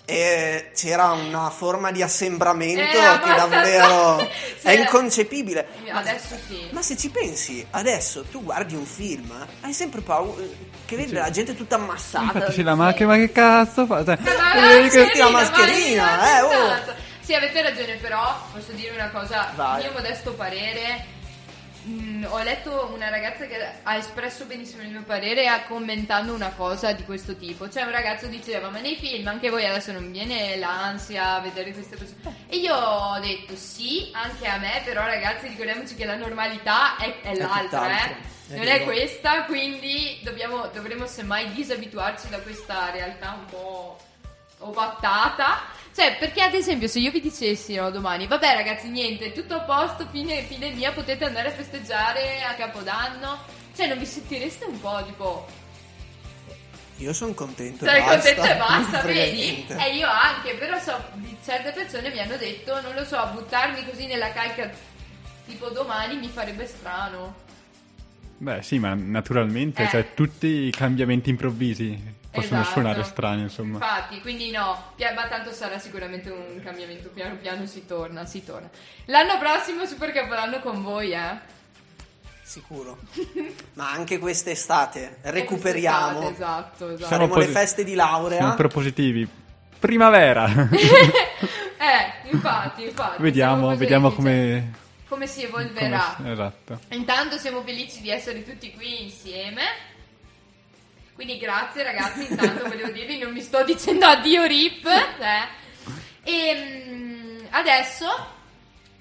E 0.08 0.70
c'era 0.74 1.12
una 1.12 1.50
forma 1.50 1.92
di 1.92 2.02
assembramento 2.02 2.80
Eh, 2.80 2.86
che 2.90 2.98
abbastanza- 2.98 3.46
davvero 3.46 4.18
Sì. 4.58 4.66
è 4.66 4.72
inconcepibile. 4.72 5.66
Ma, 5.92 5.98
Adesso 6.00 6.36
sì. 6.48 6.68
ma 6.72 6.82
se 6.82 6.96
ci 6.96 7.08
pensi, 7.10 7.64
adesso 7.70 8.24
tu 8.24 8.42
guardi 8.42 8.74
un 8.74 8.84
film, 8.84 9.32
hai 9.60 9.72
sempre 9.72 10.00
paura 10.00 10.42
che 10.86 10.96
vedi 10.96 11.12
la 11.12 11.30
gente 11.30 11.54
tutta 11.54 11.76
ammassata. 11.76 12.24
Infatti 12.38 12.52
c'è 12.52 12.62
la 12.62 12.74
macchina, 12.74 13.08
ma 13.10 13.16
che 13.16 13.30
cazzo 13.30 13.86
fa? 13.86 14.04
Cioè, 14.04 14.18
Ma 14.22 14.88
che- 14.88 14.98
Metti 15.04 15.18
la 15.18 15.30
mascherina, 15.30 16.04
ma- 16.16 16.38
eh, 16.38 16.42
oh. 16.42 16.50
esatto. 16.52 16.94
Sì, 17.26 17.34
avete 17.34 17.60
ragione, 17.60 17.96
però 17.96 18.40
posso 18.52 18.70
dire 18.70 18.94
una 18.94 19.10
cosa, 19.10 19.50
Vai. 19.56 19.82
mio 19.82 19.90
modesto 19.90 20.34
parere. 20.34 21.04
mm, 21.84 22.24
ho 22.28 22.40
letto 22.44 22.92
una 22.94 23.08
ragazza 23.08 23.46
che 23.46 23.56
ha 23.82 23.96
espresso 23.96 24.44
benissimo 24.44 24.82
il 24.82 24.90
mio 24.90 25.02
parere 25.02 25.48
commentando 25.66 26.32
una 26.32 26.50
cosa 26.50 26.92
di 26.92 27.02
questo 27.02 27.34
tipo. 27.36 27.68
Cioè, 27.68 27.82
un 27.82 27.90
ragazzo 27.90 28.28
diceva: 28.28 28.68
Ma 28.70 28.78
nei 28.78 28.94
film 28.94 29.26
anche 29.26 29.50
voi 29.50 29.66
adesso 29.66 29.90
non 29.90 30.08
viene 30.12 30.54
l'ansia 30.54 31.34
a 31.34 31.40
vedere 31.40 31.72
queste 31.72 31.96
cose. 31.96 32.14
E 32.46 32.58
io 32.58 32.76
ho 32.76 33.18
detto: 33.18 33.56
Sì, 33.56 34.08
anche 34.12 34.46
a 34.46 34.58
me, 34.58 34.82
però, 34.84 35.04
ragazzi, 35.04 35.48
ricordiamoci 35.48 35.96
che 35.96 36.04
la 36.04 36.14
normalità 36.14 36.96
è, 36.96 37.22
è 37.22 37.34
l'altra, 37.34 37.60
tutt'altro, 37.60 38.14
eh. 38.50 38.54
è 38.54 38.56
non 38.56 38.64
vero. 38.66 38.82
è 38.82 38.84
questa, 38.84 39.44
quindi 39.46 40.20
dobbiamo, 40.22 40.68
dovremo 40.72 41.06
semmai 41.08 41.52
disabituarci 41.52 42.28
da 42.28 42.38
questa 42.38 42.88
realtà 42.92 43.32
un 43.36 43.46
po' 43.46 43.98
ovattata. 44.58 45.74
Cioè, 45.94 46.16
perché 46.18 46.42
ad 46.42 46.52
esempio 46.52 46.88
se 46.88 46.98
io 46.98 47.10
vi 47.10 47.20
dicessi 47.22 47.74
no, 47.74 47.90
domani, 47.90 48.26
vabbè 48.26 48.54
ragazzi, 48.54 48.88
niente, 48.88 49.32
tutto 49.32 49.54
a 49.54 49.60
posto, 49.60 50.06
fine, 50.10 50.42
fine 50.42 50.70
mia, 50.72 50.92
potete 50.92 51.24
andare 51.24 51.48
a 51.48 51.52
festeggiare 51.52 52.42
a 52.42 52.52
Capodanno, 52.54 53.38
cioè 53.74 53.86
non 53.86 53.98
vi 53.98 54.04
sentireste 54.04 54.66
un 54.66 54.78
po' 54.78 55.02
tipo, 55.06 55.46
Io 56.98 57.12
sono 57.14 57.32
contento. 57.32 57.86
sei 57.86 58.00
basta. 58.02 58.14
contento 58.34 58.44
e 58.44 58.56
basta, 58.56 59.00
vedi? 59.02 59.66
E 59.68 59.96
io 59.96 60.06
anche, 60.06 60.54
però 60.56 60.78
so, 60.78 61.02
di 61.14 61.34
certe 61.42 61.72
persone 61.72 62.10
mi 62.10 62.20
hanno 62.20 62.36
detto, 62.36 62.78
non 62.82 62.94
lo 62.94 63.04
so, 63.06 63.30
buttarmi 63.32 63.82
così 63.88 64.06
nella 64.06 64.32
calca 64.32 64.70
tipo 65.46 65.70
domani 65.70 66.16
mi 66.18 66.28
farebbe 66.28 66.66
strano. 66.66 67.34
Beh, 68.36 68.60
sì, 68.62 68.78
ma 68.78 68.92
naturalmente, 68.92 69.84
Eh. 69.84 69.88
cioè, 69.88 70.12
tutti 70.12 70.46
i 70.46 70.70
cambiamenti 70.70 71.30
improvvisi 71.30 72.15
possono 72.40 72.60
Esatto. 72.60 72.72
suonare 72.80 73.02
strani, 73.04 73.42
insomma. 73.42 73.74
Infatti, 73.74 74.20
quindi 74.20 74.50
no, 74.50 74.92
ma 75.14 75.26
tanto 75.28 75.52
sarà 75.52 75.78
sicuramente 75.78 76.30
un 76.30 76.60
cambiamento 76.62 77.08
piano 77.08 77.36
piano 77.36 77.66
si 77.66 77.84
torna, 77.86 78.24
si 78.26 78.44
torna. 78.44 78.68
L'anno 79.06 79.38
prossimo 79.38 79.84
Super 79.86 80.12
Capodanno 80.12 80.60
con 80.60 80.82
voi, 80.82 81.12
eh? 81.12 81.54
Sicuro. 82.42 82.98
Ma 83.74 83.90
anche 83.90 84.18
quest'estate 84.18 85.18
recuperiamo. 85.24 86.18
Quest'estate, 86.18 86.34
Esatto, 86.34 86.88
esatto. 86.90 87.08
Faremo 87.08 87.34
le 87.36 87.44
posi- 87.46 87.52
feste 87.56 87.84
di 87.84 87.94
laurea. 87.94 88.38
Siamo 88.38 88.54
propositivi. 88.54 89.28
Primavera. 89.78 90.46
eh, 90.70 92.30
infatti, 92.30 92.84
infatti. 92.84 93.20
vediamo, 93.22 93.74
vediamo 93.76 94.10
felici. 94.10 94.22
come... 94.22 94.72
come 95.08 95.26
si 95.26 95.42
evolverà. 95.42 96.14
come- 96.16 96.32
esatto. 96.32 96.80
Intanto 96.90 97.36
siamo 97.36 97.62
felici 97.62 98.00
di 98.00 98.10
essere 98.10 98.44
tutti 98.44 98.72
qui 98.72 99.02
insieme. 99.04 99.62
Quindi 101.16 101.38
grazie 101.38 101.82
ragazzi, 101.82 102.26
intanto 102.30 102.68
volevo 102.68 102.90
dirvi, 102.90 103.18
non 103.18 103.32
mi 103.32 103.40
sto 103.40 103.64
dicendo 103.64 104.04
addio 104.04 104.44
Rip. 104.44 104.86
Eh. 104.86 105.64
E 106.22 106.54
mm, 106.54 107.46
adesso 107.50 108.06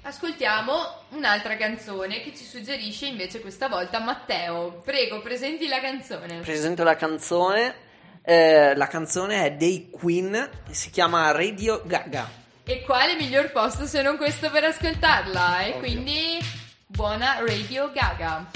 ascoltiamo 0.02 0.74
un'altra 1.10 1.58
canzone 1.58 2.22
che 2.22 2.34
ci 2.34 2.46
suggerisce 2.46 3.08
invece 3.08 3.42
questa 3.42 3.68
volta 3.68 4.00
Matteo. 4.00 4.82
Prego, 4.86 5.20
presenti 5.20 5.68
la 5.68 5.82
canzone. 5.82 6.40
Presento 6.40 6.84
la 6.84 6.96
canzone. 6.96 7.76
Eh, 8.24 8.76
la 8.76 8.88
canzone 8.88 9.46
è 9.46 9.52
dei 9.52 9.90
Queen 9.92 10.50
si 10.72 10.90
chiama 10.92 11.30
Radio 11.32 11.82
Gaga. 11.86 12.44
E 12.64 12.82
quale 12.82 13.16
miglior 13.16 13.52
posto 13.52 13.86
se 13.86 14.02
non 14.02 14.16
questo 14.16 14.50
per 14.50 14.64
ascoltarla? 14.64 15.60
E 15.60 15.70
Ovvio. 15.72 15.80
quindi 15.80 16.40
buona 16.88 17.40
Radio 17.46 17.92
Gaga. 17.92 18.50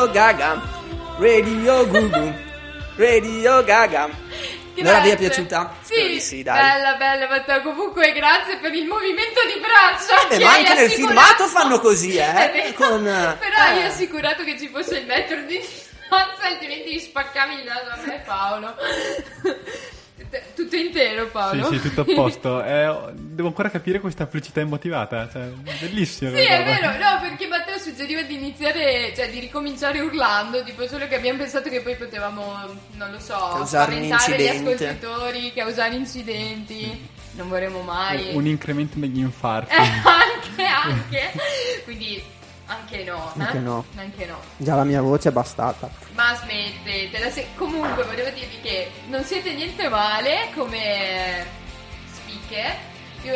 Radio 0.00 0.12
Gaga, 0.14 0.62
Radio 1.18 1.86
Gugu, 1.86 2.34
Radio 2.96 3.64
Gaga. 3.64 4.08
Allora 4.78 5.00
vi 5.00 5.10
è 5.10 5.14
Grazie. 5.14 5.16
piaciuta? 5.16 5.74
Sì, 5.82 6.20
sì, 6.20 6.42
dai. 6.42 6.58
bella, 6.58 6.94
bella, 6.94 7.28
Matteo. 7.28 7.60
Comunque, 7.60 8.10
grazie 8.12 8.56
per 8.56 8.72
il 8.72 8.86
movimento 8.86 9.40
di 9.44 9.60
braccia. 9.60 10.26
Eh, 10.26 10.38
che 10.38 10.42
ma 10.42 10.52
hai 10.52 10.60
anche 10.60 10.72
nel 10.72 10.86
assicurato. 10.86 11.20
filmato 11.20 11.46
fanno 11.48 11.80
così, 11.80 12.16
eh? 12.16 12.72
Con, 12.80 13.06
eh, 13.06 13.36
Però 13.38 13.74
io 13.74 13.80
eh. 13.82 13.84
assicurato 13.84 14.42
che 14.42 14.58
ci 14.58 14.68
fosse 14.68 15.00
il 15.00 15.06
metro 15.06 15.36
di 15.42 15.58
distanza, 15.58 16.46
altrimenti 16.46 16.98
spaccavi 16.98 17.54
il 17.56 17.64
naso 17.64 17.90
a 17.90 18.06
me, 18.06 18.22
Paolo. 18.24 18.74
Tutto 20.54 20.76
intero, 20.76 21.26
Paolo. 21.26 21.70
Sì, 21.70 21.78
sì, 21.78 21.88
tutto 21.88 22.00
a 22.02 22.14
posto. 22.14 22.62
Eh, 22.70 23.12
devo 23.14 23.48
ancora 23.48 23.68
capire 23.68 24.00
questa 24.00 24.26
felicità 24.26 24.60
immotivata. 24.60 25.28
Cioè, 25.30 25.42
bellissimo. 25.80 26.30
Sì, 26.30 26.42
è 26.42 26.64
vero, 26.64 26.86
no, 26.92 27.20
perché 27.20 27.46
Matteo 27.46 27.59
suggeriva 27.80 28.22
di 28.22 28.34
iniziare, 28.34 29.12
cioè 29.16 29.30
di 29.30 29.40
ricominciare 29.40 30.00
urlando, 30.00 30.62
tipo 30.62 30.86
solo 30.86 31.08
che 31.08 31.16
abbiamo 31.16 31.38
pensato 31.38 31.68
che 31.68 31.80
poi 31.80 31.96
potevamo, 31.96 32.44
non 32.92 33.10
lo 33.10 33.18
so, 33.18 33.34
Causare 33.34 33.92
spaventare 33.92 34.36
gli 34.36 34.46
ascoltatori, 34.46 35.52
causare 35.52 35.94
incidenti, 35.94 37.08
non 37.32 37.48
vorremmo 37.48 37.80
mai. 37.80 38.34
Un 38.34 38.46
incremento 38.46 38.98
negli 38.98 39.18
infarti. 39.18 39.74
Eh, 39.74 39.78
anche, 39.78 40.64
anche, 40.64 41.32
quindi 41.84 42.22
anche 42.66 43.02
no, 43.02 43.32
eh? 43.36 43.42
Anche 43.42 43.58
no. 43.58 43.84
Anche 43.96 44.26
no. 44.26 44.38
Già 44.56 44.76
la 44.76 44.84
mia 44.84 45.00
voce 45.00 45.30
è 45.30 45.32
bastata. 45.32 45.90
Ma 46.14 46.34
smettetela, 46.36 47.28
se... 47.30 47.48
comunque 47.56 48.04
volevo 48.04 48.30
dirvi 48.30 48.60
che 48.62 48.90
non 49.08 49.24
siete 49.24 49.52
niente 49.54 49.88
male 49.88 50.50
come 50.54 51.44
speaker, 52.12 52.76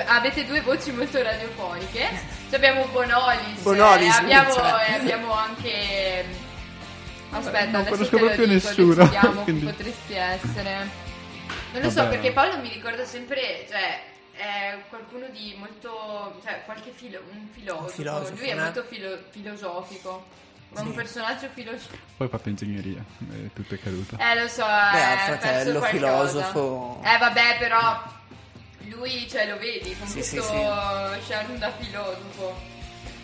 avete 0.06 0.46
due 0.46 0.60
voci 0.62 0.90
molto 0.92 1.22
radiofoniche, 1.22 2.08
Cioè, 2.48 2.56
abbiamo 2.56 2.86
Bonolis, 2.86 3.60
Bonolis, 3.60 4.14
eh, 4.14 4.20
abbiamo, 4.20 4.52
cioè. 4.52 4.86
e 4.88 4.94
abbiamo 4.94 5.32
anche... 5.32 6.24
Aspetta, 7.30 7.64
non 7.64 7.74
adesso 7.80 7.90
conosco 7.96 8.16
proprio 8.16 8.46
dico, 8.46 8.68
nessuno, 8.68 9.08
quindi- 9.44 9.64
potresti 9.66 10.14
essere. 10.14 11.02
Non 11.72 11.82
lo 11.82 11.90
so, 11.90 12.02
Vabbè. 12.02 12.10
perché 12.10 12.32
Paolo 12.32 12.58
mi 12.58 12.68
ricorda 12.72 13.04
sempre, 13.04 13.66
cioè, 13.68 14.00
è 14.36 14.76
qualcuno 14.88 15.26
di 15.32 15.54
molto, 15.58 16.38
cioè, 16.44 16.62
qualche 16.64 16.90
filo, 16.94 17.20
un 17.32 17.48
filosofo, 17.52 17.82
Un 17.84 17.88
filosofo, 17.90 18.34
lui 18.36 18.48
è 18.48 18.52
eh? 18.52 18.54
molto 18.54 18.84
filo- 18.84 19.18
filosofico, 19.30 20.24
è 20.74 20.78
un 20.78 20.86
Sì. 20.90 20.92
personaggio 20.92 21.48
filosofico. 21.52 21.96
Poi 22.16 22.26
ho 22.28 22.30
fatto 22.30 22.48
ingegneria, 22.48 23.02
e 23.32 23.50
tutto 23.52 23.74
è 23.74 23.78
caduto. 23.80 24.16
Eh, 24.20 24.40
lo 24.40 24.46
so, 24.46 24.64
Beh, 24.64 25.10
eh, 25.10 25.12
il 25.14 25.18
fratello 25.18 25.82
filosofo. 25.82 27.00
Eh, 27.04 27.18
vabbè, 27.18 27.56
però 27.58 28.02
lui, 28.88 29.26
cioè, 29.30 29.46
lo 29.48 29.58
vedi, 29.58 29.96
con 29.98 30.06
Sì, 30.06 30.22
sì, 30.22 30.36
tutto 30.36 30.48
sì. 31.20 31.26
charme 31.28 31.58
da 31.58 31.72
filosofo. 31.78 32.72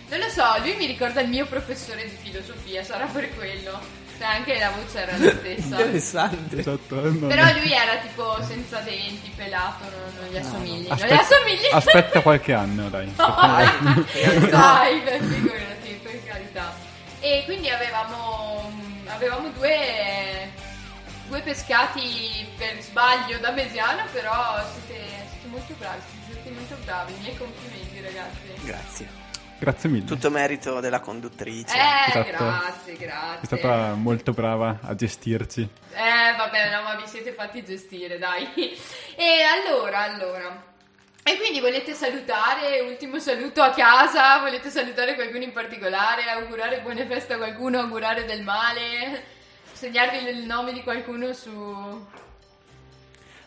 Non 0.08 0.18
lo 0.18 0.28
so, 0.28 0.44
lui 0.60 0.74
mi 0.76 0.86
ricorda 0.86 1.20
il 1.20 1.28
mio 1.28 1.46
professore 1.46 2.04
di 2.04 2.16
filosofia, 2.22 2.82
sarà 2.82 3.06
per 3.06 3.34
quello. 3.36 3.98
Cioè, 4.18 4.26
anche 4.28 4.58
la 4.58 4.70
voce 4.70 4.98
era 4.98 5.16
la 5.16 5.30
stessa. 5.38 5.64
Interessante. 5.80 6.58
Esatto, 6.58 6.94
non- 7.00 7.26
Però 7.28 7.42
lui 7.52 7.72
era 7.72 7.96
tipo 7.96 8.42
senza 8.42 8.80
denti, 8.80 9.30
pelato, 9.36 9.84
non, 9.84 10.12
non 10.20 10.28
gli 10.30 10.36
assomigli. 10.36 10.86
Non 10.88 10.96
gli 10.96 11.02
Aspetta, 11.02 11.20
assomigli. 11.20 11.68
aspetta 11.72 12.20
qualche 12.20 12.52
anno, 12.52 12.88
dai. 12.90 13.10
Dai, 13.16 14.48
dai, 14.50 15.00
per 15.00 15.20
figurati, 15.22 16.00
per 16.02 16.24
carità. 16.26 16.74
E 17.20 17.42
quindi 17.46 17.70
avevamo, 17.70 18.70
avevamo 19.06 19.48
due, 19.50 20.50
due 21.28 21.40
pescati 21.40 22.46
per 22.58 22.80
sbaglio 22.80 23.38
da 23.38 23.52
Mesiano, 23.52 24.02
però 24.12 24.60
siete 24.86 25.28
molto 25.50 25.74
bravi, 25.78 26.00
siete 26.26 26.50
molto 26.50 26.76
bravi, 26.84 27.12
i 27.12 27.20
miei 27.20 27.36
complimenti 27.36 28.00
ragazzi. 28.00 28.64
Grazie. 28.64 29.28
Grazie 29.58 29.90
mille. 29.90 30.06
Tutto 30.06 30.30
merito 30.30 30.80
della 30.80 31.00
conduttrice. 31.00 31.76
Eh, 31.76 32.08
Esatto. 32.08 32.44
grazie, 32.44 32.96
grazie. 32.96 33.40
È 33.42 33.44
stata 33.44 33.92
molto 33.92 34.32
brava 34.32 34.78
a 34.82 34.94
gestirci. 34.94 35.60
Eh, 35.60 36.34
vabbè, 36.34 36.74
no, 36.74 36.82
ma 36.82 36.94
vi 36.96 37.06
siete 37.06 37.32
fatti 37.32 37.62
gestire, 37.62 38.16
dai. 38.16 38.48
E 39.16 39.42
allora, 39.42 39.98
allora. 39.98 40.68
E 41.22 41.36
quindi 41.36 41.60
volete 41.60 41.92
salutare, 41.92 42.80
ultimo 42.80 43.18
saluto 43.18 43.60
a 43.60 43.70
casa, 43.70 44.38
volete 44.38 44.70
salutare 44.70 45.14
qualcuno 45.14 45.44
in 45.44 45.52
particolare, 45.52 46.22
augurare 46.30 46.80
buone 46.80 47.04
feste 47.04 47.34
a 47.34 47.36
qualcuno, 47.36 47.80
augurare 47.80 48.24
del 48.24 48.42
male, 48.42 49.22
segnarvi 49.72 50.26
il 50.26 50.46
nome 50.46 50.72
di 50.72 50.82
qualcuno 50.82 51.34
su... 51.34 52.06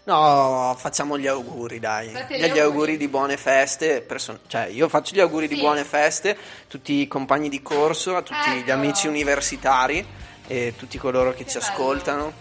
No, 0.06 0.76
facciamo 0.78 1.18
gli 1.18 1.28
auguri, 1.28 1.80
dai. 1.80 2.10
Fate 2.10 2.36
Gli, 2.38 2.42
gli 2.42 2.46
gli 2.52 2.60
auguri 2.60 2.62
auguri. 2.62 2.98
di 2.98 3.08
buone 3.08 3.38
feste. 3.38 4.02
perso- 4.02 4.40
cioè, 4.48 4.66
io 4.66 4.90
faccio 4.90 5.16
gli 5.16 5.22
auguri 5.22 5.48
Sì. 5.48 5.54
di 5.56 5.60
buone 5.62 5.84
feste 5.86 6.32
a 6.32 6.36
tutti 6.68 6.94
i 6.94 7.08
compagni 7.08 7.48
di 7.48 7.62
corso, 7.62 8.16
a 8.18 8.22
tutti 8.22 8.52
gli 8.52 8.60
Ecco. 8.60 8.72
amici 8.74 9.08
universitari 9.08 10.06
e 10.48 10.74
tutti 10.78 10.98
coloro 10.98 11.32
che, 11.32 11.46
Che 11.46 11.52
ci 11.52 11.58
bello. 11.60 11.72
ascoltano. 11.72 12.34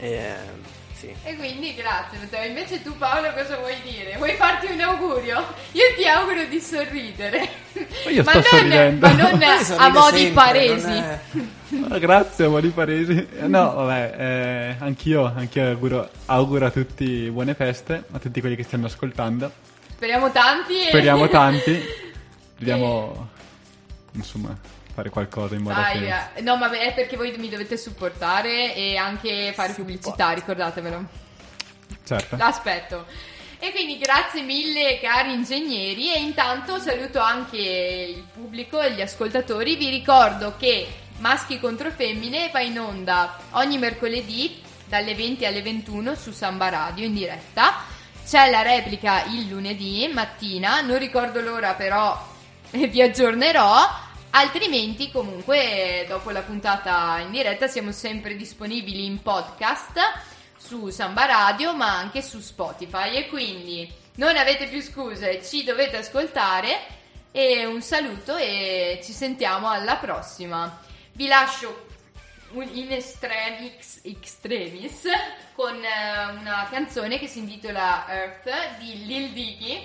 E, 0.00 0.32
sì. 0.98 1.14
E 1.24 1.36
quindi 1.36 1.74
grazie, 1.74 2.18
Matteo. 2.18 2.44
Invece 2.46 2.82
tu 2.82 2.96
Paolo 2.96 3.32
cosa 3.32 3.56
vuoi 3.56 3.74
dire? 3.82 4.16
Vuoi 4.16 4.34
farti 4.34 4.66
un 4.72 4.80
augurio? 4.80 5.44
Io 5.72 5.84
ti 5.96 6.06
auguro 6.06 6.44
di 6.44 6.60
sorridere. 6.60 7.48
Ma 8.04 8.10
io 8.10 8.22
sto 8.22 8.32
non, 8.32 8.42
sorridendo. 8.42 9.06
Ma 9.06 9.12
non 9.14 9.42
a 9.78 9.88
modi 9.90 10.16
sempre, 10.18 10.32
paresi. 10.32 10.86
è- 10.88 11.18
Ah, 11.90 11.98
Grazie, 11.98 12.46
amori 12.46 12.68
paresi. 12.70 13.28
Eh, 13.40 13.46
No, 13.46 13.72
vabbè, 13.74 14.14
eh, 14.18 14.76
anch'io, 14.82 15.26
anch'io 15.26 15.66
auguro, 15.68 16.08
auguro 16.26 16.64
a 16.66 16.70
tutti 16.70 17.28
buone 17.30 17.52
feste, 17.54 18.04
a 18.10 18.18
tutti 18.18 18.40
quelli 18.40 18.56
che 18.56 18.62
stanno 18.62 18.86
ascoltando. 18.86 19.52
Speriamo 19.90 20.30
tanti. 20.32 20.78
e- 20.80 20.88
Speriamo 20.88 21.28
tanti. 21.28 21.78
Dobbiamo, 22.56 23.28
insomma, 24.12 24.56
fare 24.98 25.10
qualcosa 25.10 25.54
in 25.54 25.62
modo 25.62 25.80
Dai, 25.80 26.00
che... 26.00 26.14
eh, 26.34 26.40
no, 26.42 26.56
ma 26.56 26.70
è 26.72 26.92
perché 26.92 27.16
voi 27.16 27.32
mi 27.38 27.48
dovete 27.48 27.76
supportare 27.76 28.74
e 28.74 28.96
anche 28.96 29.52
fare 29.54 29.72
pubblicità, 29.72 30.32
ricordatevelo. 30.32 31.04
Certo. 32.04 32.36
L'aspetto. 32.36 33.06
E 33.60 33.70
quindi 33.70 33.98
grazie 33.98 34.42
mille 34.42 34.98
cari 35.00 35.32
ingegneri 35.32 36.12
e 36.12 36.20
intanto 36.20 36.78
saluto 36.78 37.20
anche 37.20 37.56
il 37.56 38.24
pubblico 38.32 38.80
e 38.80 38.92
gli 38.92 39.00
ascoltatori. 39.00 39.76
Vi 39.76 39.88
ricordo 39.88 40.54
che 40.56 40.86
Maschi 41.18 41.60
contro 41.60 41.90
Femmine 41.90 42.50
va 42.52 42.60
in 42.60 42.78
onda 42.78 43.36
ogni 43.52 43.78
mercoledì 43.78 44.60
dalle 44.86 45.14
20 45.14 45.46
alle 45.46 45.62
21 45.62 46.14
su 46.14 46.32
Samba 46.32 46.68
Radio 46.70 47.04
in 47.04 47.14
diretta. 47.14 47.84
C'è 48.26 48.50
la 48.50 48.62
replica 48.62 49.24
il 49.24 49.48
lunedì 49.48 50.08
mattina, 50.12 50.80
non 50.80 50.98
ricordo 50.98 51.40
l'ora 51.40 51.74
però 51.74 52.36
vi 52.70 53.00
aggiornerò. 53.00 54.06
Altrimenti, 54.30 55.10
comunque, 55.10 56.04
dopo 56.08 56.30
la 56.30 56.42
puntata 56.42 57.18
in 57.20 57.30
diretta 57.30 57.66
siamo 57.66 57.92
sempre 57.92 58.36
disponibili 58.36 59.04
in 59.06 59.22
podcast 59.22 59.98
su 60.56 60.90
Samba 60.90 61.24
Radio, 61.24 61.74
ma 61.74 61.96
anche 61.96 62.22
su 62.22 62.40
Spotify. 62.40 63.16
E 63.16 63.28
quindi 63.28 63.90
non 64.16 64.36
avete 64.36 64.66
più 64.66 64.82
scuse, 64.82 65.42
ci 65.42 65.64
dovete 65.64 65.96
ascoltare. 65.96 66.96
E 67.32 67.66
un 67.66 67.80
saluto 67.82 68.36
e 68.36 69.00
ci 69.02 69.12
sentiamo 69.12 69.68
alla 69.68 69.96
prossima. 69.96 70.80
Vi 71.12 71.26
lascio 71.26 71.86
in 72.52 72.92
extremis, 72.92 74.00
extremis 74.02 75.02
con 75.54 75.74
eh, 75.74 76.38
una 76.38 76.66
canzone 76.70 77.18
che 77.18 77.26
si 77.26 77.40
intitola 77.40 78.06
Earth 78.08 78.78
di 78.78 79.06
Lil 79.06 79.30
Dicky 79.30 79.84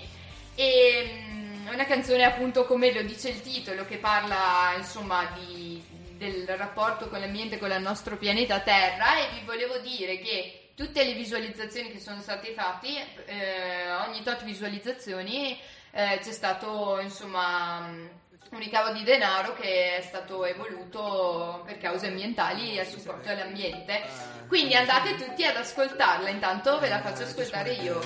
e 0.56 1.26
mm, 1.30 1.43
è 1.66 1.74
una 1.74 1.86
canzone 1.86 2.24
appunto 2.24 2.66
come 2.66 2.91
lo 2.93 3.01
dice 3.03 3.30
il 3.30 3.41
titolo 3.41 3.86
che 3.86 3.97
parla 3.97 4.74
insomma 4.78 5.30
di- 5.36 5.82
del 6.18 6.47
rapporto 6.57 7.09
con 7.09 7.20
l'ambiente 7.20 7.57
con 7.57 7.72
il 7.72 7.82
nostro 7.82 8.18
pianeta 8.18 8.59
Terra 8.59 9.18
e 9.18 9.30
vi 9.34 9.45
volevo 9.45 9.78
dire 9.78 10.20
che 10.20 10.72
tutte 10.76 11.03
le 11.03 11.14
visualizzazioni 11.14 11.91
che 11.91 11.99
sono 11.99 12.22
state 12.22 12.53
fatte 12.53 12.88
eh, 13.26 13.91
ogni 14.07 14.24
tot 14.24 14.43
visualizzazioni 14.43 15.57
eh, 15.91 16.20
c'è 16.22 16.32
stato 16.32 16.99
insomma 16.99 17.80
mm, 17.88 18.07
un 18.51 18.59
ricavo 18.59 18.91
di 18.91 19.03
denaro 19.03 19.53
che 19.53 19.97
è 19.97 20.01
stato 20.01 20.45
evoluto 20.45 21.64
per 21.66 21.78
cause 21.80 22.07
ambientali 22.07 22.80
a 22.80 22.86
supporto 22.86 23.28
dell'ambiente. 23.28 24.01
Quindi 24.47 24.76
andate 24.76 25.16
tutti 25.16 25.43
ad 25.43 25.55
ascoltarla, 25.55 26.30
intanto 26.30 26.78
ve 26.80 26.89
la 26.89 26.99
faccio 27.01 27.24
ascoltare 27.24 27.74
io. 27.74 27.99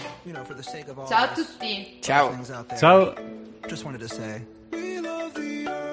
Ciao 1.07 1.23
a 1.23 1.27
tutti! 1.29 1.99
Ciao. 2.01 2.29
Ciao. 2.77 3.45
Just 3.67 3.83
wanted 3.85 4.01
to 4.01 4.09
say. 4.09 4.41
We 4.71 4.99
love 4.99 5.33
the 5.33 5.67
earth. 5.67 5.86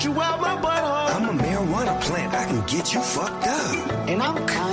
Skunk. 0.00 0.16
You 0.16 0.22
out 0.22 0.40
my 0.40 0.56
butthole. 0.60 1.14
I'm 1.14 1.38
a 1.38 1.42
marijuana 1.42 2.00
plant. 2.00 2.34
I 2.34 2.44
can 2.46 2.60
get 2.66 2.94
you 2.94 3.00
fucked 3.02 3.46
up. 3.46 4.08
And 4.08 4.22
I'm 4.22 4.36
Kanye 4.46 4.69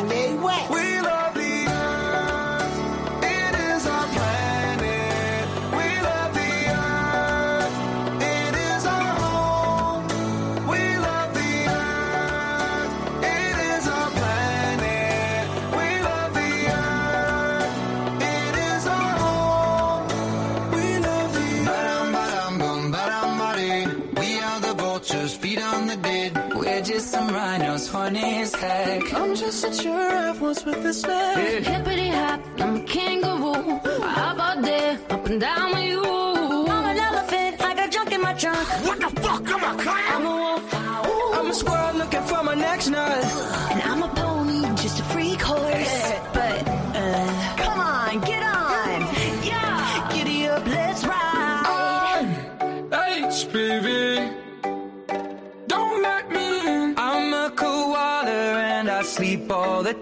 rhinos, 28.08 28.22
funny 28.22 28.42
as 28.42 28.56
heck. 28.56 29.14
I'm 29.14 29.36
just 29.36 29.64
a 29.64 29.84
giraffe 29.84 30.42
once 30.42 30.66
with 30.66 30.86
a 30.86 30.94
snake. 30.94 31.66
Hippity 31.66 32.10
hop, 32.10 32.42
I'm 32.60 32.78
a 32.78 32.84
kangaroo. 32.84 33.80
Up 34.04 34.40
all 34.40 34.62
day, 34.62 34.98
up 35.10 35.26
and 35.26 35.42
down 35.42 35.72
with 35.72 35.84
you. 35.84 36.04
I'm 36.04 36.86
an 36.86 36.98
elephant, 36.98 37.62
I 37.62 37.76
got 37.76 37.92
junk 37.92 38.12
in 38.12 38.22
my 38.22 38.34
trunk. 38.34 38.68
What 38.86 39.00
the 39.00 39.22
fuck? 39.22 39.44
I'm 39.50 39.80
a 39.80 39.84
clown. 39.84 39.98
I'm 40.12 40.26
a 40.26 40.30
wolf, 40.30 41.40
I'm 41.40 41.50
a 41.50 41.54
squirrel 41.54 41.98
looking 41.98 42.24
for 42.24 42.44
my 42.44 42.56
next 42.56 42.90
nut. 42.90 43.24
and 43.72 43.82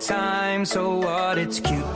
time. 0.07 0.65
So 0.65 0.97
what? 0.97 1.37
It's 1.37 1.59
cute. 1.59 1.94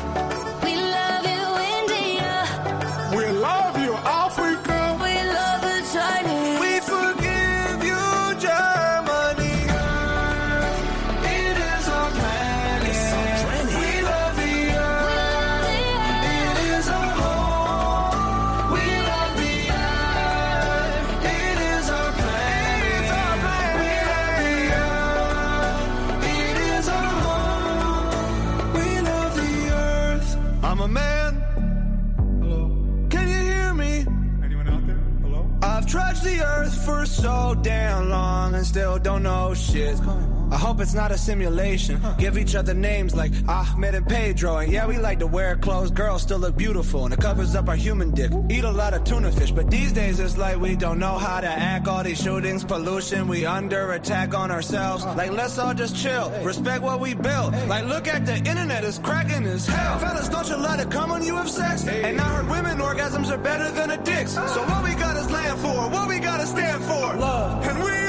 Hope 40.69 40.81
it's 40.81 40.93
not 40.93 41.11
a 41.11 41.17
simulation. 41.17 41.99
Give 42.19 42.37
each 42.37 42.53
other 42.53 42.75
names 42.75 43.15
like 43.15 43.31
Ahmed 43.47 43.95
and 43.95 44.07
Pedro. 44.07 44.57
And 44.57 44.71
yeah, 44.71 44.85
we 44.85 44.99
like 44.99 45.17
to 45.17 45.25
wear 45.25 45.55
clothes. 45.55 45.89
Girls 45.89 46.21
still 46.21 46.37
look 46.37 46.55
beautiful 46.55 47.05
and 47.05 47.13
it 47.13 47.19
covers 47.19 47.55
up 47.55 47.67
our 47.69 47.75
human 47.75 48.11
dick. 48.11 48.31
Eat 48.51 48.63
a 48.63 48.71
lot 48.71 48.93
of 48.93 49.03
tuna 49.03 49.31
fish, 49.31 49.49
but 49.49 49.71
these 49.71 49.91
days 49.91 50.19
it's 50.19 50.37
like 50.37 50.59
we 50.59 50.75
don't 50.75 50.99
know 50.99 51.17
how 51.17 51.41
to 51.41 51.47
act. 51.47 51.87
All 51.87 52.03
these 52.03 52.21
shootings, 52.21 52.63
pollution, 52.63 53.27
we 53.27 53.47
under 53.47 53.93
attack 53.93 54.35
on 54.35 54.51
ourselves. 54.51 55.03
Like, 55.05 55.31
let's 55.31 55.57
all 55.57 55.73
just 55.73 55.95
chill. 55.95 56.29
Respect 56.43 56.83
what 56.83 56.99
we 56.99 57.15
built. 57.15 57.51
Like, 57.67 57.85
look 57.85 58.07
at 58.07 58.27
the 58.27 58.37
internet, 58.37 58.83
it's 58.83 58.99
cracking 58.99 59.45
as 59.47 59.65
hell. 59.65 59.97
Fellas, 59.97 60.29
don't 60.29 60.47
you 60.49 60.57
let 60.57 60.79
it 60.79 60.91
come 60.91 61.09
when 61.09 61.23
you 61.23 61.35
have 61.35 61.49
sex. 61.49 61.87
And 61.87 62.21
I 62.21 62.27
heard 62.35 62.47
women 62.47 62.77
orgasms 62.77 63.31
are 63.31 63.39
better 63.39 63.71
than 63.71 63.89
a 63.89 63.97
dick's. 64.03 64.33
So 64.33 64.61
what 64.69 64.83
we 64.83 64.93
got 64.93 65.17
is 65.17 65.31
land 65.31 65.59
for, 65.61 65.89
what 65.89 66.07
we 66.07 66.19
gotta 66.19 66.45
stand 66.45 66.83
for. 66.83 67.15
Love. 67.15 67.65
And 67.65 67.83
we 67.83 68.08